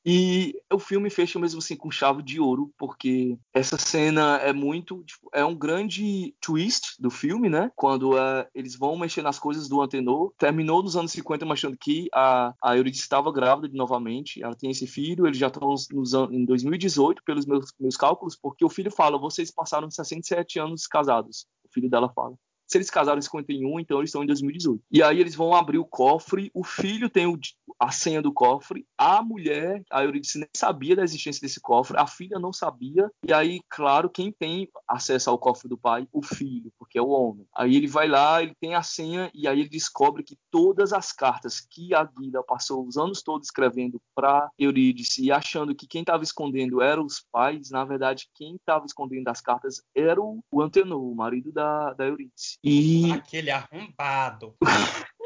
E 0.10 0.56
o 0.72 0.80
filme 0.80 1.10
fecha 1.10 1.38
mesmo 1.38 1.60
assim 1.60 1.76
com 1.76 1.92
chave 1.92 2.24
de 2.24 2.40
ouro, 2.40 2.72
porque 2.78 3.38
essa 3.54 3.78
cena 3.78 4.38
é 4.38 4.54
muito. 4.54 5.04
Tipo, 5.04 5.30
é 5.34 5.44
um 5.44 5.54
grande 5.54 6.34
twist 6.40 6.96
do 6.98 7.10
filme, 7.10 7.50
né? 7.50 7.70
Quando 7.76 8.14
uh, 8.14 8.48
eles 8.56 8.78
vão 8.78 8.98
mexer 8.98 9.22
nas 9.22 9.38
coisas 9.38 9.68
do 9.68 9.82
Antenor. 9.82 10.32
Terminou 10.38 10.82
nos 10.82 10.96
anos 10.96 11.12
50 11.12 11.46
mostrando 11.46 11.78
que 11.78 12.08
a, 12.14 12.54
a 12.64 12.78
estava 12.78 13.34
grávida 13.34 13.68
novamente. 13.74 14.42
Ela 14.42 14.56
tem 14.56 14.72
esse 14.72 14.88
filho, 14.88 15.28
eles 15.28 15.38
já 15.38 15.52
nos, 15.62 16.14
em 16.32 16.46
2018, 16.46 17.22
pelos 17.26 17.46
meus, 17.46 17.74
meus 17.78 17.98
cálculos, 17.98 18.38
porque 18.38 18.64
o 18.64 18.70
filho 18.70 18.90
fala: 18.90 19.20
vocês 19.20 19.52
passaram 19.52 19.92
67 19.92 20.58
anos 20.58 20.88
casados. 20.88 21.46
O 21.66 21.74
filho 21.74 21.90
dela 21.90 22.08
fala. 22.08 22.38
Se 22.68 22.78
eles 22.78 22.90
casaram 22.90 23.20
em 23.20 23.22
51, 23.22 23.80
então 23.80 24.00
eles 24.00 24.10
estão 24.10 24.24
em 24.24 24.28
2018. 24.28 24.84
E 24.92 25.02
aí 25.02 25.20
eles 25.20 25.36
vão 25.36 25.56
abrir 25.56 25.78
o 25.78 25.86
cofre, 25.86 26.52
o 26.54 26.64
filho 26.64 27.10
tem 27.10 27.26
o, 27.26 27.40
a 27.80 27.92
senha 27.92 28.22
do 28.22 28.34
cofre, 28.34 28.86
a 28.98 29.22
mulher, 29.22 29.84
a 29.92 30.04
Eurídice 30.04 30.40
nem 30.40 30.50
sabia 30.56 30.96
da 30.96 31.04
existência 31.04 31.42
desse 31.42 31.62
cofre, 31.62 31.98
a 31.98 32.08
filha 32.08 32.40
não 32.40 32.52
sabia, 32.52 33.10
e 33.26 33.34
aí, 33.34 33.62
claro, 33.70 34.10
quem 34.10 34.32
tem 34.32 34.68
acesso 34.88 35.30
ao 35.30 35.38
cofre 35.38 35.70
do 35.70 35.78
pai? 35.78 36.08
O 36.12 36.22
filho, 36.22 36.72
porque 36.78 36.98
é 36.98 37.02
o 37.02 37.10
homem. 37.10 37.46
Aí 37.56 37.76
ele 37.76 37.88
vai 37.88 38.08
lá, 38.08 38.42
ele 38.42 38.54
tem 38.60 38.76
a 38.76 38.84
senha, 38.84 39.32
e 39.34 39.48
aí 39.48 39.60
ele 39.60 39.70
descobre 39.70 40.24
que 40.24 40.38
todas 40.52 40.92
as 40.92 41.12
cartas 41.12 41.60
que 41.60 41.94
a 41.94 42.04
Guida 42.04 42.44
passou 42.44 42.86
os 42.86 42.98
anos 42.98 43.22
todos 43.22 43.48
escrevendo 43.48 44.02
para 44.16 44.50
Eurídice 44.58 45.24
e 45.24 45.32
achando 45.32 45.76
que 45.76 45.88
quem 45.88 46.02
estava 46.02 46.24
escondendo 46.24 46.82
eram 46.82 47.06
os 47.06 47.26
pais, 47.32 47.70
na 47.70 47.86
verdade, 47.86 48.30
quem 48.34 48.56
estava 48.56 48.86
escondendo 48.86 49.28
as 49.28 49.42
cartas 49.42 49.82
era 49.96 50.20
o 50.22 50.62
Antenor, 50.62 51.02
o 51.02 51.16
marido 51.16 51.52
da, 51.52 51.94
da 51.94 52.06
Eurídice. 52.06 52.57
E... 52.64 53.12
Aquele 53.12 53.52
arrombado. 53.52 54.56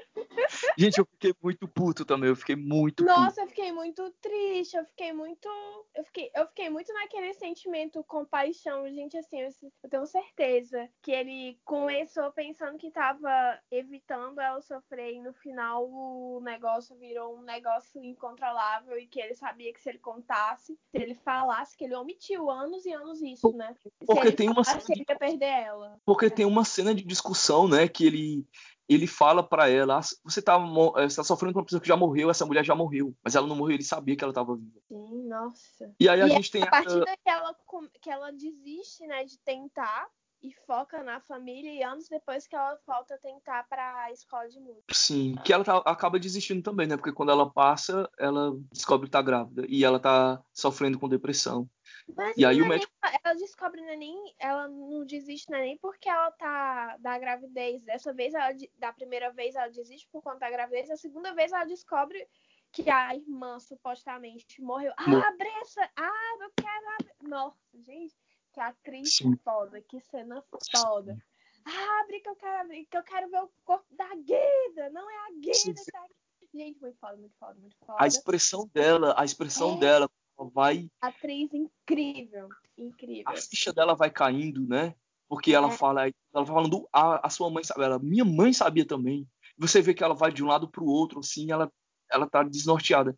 Gente, 0.81 0.97
eu 0.97 1.05
fiquei 1.05 1.35
muito 1.41 1.67
puto 1.67 2.03
também. 2.03 2.29
Eu 2.29 2.35
fiquei 2.35 2.55
muito 2.55 3.03
Nossa, 3.03 3.29
puto. 3.29 3.41
eu 3.41 3.47
fiquei 3.47 3.71
muito 3.71 4.11
triste. 4.19 4.75
Eu 4.75 4.85
fiquei 4.85 5.13
muito. 5.13 5.47
Eu 5.93 6.03
fiquei, 6.05 6.31
eu 6.35 6.47
fiquei 6.47 6.69
muito 6.69 6.91
naquele 6.93 7.33
sentimento 7.35 8.03
compaixão. 8.03 8.89
Gente, 8.89 9.15
assim, 9.15 9.41
eu, 9.41 9.49
eu 9.83 9.89
tenho 9.89 10.05
certeza 10.07 10.89
que 11.03 11.11
ele 11.11 11.59
começou 11.63 12.31
pensando 12.31 12.79
que 12.79 12.89
tava 12.89 13.29
evitando 13.69 14.41
ela 14.41 14.59
sofrer. 14.61 15.13
E 15.13 15.21
no 15.21 15.33
final 15.33 15.87
o 15.87 16.41
negócio 16.41 16.97
virou 16.97 17.37
um 17.37 17.43
negócio 17.43 18.03
incontrolável. 18.03 18.97
E 18.97 19.05
que 19.05 19.19
ele 19.19 19.35
sabia 19.35 19.71
que 19.71 19.81
se 19.81 19.89
ele 19.89 19.99
contasse, 19.99 20.73
se 20.73 20.97
ele 20.97 21.13
falasse, 21.13 21.77
que 21.77 21.83
ele 21.83 21.95
omitiu 21.95 22.49
anos 22.49 22.85
e 22.85 22.91
anos 22.91 23.21
isso, 23.21 23.51
né? 23.53 23.75
Porque 24.05 24.31
tem 24.31 24.49
uma 24.49 24.63
cena. 24.63 24.79
De... 24.79 24.93
Ele 24.93 25.05
ia 25.07 25.15
perder 25.15 25.45
ela. 25.45 25.99
Porque 26.03 26.29
tem 26.29 26.45
uma 26.45 26.65
cena 26.65 26.95
de 26.95 27.03
discussão, 27.03 27.67
né? 27.67 27.87
Que 27.87 28.07
ele 28.07 28.47
ele 28.87 29.07
fala 29.07 29.41
para 29.43 29.69
ela: 29.69 29.99
ah, 29.99 30.01
você 30.23 30.41
tá, 30.41 30.57
você 30.57 31.15
tá 31.15 31.23
sofrendo 31.23 31.53
com 31.53 31.59
uma 31.59 31.65
pessoa 31.65 31.81
que 31.81 31.87
já 31.87 31.95
morreu, 31.95 32.29
essa 32.29 32.45
mulher 32.45 32.63
já 32.63 32.75
morreu. 32.75 33.15
Mas 33.23 33.35
ela 33.35 33.47
não 33.47 33.55
morreu, 33.55 33.75
ele 33.75 33.83
sabia 33.83 34.15
que 34.15 34.23
ela 34.23 34.31
estava 34.31 34.55
viva. 34.55 34.79
Sim, 34.87 35.27
nossa. 35.27 35.93
E 35.99 36.09
aí 36.09 36.21
a 36.21 36.27
e 36.27 36.29
gente 36.29 36.51
tem. 36.51 36.63
A 36.63 36.67
partir 36.67 37.03
daí 37.03 37.17
que 37.23 37.29
ela, 37.29 37.55
que 38.01 38.09
ela 38.09 38.31
desiste, 38.31 39.05
né, 39.07 39.23
de 39.23 39.37
tentar 39.39 40.07
e 40.43 40.51
foca 40.65 41.03
na 41.03 41.19
família, 41.21 41.71
e 41.71 41.83
anos 41.83 42.07
depois 42.09 42.47
que 42.47 42.55
ela 42.55 42.79
volta 42.85 43.15
a 43.15 43.17
tentar 43.19 43.63
para 43.67 44.03
a 44.03 44.11
escola 44.11 44.49
de 44.49 44.59
música. 44.59 44.93
Sim, 44.93 45.35
que 45.45 45.53
ela 45.53 45.63
tá, 45.63 45.77
acaba 45.77 46.19
desistindo 46.19 46.63
também, 46.63 46.87
né? 46.87 46.97
Porque 46.97 47.13
quando 47.13 47.31
ela 47.31 47.49
passa, 47.49 48.09
ela 48.17 48.51
descobre 48.71 49.07
que 49.07 49.11
tá 49.11 49.21
grávida 49.21 49.65
e 49.67 49.83
ela 49.83 49.99
tá 49.99 50.41
sofrendo 50.51 50.99
com 50.99 51.07
depressão. 51.07 51.69
Mas 52.15 52.35
e 52.35 52.45
aí 52.45 52.61
o 52.61 52.65
é 52.65 52.69
médico. 52.69 52.91
Nem, 53.03 53.19
ela 53.23 53.35
descobre 53.35 53.81
né, 53.81 53.95
nem. 53.95 54.35
Ela 54.39 54.67
não 54.67 55.05
desiste 55.05 55.51
né, 55.51 55.59
nem 55.59 55.77
porque 55.77 56.09
ela 56.09 56.31
tá 56.31 56.97
da 56.99 57.19
gravidez. 57.19 57.83
Dessa 57.83 58.13
vez, 58.13 58.33
ela, 58.33 58.49
da 58.77 58.91
primeira 58.91 59.31
vez, 59.31 59.55
ela 59.55 59.69
desiste 59.69 60.07
por 60.11 60.21
conta 60.23 60.39
da 60.39 60.49
gravidez. 60.49 60.89
Da 60.89 60.97
segunda 60.97 61.33
vez, 61.33 61.51
ela 61.51 61.65
descobre 61.65 62.27
que 62.71 62.89
a 62.89 63.15
irmã 63.15 63.59
supostamente 63.59 64.61
morreu. 64.61 64.93
Ah, 64.97 65.27
abre 65.27 65.49
essa! 65.61 65.89
Ah, 65.95 66.37
eu 66.39 66.51
quero. 66.55 67.29
Nossa, 67.29 67.57
gente, 67.85 68.15
que 68.53 68.59
atriz 68.59 69.17
Sim. 69.17 69.35
foda, 69.37 69.81
que 69.81 69.99
cena 69.99 70.43
foda. 70.75 71.17
Ah, 71.65 72.01
abre 72.01 72.19
que 72.19 72.29
eu 72.29 72.35
quero 72.35 72.61
abrir, 72.61 72.85
que 72.85 72.97
eu 72.97 73.03
quero 73.03 73.29
ver 73.29 73.41
o 73.41 73.51
corpo 73.63 73.85
da 73.95 74.07
Guida. 74.15 74.89
Não 74.91 75.09
é 75.09 75.17
a 75.27 75.31
Guida 75.39 75.73
que 75.83 75.91
tá 75.91 75.99
aqui. 75.99 76.49
Gente, 76.53 76.81
muito 76.81 76.97
foda, 76.99 77.17
muito 77.17 77.35
foda, 77.37 77.59
muito 77.59 77.77
foda. 77.85 77.97
A 77.99 78.07
expressão 78.07 78.69
dela, 78.73 79.15
a 79.17 79.23
expressão 79.23 79.75
é. 79.75 79.79
dela 79.79 80.09
vai. 80.53 80.89
Atriz 80.99 81.49
incrível, 81.53 82.49
incrível. 82.77 83.23
A 83.27 83.35
ficha 83.37 83.71
dela 83.71 83.95
vai 83.95 84.09
caindo, 84.09 84.67
né? 84.67 84.95
Porque 85.29 85.51
é. 85.51 85.53
ela 85.53 85.71
fala, 85.71 86.07
ela 86.07 86.13
tá 86.33 86.45
falando, 86.45 86.87
a, 86.91 87.25
a 87.25 87.29
sua 87.29 87.49
mãe 87.49 87.63
sabe, 87.63 87.83
ela, 87.83 87.99
minha 87.99 88.25
mãe 88.25 88.51
sabia 88.51 88.85
também. 88.85 89.27
Você 89.57 89.81
vê 89.81 89.93
que 89.93 90.03
ela 90.03 90.15
vai 90.15 90.31
de 90.31 90.43
um 90.43 90.47
lado 90.47 90.69
para 90.69 90.83
o 90.83 90.87
outro, 90.87 91.19
assim, 91.19 91.51
ela, 91.51 91.71
ela 92.11 92.27
tá 92.27 92.43
desnorteada. 92.43 93.17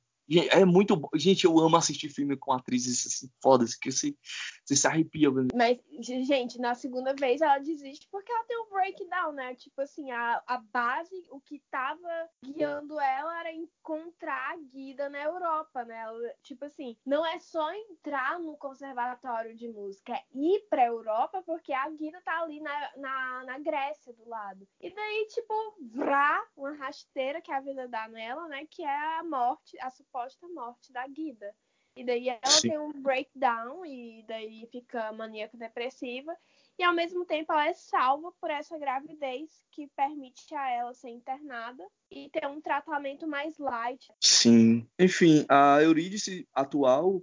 É 0.52 0.64
muito 0.64 0.96
bom. 0.96 1.10
Gente, 1.16 1.46
eu 1.46 1.60
amo 1.60 1.76
assistir 1.76 2.10
filme 2.10 2.38
com 2.38 2.54
atrizes 2.54 3.06
assim, 3.06 3.30
fodas, 3.42 3.76
que 3.76 3.92
você, 3.92 4.16
você 4.66 4.76
se 4.76 4.88
arrepia. 4.88 5.32
Velho. 5.32 5.48
Mas, 5.54 5.80
gente, 6.00 6.60
na 6.60 6.74
segunda 6.74 7.14
vez 7.14 7.42
ela 7.42 7.60
desiste 7.60 8.08
porque 8.10 8.32
ela 8.32 8.44
tem 8.46 8.58
um 8.60 8.70
breakdown, 8.70 9.32
né? 9.32 9.56
Tipo 9.56 9.82
assim, 9.82 10.12
a, 10.12 10.42
a 10.48 10.58
base, 10.58 11.26
o 11.30 11.40
que 11.40 11.62
tava 11.72 12.30
guiando 12.44 13.00
ela 13.00 13.40
era 13.40 13.52
encontrar 13.52 14.54
a 14.54 14.58
Guida 14.58 15.10
na 15.10 15.22
Europa, 15.22 15.84
né? 15.86 16.06
Tipo 16.42 16.66
assim, 16.66 16.98
não 17.06 17.26
é 17.26 17.40
só 17.40 17.74
entrar 17.74 18.40
no 18.40 18.58
conservatório 18.58 19.56
de 19.56 19.68
música, 19.68 20.14
é 20.14 20.24
ir 20.34 20.66
pra 20.70 20.86
Europa 20.86 21.42
porque 21.46 21.74
a 21.74 21.90
Guida 21.90 22.22
tá 22.22 22.42
ali 22.42 22.60
na, 22.60 22.98
na, 22.98 23.44
na 23.46 23.60
Grécia 23.60 24.14
do 24.14 24.28
lado. 24.28 24.68
E 24.80 24.94
daí, 24.94 25.28
tipo, 25.30 25.54
vrá, 25.92 26.46
uma 26.56 26.74
rasteira 26.74 27.42
que 27.42 27.52
a 27.52 27.60
vida 27.60 27.88
dá 27.88 28.08
nela, 28.08 28.48
né? 28.48 28.66
Que 28.70 28.84
é 28.84 29.18
a 29.20 29.24
morte, 29.24 29.78
a 29.82 29.90
suposta 29.90 30.48
morte 30.50 30.92
da 30.92 31.08
Guida. 31.08 31.54
E 31.96 32.04
daí 32.04 32.30
ela 32.30 32.40
Sim. 32.46 32.70
tem 32.70 32.80
um 32.80 32.92
breakdown 33.02 33.86
e 33.86 34.24
daí 34.28 34.68
fica 34.72 35.12
maníaca 35.14 35.58
depressiva. 35.58 36.36
E 36.78 36.84
ao 36.84 36.94
mesmo 36.94 37.24
tempo 37.26 37.52
ela 37.52 37.68
é 37.68 37.74
salva 37.74 38.32
por 38.42 38.50
essa 38.50 38.78
gravidez 38.80 39.50
que 39.72 39.88
permite 39.96 40.56
a 40.56 40.70
ela 40.72 40.94
ser 40.94 41.10
internada 41.10 41.84
e 42.10 42.30
ter 42.30 42.48
um 42.48 42.60
tratamento 42.60 43.28
mais 43.28 43.58
light. 43.60 44.12
Sim. 44.20 44.88
Enfim, 45.00 45.46
a 45.48 45.82
Eurídice 45.84 46.48
atual, 46.54 47.22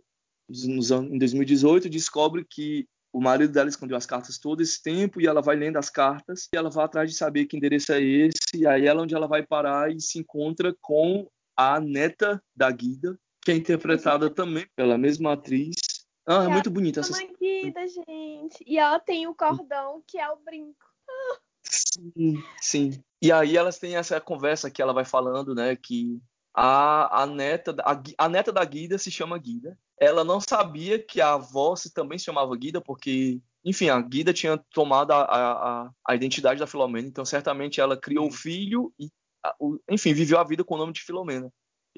em 0.49 1.19
2018, 1.19 1.89
descobre 1.89 2.45
que 2.45 2.89
o 3.13 3.21
marido 3.21 3.53
dela 3.53 3.69
escondeu 3.69 3.97
as 3.97 4.07
cartas 4.07 4.39
todo 4.39 4.63
esse 4.63 4.81
tempo 4.81 5.21
e 5.21 5.27
ela 5.27 5.43
vai 5.43 5.57
lendo 5.57 5.79
as 5.79 5.91
cartas 5.91 6.49
e 6.53 6.57
ela 6.57 6.71
vai 6.71 6.85
atrás 6.85 7.11
de 7.11 7.17
saber 7.17 7.47
que 7.47 7.57
endereço 7.57 7.93
é 7.93 8.01
esse. 8.01 8.57
E 8.57 8.67
aí 8.67 8.87
ela 8.87 9.03
onde 9.03 9.15
ela 9.15 9.27
vai 9.27 9.45
parar 9.45 9.91
e 9.93 10.01
se 10.01 10.19
encontra 10.19 10.75
com 10.81 11.29
a 11.57 11.81
neta 11.81 12.43
da 12.55 12.71
Guida, 12.71 13.19
que 13.43 13.51
é 13.51 13.55
interpretada 13.55 14.31
também 14.31 14.67
pela 14.77 14.99
mesma 14.99 15.33
atriz. 15.33 15.77
Ah, 16.27 16.45
é 16.45 16.49
muito 16.49 16.71
bonita 16.71 17.01
essa 17.01 17.19
Guida, 17.41 17.87
gente. 17.89 18.63
E 18.67 18.79
ela 18.79 19.01
tem 19.01 19.27
o 19.27 19.35
cordão, 19.35 20.03
que 20.07 20.19
é 20.19 20.31
o 20.31 20.37
brinco. 20.37 20.85
Sim, 21.63 22.43
sim. 22.61 23.05
E 23.23 23.33
aí 23.33 23.57
elas 23.57 23.79
têm 23.79 23.97
essa 23.97 24.21
conversa 24.21 24.71
que 24.71 24.81
ela 24.81 24.93
vai 24.93 25.05
falando, 25.05 25.55
né, 25.55 25.77
que 25.77 26.21
a, 26.55 27.23
a, 27.23 27.27
neta, 27.27 27.75
a, 27.85 28.03
a 28.19 28.29
neta 28.29 28.53
da 28.53 28.65
Guida 28.65 28.99
se 28.99 29.11
chama 29.11 29.39
Guida. 29.39 29.79
Ela 29.99 30.25
não 30.25 30.41
sabia 30.41 30.99
que 30.99 31.21
a 31.21 31.35
avó 31.35 31.77
se 31.77 31.93
também 31.93 32.19
se 32.19 32.25
chamava 32.25 32.57
Guida, 32.57 32.81
porque, 32.81 33.41
enfim, 33.65 33.91
a 33.91 34.01
Guida 34.01 34.33
tinha 34.33 34.57
tomado 34.73 35.13
a, 35.13 35.23
a, 35.23 35.91
a 36.07 36.15
identidade 36.15 36.61
da 36.61 36.67
Filomena, 36.67 37.07
então 37.07 37.25
certamente 37.25 37.81
ela 37.81 37.97
criou 37.97 38.29
o 38.29 38.33
filho 38.33 38.93
e 38.99 39.09
enfim, 39.89 40.13
viveu 40.13 40.39
a 40.39 40.45
vida 40.45 40.63
com 40.63 40.75
o 40.75 40.79
nome 40.79 40.93
de 40.93 41.03
Filomena. 41.03 41.51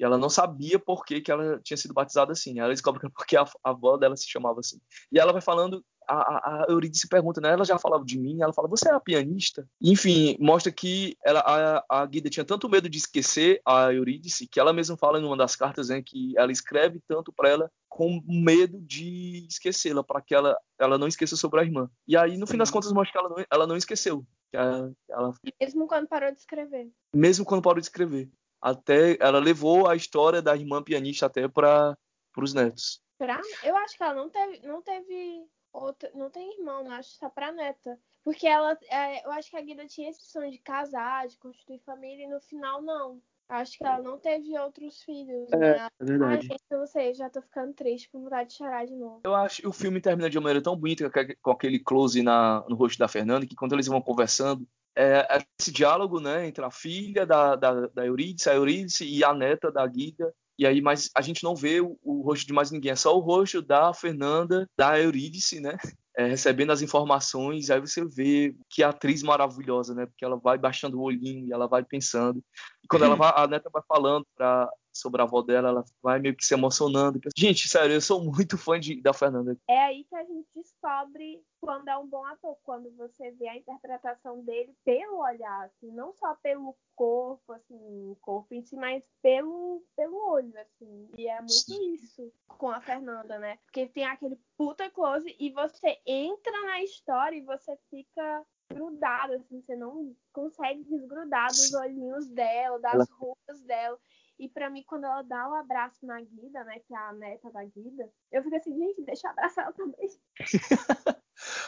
E 0.03 0.05
ela 0.05 0.17
não 0.17 0.29
sabia 0.29 0.77
por 0.77 1.05
que, 1.05 1.21
que 1.21 1.31
ela 1.31 1.57
tinha 1.63 1.77
sido 1.77 1.93
batizada 1.93 2.33
assim. 2.33 2.59
Ela 2.59 2.71
descobre 2.71 2.99
que 2.99 3.07
é 3.07 3.09
porque 3.09 3.37
a, 3.37 3.43
a 3.63 3.69
avó 3.69 3.95
dela 3.95 4.17
se 4.17 4.29
chamava 4.29 4.59
assim. 4.59 4.77
E 5.09 5.17
ela 5.17 5.31
vai 5.31 5.41
falando, 5.41 5.81
a, 6.05 6.15
a 6.15 6.65
Eurídice 6.67 7.07
pergunta, 7.07 7.39
né? 7.39 7.53
Ela 7.53 7.63
já 7.63 7.79
falava 7.79 8.03
de 8.03 8.19
mim, 8.19 8.41
ela 8.41 8.51
fala, 8.51 8.67
você 8.67 8.89
é 8.89 8.91
a 8.93 8.99
pianista? 8.99 9.65
Enfim, 9.81 10.35
mostra 10.41 10.73
que 10.73 11.15
ela, 11.23 11.39
a, 11.39 12.01
a 12.01 12.05
Guida 12.05 12.29
tinha 12.29 12.43
tanto 12.43 12.67
medo 12.67 12.89
de 12.89 12.97
esquecer 12.97 13.61
a 13.65 13.93
Eurídice, 13.93 14.45
que 14.45 14.59
ela 14.59 14.73
mesma 14.73 14.97
fala 14.97 15.21
em 15.21 15.23
uma 15.23 15.37
das 15.37 15.55
cartas, 15.55 15.87
né, 15.87 16.03
que 16.05 16.37
ela 16.37 16.51
escreve 16.51 17.01
tanto 17.07 17.31
para 17.31 17.47
ela 17.47 17.71
com 17.87 18.21
medo 18.27 18.81
de 18.81 19.47
esquecê-la, 19.49 20.03
para 20.03 20.21
que 20.21 20.35
ela, 20.35 20.57
ela 20.77 20.97
não 20.97 21.07
esqueça 21.07 21.37
sobre 21.37 21.61
a 21.61 21.63
irmã. 21.63 21.89
E 22.05 22.17
aí, 22.17 22.37
no 22.37 22.45
fim 22.45 22.57
das 22.57 22.71
contas, 22.71 22.91
mostra 22.91 23.13
que 23.13 23.25
ela 23.25 23.29
não, 23.29 23.45
ela 23.49 23.67
não 23.67 23.77
esqueceu. 23.77 24.25
Ela, 24.51 24.91
ela... 25.09 25.33
Mesmo 25.61 25.87
quando 25.87 26.09
parou 26.09 26.29
de 26.29 26.39
escrever. 26.39 26.91
Mesmo 27.15 27.45
quando 27.45 27.61
parou 27.61 27.79
de 27.79 27.85
escrever. 27.85 28.29
Até 28.63 29.17
ela 29.19 29.39
levou 29.39 29.89
a 29.89 29.95
história 29.95 30.41
da 30.41 30.55
irmã 30.55 30.81
pianista 30.81 31.25
até 31.25 31.49
para 31.49 31.97
os 32.37 32.53
netos. 32.53 33.03
Pra... 33.17 33.41
Eu 33.61 33.75
acho 33.75 33.97
que 33.97 34.03
ela 34.03 34.13
não 34.13 34.29
teve, 34.29 34.65
não 34.65 34.81
teve 34.81 35.45
outra, 35.73 36.09
não 36.15 36.29
tem 36.29 36.57
irmão, 36.57 36.81
não 36.81 36.91
acho 36.91 37.09
só 37.09 37.27
pra 37.29 37.51
neta. 37.51 37.99
Porque 38.23 38.47
ela, 38.47 38.77
é, 38.89 39.25
eu 39.25 39.31
acho 39.33 39.49
que 39.49 39.57
a 39.57 39.61
Guida 39.61 39.85
tinha 39.85 40.09
esse 40.09 40.25
sonho 40.25 40.49
de 40.49 40.59
casar, 40.59 41.27
de 41.27 41.37
constituir 41.37 41.79
família, 41.79 42.23
e 42.23 42.29
no 42.29 42.39
final 42.39 42.81
não. 42.81 43.21
Acho 43.49 43.77
que 43.77 43.85
ela 43.85 44.01
não 44.01 44.17
teve 44.17 44.57
outros 44.57 45.01
filhos. 45.03 45.51
É, 45.51 45.57
né? 45.57 45.87
é 45.99 46.05
verdade. 46.05 46.33
Ai, 46.33 46.41
gente, 46.41 46.63
eu 46.71 46.79
não 46.79 46.87
sei, 46.87 47.13
já 47.13 47.29
tô 47.29 47.41
ficando 47.41 47.73
triste 47.73 48.09
com 48.09 48.23
vontade 48.23 48.51
de 48.51 48.55
chorar 48.55 48.85
de 48.85 48.95
novo. 48.95 49.19
Eu 49.25 49.35
acho 49.35 49.61
que 49.61 49.67
o 49.67 49.73
filme 49.73 49.99
termina 49.99 50.29
de 50.29 50.37
uma 50.37 50.43
maneira 50.43 50.63
tão 50.63 50.77
bonita, 50.77 51.11
com 51.41 51.51
aquele 51.51 51.79
close 51.79 52.23
na, 52.23 52.63
no 52.69 52.77
rosto 52.77 52.97
da 52.97 53.09
Fernanda, 53.09 53.45
que 53.45 53.55
quando 53.55 53.73
eles 53.73 53.87
vão 53.87 54.01
conversando, 54.01 54.65
é, 54.95 55.39
esse 55.59 55.71
diálogo 55.71 56.19
né, 56.19 56.47
entre 56.47 56.63
a 56.63 56.71
filha 56.71 57.25
da, 57.25 57.55
da, 57.55 57.87
da 57.87 58.05
Eurídice, 58.05 58.49
a 58.49 58.55
Eurídice 58.55 59.05
e 59.05 59.23
a 59.23 59.33
neta 59.33 59.71
da 59.71 59.85
Guida, 59.87 60.33
e 60.57 60.67
aí, 60.67 60.81
mas 60.81 61.09
a 61.15 61.21
gente 61.21 61.43
não 61.43 61.55
vê 61.55 61.81
o, 61.81 61.97
o, 62.03 62.21
rosto 62.21 62.45
de 62.45 62.53
mais 62.53 62.69
ninguém, 62.69 62.91
é 62.91 62.95
só 62.95 63.15
o 63.15 63.19
rosto 63.19 63.61
da 63.61 63.93
Fernanda, 63.93 64.69
da 64.77 64.99
Eurídice, 64.99 65.59
né? 65.59 65.77
É, 66.15 66.27
recebendo 66.27 66.71
as 66.71 66.83
informações, 66.83 67.71
aí 67.71 67.79
você 67.79 68.05
vê 68.05 68.55
que 68.69 68.83
atriz 68.83 69.23
maravilhosa, 69.23 69.95
né? 69.95 70.05
Porque 70.05 70.23
ela 70.23 70.37
vai 70.37 70.59
baixando 70.59 70.99
o 70.99 71.03
olhinho 71.03 71.47
e 71.47 71.51
ela 71.51 71.67
vai 71.67 71.83
pensando. 71.83 72.43
E 72.83 72.87
quando 72.87 73.05
ela 73.05 73.15
vai, 73.15 73.31
a 73.35 73.47
neta 73.47 73.69
vai 73.69 73.81
falando 73.87 74.25
pra, 74.35 74.69
sobre 74.91 75.21
a 75.21 75.23
avó 75.23 75.41
dela, 75.41 75.69
ela 75.69 75.85
vai 76.01 76.19
meio 76.19 76.35
que 76.35 76.45
se 76.45 76.53
emocionando. 76.53 77.19
Gente, 77.35 77.67
sério, 77.67 77.95
eu 77.95 78.01
sou 78.01 78.23
muito 78.23 78.57
fã 78.57 78.79
de, 78.79 79.01
da 79.01 79.13
Fernanda. 79.13 79.57
É 79.69 79.79
aí 79.79 80.03
que 80.03 80.15
a 80.15 80.23
gente 80.23 80.47
descobre 80.53 81.41
quando 81.61 81.87
é 81.87 81.97
um 81.97 82.07
bom 82.07 82.25
ator, 82.25 82.57
quando 82.63 82.91
você 82.97 83.31
vê 83.31 83.47
a 83.47 83.57
interpretação 83.57 84.43
dele 84.43 84.75
pelo 84.83 85.19
olhar, 85.19 85.63
assim, 85.63 85.91
não 85.91 86.13
só 86.13 86.35
pelo 86.35 86.75
corpo, 86.93 87.53
assim, 87.53 88.15
corpo 88.21 88.53
em 88.53 88.61
si, 88.61 88.75
mas 88.75 89.03
pelo, 89.21 89.81
pelo 89.95 90.17
olho, 90.29 90.53
assim. 90.59 91.09
E 91.17 91.27
é 91.27 91.39
muito 91.39 92.03
isso 92.03 92.31
com 92.47 92.69
a 92.69 92.81
Fernanda, 92.81 93.39
né? 93.39 93.57
Porque 93.65 93.87
tem 93.87 94.05
aquele 94.05 94.37
puta 94.57 94.89
close 94.89 95.33
e 95.39 95.49
você 95.51 95.97
entra 96.05 96.51
na 96.65 96.83
história 96.83 97.37
e 97.37 97.41
você 97.41 97.77
fica 97.89 98.45
grudado, 98.73 99.33
assim, 99.33 99.61
você 99.61 99.75
não 99.75 100.15
consegue 100.31 100.83
desgrudar 100.83 101.47
dos 101.47 101.73
olhinhos 101.73 102.27
dela, 102.27 102.79
das 102.79 102.93
ela... 102.93 103.07
rugas 103.17 103.61
dela. 103.61 103.97
E 104.39 104.49
para 104.49 104.69
mim, 104.69 104.83
quando 104.85 105.05
ela 105.05 105.21
dá 105.21 105.47
o 105.47 105.51
um 105.51 105.55
abraço 105.55 106.05
na 106.05 106.19
Guida, 106.19 106.63
né, 106.63 106.79
que 106.79 106.93
é 106.93 106.97
a 106.97 107.13
neta 107.13 107.51
da 107.51 107.63
Guida, 107.63 108.09
eu 108.31 108.43
fico 108.43 108.55
assim, 108.55 108.75
gente, 108.75 109.03
deixa 109.03 109.27
eu 109.27 109.31
abraçar 109.31 109.65
ela 109.65 109.73
também. 109.73 110.09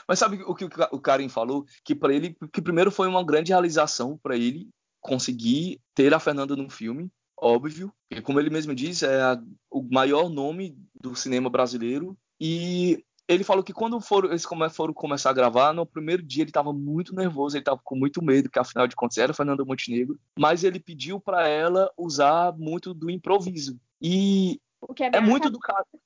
Mas 0.07 0.19
sabe 0.19 0.41
o 0.43 0.55
que 0.55 0.65
o 0.65 0.99
Karim 0.99 1.29
falou? 1.29 1.65
Que 1.83 1.95
para 1.95 2.13
ele, 2.13 2.35
que 2.51 2.61
primeiro 2.61 2.91
foi 2.91 3.07
uma 3.07 3.23
grande 3.23 3.51
realização 3.51 4.17
para 4.17 4.35
ele 4.35 4.69
conseguir 4.99 5.79
ter 5.93 6.13
a 6.13 6.19
Fernanda 6.19 6.55
no 6.55 6.69
filme, 6.69 7.11
óbvio. 7.37 7.93
E 8.09 8.21
como 8.21 8.39
ele 8.39 8.49
mesmo 8.49 8.73
diz, 8.73 9.03
é 9.03 9.21
a, 9.21 9.41
o 9.69 9.83
maior 9.83 10.29
nome 10.29 10.77
do 10.99 11.15
cinema 11.15 11.49
brasileiro. 11.49 12.17
E 12.39 13.04
ele 13.27 13.43
falou 13.43 13.63
que 13.63 13.73
quando 13.73 13.99
foram, 13.99 14.29
eles 14.29 14.45
foram 14.71 14.93
começar 14.93 15.31
a 15.31 15.33
gravar, 15.33 15.73
no 15.73 15.85
primeiro 15.85 16.21
dia 16.21 16.43
ele 16.43 16.49
estava 16.49 16.71
muito 16.71 17.15
nervoso, 17.15 17.55
ele 17.55 17.61
estava 17.61 17.79
com 17.83 17.95
muito 17.95 18.23
medo, 18.23 18.49
que 18.49 18.59
afinal 18.59 18.87
de 18.87 18.95
contas 18.95 19.17
era 19.17 19.33
Fernanda 19.33 19.65
Montenegro, 19.65 20.19
mas 20.37 20.63
ele 20.63 20.79
pediu 20.79 21.19
para 21.19 21.47
ela 21.47 21.91
usar 21.97 22.53
muito 22.57 22.93
do 22.93 23.09
improviso. 23.09 23.79
E 24.01 24.59
é, 24.99 25.17
é, 25.17 25.21
muito 25.21 25.49
do 25.49 25.59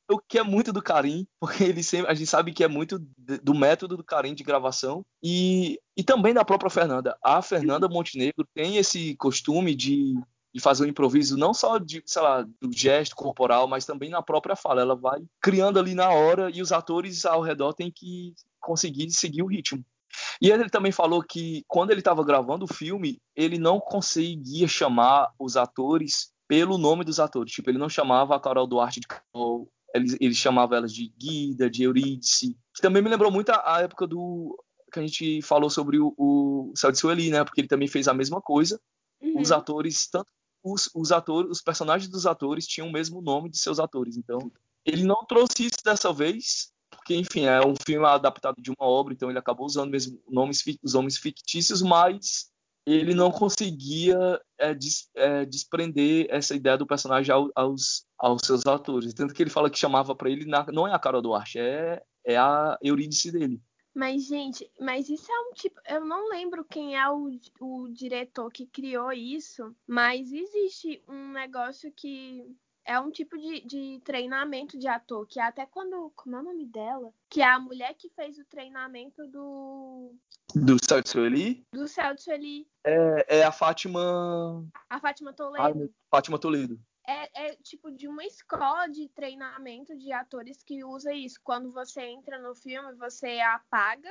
o 0.09 0.19
que 0.19 0.39
é 0.39 0.43
muito 0.43 0.71
do 0.71 0.81
Karim, 0.81 1.27
porque 1.39 1.63
ele 1.63 1.83
sempre, 1.83 2.09
a 2.09 2.13
gente 2.13 2.27
sabe 2.27 2.53
que 2.53 2.63
é 2.63 2.67
muito 2.67 2.99
do 3.43 3.53
método 3.53 3.97
do 3.97 4.03
Karim 4.03 4.33
de 4.33 4.43
gravação 4.43 5.05
e, 5.21 5.79
e 5.97 6.03
também 6.03 6.33
da 6.33 6.45
própria 6.45 6.69
Fernanda. 6.69 7.17
A 7.23 7.41
Fernanda 7.41 7.89
Montenegro 7.89 8.47
tem 8.53 8.77
esse 8.77 9.15
costume 9.17 9.75
de 9.75 10.15
de 10.53 10.59
fazer 10.59 10.83
um 10.83 10.87
improviso 10.87 11.37
não 11.37 11.53
só 11.53 11.77
de, 11.77 12.01
sei 12.05 12.21
lá, 12.21 12.41
do 12.41 12.71
gesto 12.71 13.15
corporal, 13.15 13.67
mas 13.67 13.85
também 13.85 14.09
na 14.09 14.21
própria 14.21 14.55
fala. 14.55 14.81
Ela 14.81 14.95
vai 14.95 15.21
criando 15.41 15.79
ali 15.79 15.93
na 15.93 16.09
hora 16.09 16.49
e 16.49 16.61
os 16.61 16.71
atores 16.71 17.25
ao 17.25 17.41
redor 17.41 17.73
têm 17.73 17.91
que 17.91 18.33
conseguir 18.59 19.09
seguir 19.11 19.43
o 19.43 19.47
ritmo. 19.47 19.83
E 20.41 20.49
ele 20.49 20.69
também 20.69 20.91
falou 20.91 21.21
que 21.23 21.63
quando 21.67 21.91
ele 21.91 22.01
estava 22.01 22.23
gravando 22.23 22.65
o 22.65 22.73
filme, 22.73 23.21
ele 23.35 23.57
não 23.57 23.79
conseguia 23.79 24.67
chamar 24.67 25.31
os 25.37 25.55
atores 25.55 26.31
pelo 26.47 26.77
nome 26.77 27.03
dos 27.03 27.19
atores. 27.19 27.53
Tipo, 27.53 27.69
ele 27.69 27.77
não 27.77 27.89
chamava 27.89 28.35
a 28.35 28.39
Carol 28.39 28.65
Duarte 28.65 28.99
de 28.99 29.07
Carol, 29.07 29.69
ele, 29.93 30.17
ele 30.19 30.33
chamava 30.33 30.75
elas 30.75 30.93
de 30.93 31.13
Guida, 31.17 31.69
de 31.69 31.83
Eurídice. 31.83 32.57
Que 32.73 32.81
também 32.81 33.03
me 33.03 33.09
lembrou 33.09 33.31
muito 33.31 33.49
a, 33.49 33.75
a 33.75 33.81
época 33.81 34.07
do 34.07 34.57
que 34.91 34.99
a 34.99 35.05
gente 35.05 35.41
falou 35.43 35.69
sobre 35.69 35.99
o, 35.99 36.15
o 36.17 36.73
Céu 36.75 36.91
de 36.91 36.97
Sueli, 36.97 37.29
né? 37.29 37.43
Porque 37.43 37.61
ele 37.61 37.67
também 37.67 37.87
fez 37.87 38.07
a 38.07 38.13
mesma 38.13 38.41
coisa. 38.41 38.81
Uhum. 39.21 39.41
Os 39.41 39.51
atores, 39.51 40.07
tanto 40.07 40.27
os, 40.71 40.89
os 40.93 41.11
atores, 41.11 41.51
os 41.51 41.61
personagens 41.61 42.09
dos 42.09 42.25
atores 42.25 42.67
tinham 42.67 42.87
o 42.87 42.91
mesmo 42.91 43.21
nome 43.21 43.49
de 43.49 43.57
seus 43.57 43.79
atores. 43.79 44.17
Então, 44.17 44.51
ele 44.85 45.03
não 45.03 45.23
trouxe 45.25 45.65
isso 45.65 45.83
dessa 45.83 46.11
vez, 46.13 46.71
porque, 46.89 47.15
enfim, 47.15 47.45
é 47.45 47.65
um 47.65 47.75
filme 47.85 48.05
adaptado 48.05 48.61
de 48.61 48.71
uma 48.71 48.87
obra, 48.87 49.13
então 49.13 49.29
ele 49.29 49.39
acabou 49.39 49.65
usando 49.65 49.91
mesmo 49.91 50.19
nomes, 50.27 50.63
os 50.83 50.93
nomes 50.93 51.17
fictícios, 51.17 51.81
mas 51.81 52.49
ele 52.85 53.13
não 53.13 53.31
conseguia 53.31 54.41
é, 54.57 54.73
des, 54.73 55.09
é, 55.15 55.45
desprender 55.45 56.27
essa 56.29 56.55
ideia 56.55 56.77
do 56.77 56.87
personagem 56.87 57.33
ao, 57.33 57.49
aos, 57.55 58.05
aos 58.17 58.41
seus 58.43 58.65
atores. 58.65 59.13
Tanto 59.13 59.33
que 59.33 59.43
ele 59.43 59.49
fala 59.49 59.69
que 59.69 59.77
chamava 59.77 60.15
para 60.15 60.29
ele, 60.29 60.45
na, 60.45 60.65
não 60.71 60.87
é 60.87 60.93
a 60.93 60.99
Carol 60.99 61.21
Duarte, 61.21 61.59
é, 61.59 62.01
é 62.25 62.37
a 62.37 62.77
Eurídice 62.81 63.31
dele. 63.31 63.61
Mas, 63.93 64.27
gente, 64.27 64.69
mas 64.79 65.09
isso 65.09 65.31
é 65.31 65.39
um 65.49 65.53
tipo. 65.53 65.79
Eu 65.87 66.05
não 66.05 66.29
lembro 66.29 66.63
quem 66.63 66.95
é 66.95 67.09
o, 67.09 67.29
o 67.59 67.87
diretor 67.89 68.51
que 68.51 68.65
criou 68.65 69.11
isso, 69.11 69.75
mas 69.87 70.31
existe 70.31 71.03
um 71.07 71.31
negócio 71.31 71.91
que 71.91 72.45
é 72.85 72.99
um 72.99 73.11
tipo 73.11 73.37
de, 73.37 73.61
de 73.61 74.01
treinamento 74.03 74.77
de 74.77 74.87
ator, 74.87 75.25
que 75.27 75.39
até 75.39 75.65
quando. 75.65 76.11
Como 76.15 76.35
é 76.35 76.39
o 76.39 76.43
nome 76.43 76.65
dela? 76.65 77.11
Que 77.29 77.41
é 77.41 77.45
a 77.45 77.59
mulher 77.59 77.93
que 77.95 78.09
fez 78.09 78.37
o 78.37 78.45
treinamento 78.45 79.27
do. 79.27 80.13
Do 80.55 80.77
Céu 80.83 81.01
de 81.01 81.09
Sueli? 81.09 81.63
Do 81.71 81.87
Céu 81.87 82.15
de 82.15 82.21
Sueli. 82.23 82.67
É, 82.83 83.39
é 83.39 83.43
a 83.43 83.51
Fátima. 83.51 84.65
A 84.89 84.99
Fátima 84.99 85.33
Toledo. 85.33 85.63
Ah, 85.85 85.89
Fátima 86.09 86.39
Toledo 86.39 86.79
é, 87.07 87.47
é, 87.47 87.55
tipo 87.57 87.91
de 87.91 88.07
uma 88.07 88.23
escola 88.23 88.87
de 88.87 89.09
treinamento 89.09 89.97
de 89.97 90.11
atores 90.11 90.61
que 90.63 90.83
usa 90.83 91.13
isso. 91.13 91.39
Quando 91.43 91.71
você 91.71 92.01
entra 92.01 92.39
no 92.39 92.55
filme, 92.55 92.93
você 92.93 93.39
apaga 93.39 94.09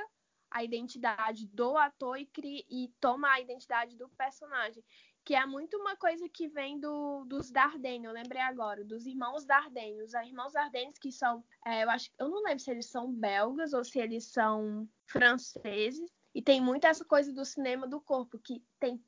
a 0.51 0.63
identidade 0.63 1.47
do 1.47 1.77
ator 1.77 2.17
e, 2.17 2.25
cria, 2.25 2.63
e 2.69 2.91
toma 2.99 3.31
a 3.31 3.39
identidade 3.39 3.95
do 3.95 4.09
personagem. 4.09 4.83
Que 5.23 5.35
é 5.35 5.45
muito 5.45 5.77
uma 5.77 5.95
coisa 5.95 6.27
que 6.27 6.47
vem 6.47 6.79
do, 6.79 7.23
dos 7.25 7.51
Dardenne, 7.51 8.05
eu 8.05 8.11
lembrei 8.11 8.41
agora, 8.41 8.83
dos 8.83 9.05
irmãos 9.05 9.45
Dardenne. 9.45 10.01
Os 10.01 10.13
irmãos 10.13 10.53
Dardenne 10.53 10.93
que 10.99 11.11
são, 11.11 11.43
é, 11.65 11.83
eu 11.83 11.89
acho, 11.89 12.09
eu 12.17 12.29
não 12.29 12.41
lembro 12.43 12.59
se 12.59 12.71
eles 12.71 12.87
são 12.87 13.11
belgas 13.11 13.73
ou 13.73 13.83
se 13.83 13.99
eles 13.99 14.25
são 14.25 14.89
franceses. 15.05 16.11
E 16.33 16.41
tem 16.41 16.61
muito 16.61 16.85
essa 16.85 17.05
coisa 17.05 17.33
do 17.33 17.45
cinema 17.45 17.87
do 17.87 18.01
corpo, 18.01 18.39
que 18.39 18.63
tem 18.79 19.03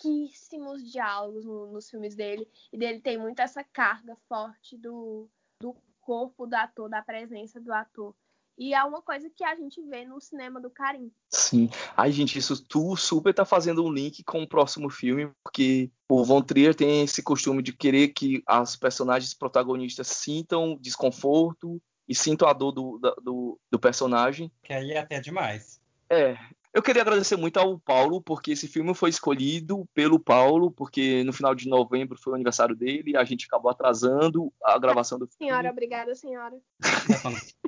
pouquíssimos 0.00 0.90
diálogos 0.90 1.44
no, 1.44 1.72
nos 1.72 1.90
filmes 1.90 2.14
dele. 2.14 2.48
E 2.72 2.78
dele 2.78 3.00
tem 3.00 3.18
muito 3.18 3.40
essa 3.40 3.62
carga 3.62 4.16
forte 4.28 4.76
do, 4.76 5.28
do 5.60 5.76
corpo 6.00 6.46
do 6.46 6.54
ator, 6.54 6.88
da 6.88 7.02
presença 7.02 7.60
do 7.60 7.72
ator. 7.72 8.14
E 8.58 8.74
é 8.74 8.84
uma 8.84 9.00
coisa 9.00 9.30
que 9.30 9.42
a 9.42 9.54
gente 9.54 9.80
vê 9.82 10.04
no 10.04 10.20
cinema 10.20 10.60
do 10.60 10.68
Karim. 10.68 11.10
Sim. 11.30 11.70
Ai, 11.96 12.12
gente, 12.12 12.38
isso 12.38 12.62
tu 12.62 12.94
super 12.94 13.32
tá 13.32 13.44
fazendo 13.46 13.82
um 13.82 13.90
link 13.90 14.22
com 14.22 14.42
o 14.42 14.48
próximo 14.48 14.90
filme, 14.90 15.30
porque 15.42 15.90
o 16.10 16.22
Von 16.22 16.42
Trier 16.42 16.74
tem 16.74 17.02
esse 17.02 17.22
costume 17.22 17.62
de 17.62 17.72
querer 17.72 18.08
que 18.08 18.42
as 18.46 18.76
personagens 18.76 19.32
protagonistas 19.32 20.08
sintam 20.08 20.76
desconforto 20.78 21.80
e 22.06 22.14
sintam 22.14 22.48
a 22.48 22.52
dor 22.52 22.72
do, 22.72 22.98
do, 23.22 23.58
do 23.70 23.78
personagem. 23.78 24.52
Que 24.62 24.74
aí 24.74 24.90
é 24.90 24.98
até 24.98 25.20
demais. 25.20 25.80
É, 26.10 26.36
eu 26.72 26.82
queria 26.82 27.02
agradecer 27.02 27.36
muito 27.36 27.58
ao 27.58 27.78
Paulo, 27.78 28.22
porque 28.22 28.52
esse 28.52 28.68
filme 28.68 28.94
foi 28.94 29.10
escolhido 29.10 29.88
pelo 29.92 30.20
Paulo, 30.20 30.70
porque 30.70 31.24
no 31.24 31.32
final 31.32 31.54
de 31.54 31.68
novembro 31.68 32.18
foi 32.18 32.32
o 32.32 32.36
aniversário 32.36 32.76
dele, 32.76 33.16
a 33.16 33.24
gente 33.24 33.46
acabou 33.46 33.70
atrasando 33.70 34.52
a 34.64 34.78
gravação 34.78 35.18
do 35.18 35.26
filme. 35.26 35.50
Senhora, 35.50 35.70
obrigada, 35.70 36.14
senhora. 36.14 36.56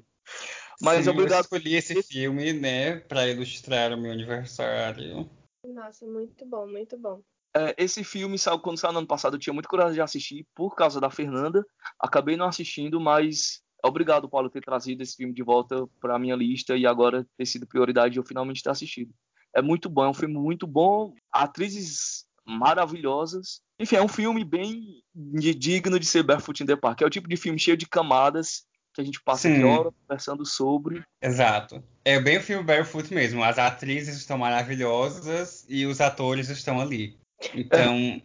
Mas 0.81 1.05
Sim, 1.05 1.11
obrigado. 1.11 1.39
Eu 1.39 1.41
escolhi 1.43 1.75
esse 1.75 2.03
filme, 2.03 2.53
né, 2.53 2.99
para 3.01 3.29
ilustrar 3.29 3.93
o 3.93 4.01
meu 4.01 4.13
aniversário. 4.13 5.29
Nossa, 5.65 6.07
muito 6.07 6.45
bom, 6.45 6.67
muito 6.67 6.99
bom. 6.99 7.23
É, 7.55 7.75
esse 7.77 8.03
filme 8.03 8.37
quando 8.63 8.79
saiu 8.79 8.93
no 8.93 8.99
ano 9.01 9.07
passado, 9.07 9.37
eu 9.37 9.41
tinha 9.41 9.53
muito 9.53 9.69
curiosidade 9.69 9.97
de 9.97 10.01
assistir 10.01 10.47
por 10.55 10.75
causa 10.75 11.01
da 11.01 11.11
Fernanda. 11.11 11.65
Acabei 11.99 12.37
não 12.37 12.47
assistindo, 12.47 13.01
mas 13.01 13.62
Obrigado, 13.85 14.29
Paulo, 14.29 14.49
por 14.49 14.55
ter 14.55 14.65
trazido 14.65 15.03
esse 15.03 15.17
filme 15.17 15.35
de 15.35 15.43
volta 15.43 15.87
para 16.01 16.15
a 16.15 16.19
minha 16.19 16.37
lista 16.37 16.77
e 16.77 16.87
agora 16.87 17.27
ter 17.37 17.47
sido 17.47 17.67
prioridade 17.67 18.17
eu 18.17 18.25
finalmente 18.25 18.63
ter 18.63 18.71
assistido. 18.71 19.13
É 19.55 19.61
muito 19.61 19.91
bom, 19.91 20.05
é 20.05 20.09
um 20.09 20.15
filme 20.15 20.35
muito 20.35 20.67
bom, 20.67 21.13
atrizes 21.31 22.25
maravilhosas. 22.47 23.61
Enfim, 23.79 23.97
é 23.97 24.03
um 24.03 24.09
filme 24.09 24.45
bem 24.45 25.03
digno 25.15 25.99
de 25.99 26.07
ser 26.07 26.23
Barefoot 26.23 26.63
in 26.63 26.67
the 26.67 26.77
Park. 26.77 27.03
É 27.03 27.07
o 27.07 27.11
tipo 27.11 27.29
de 27.29 27.37
filme 27.37 27.59
cheio 27.59 27.77
de 27.77 27.87
camadas 27.87 28.65
que 28.95 29.01
a 29.01 29.05
gente 29.05 29.23
passa 29.23 29.49
Sim. 29.49 29.65
horas 29.65 29.93
conversando 30.03 30.45
sobre. 30.45 31.03
Exato. 31.21 31.83
É 32.05 32.21
bem 32.21 32.39
o 32.39 32.43
filme 32.43 32.63
Barefoot 32.63 33.13
mesmo. 33.13 33.43
As 33.43 33.59
atrizes 33.59 34.17
estão 34.17 34.39
maravilhosas 34.39 35.65
e 35.69 35.87
os 35.87 36.01
atores 36.01 36.49
estão 36.49 36.81
ali. 36.81 37.19
Então. 37.55 37.95
Ai, 37.95 38.23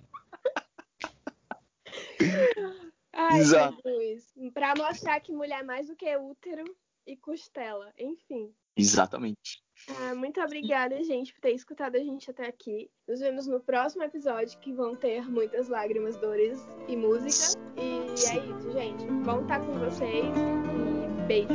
Exato. 3.38 3.78
Jesus. 3.86 4.34
Pra 4.54 4.74
mostrar 4.76 5.20
que 5.20 5.34
mulher 5.34 5.62
é 5.62 5.64
mais 5.64 5.88
do 5.88 5.96
que 5.96 6.16
útero 6.18 6.64
e 7.06 7.16
costela. 7.16 7.92
Enfim. 7.98 8.54
Exatamente. 8.76 9.64
Ah, 10.00 10.14
muito 10.14 10.40
obrigada, 10.42 11.04
gente, 11.04 11.34
por 11.34 11.42
ter 11.42 11.52
escutado 11.52 11.96
a 11.96 12.00
gente 12.00 12.30
até 12.30 12.48
aqui. 12.48 12.90
Nos 13.08 13.20
vemos 13.20 13.48
no 13.48 13.60
próximo 13.60 14.04
episódio, 14.04 14.60
que 14.60 14.72
vão 14.72 14.96
ter 14.96 15.28
muitas 15.30 15.68
lágrimas, 15.68 16.16
dores 16.18 16.60
e 16.88 16.96
música. 16.96 17.60
E 17.76 18.08
é 18.30 18.46
isso, 18.46 18.72
gente. 18.72 19.06
Vamos 19.24 19.44
estar 19.44 19.60
com 19.60 19.74
vocês 19.80 20.26
e 20.36 21.28
beijo. 21.28 21.48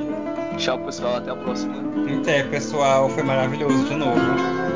Tchau, 0.59 0.85
pessoal. 0.85 1.17
Até 1.17 1.31
a 1.31 1.37
próxima. 1.37 1.75
Até, 2.21 2.49
pessoal. 2.49 3.09
Foi 3.09 3.23
maravilhoso 3.23 3.85
de 3.85 3.95
novo. 3.95 4.72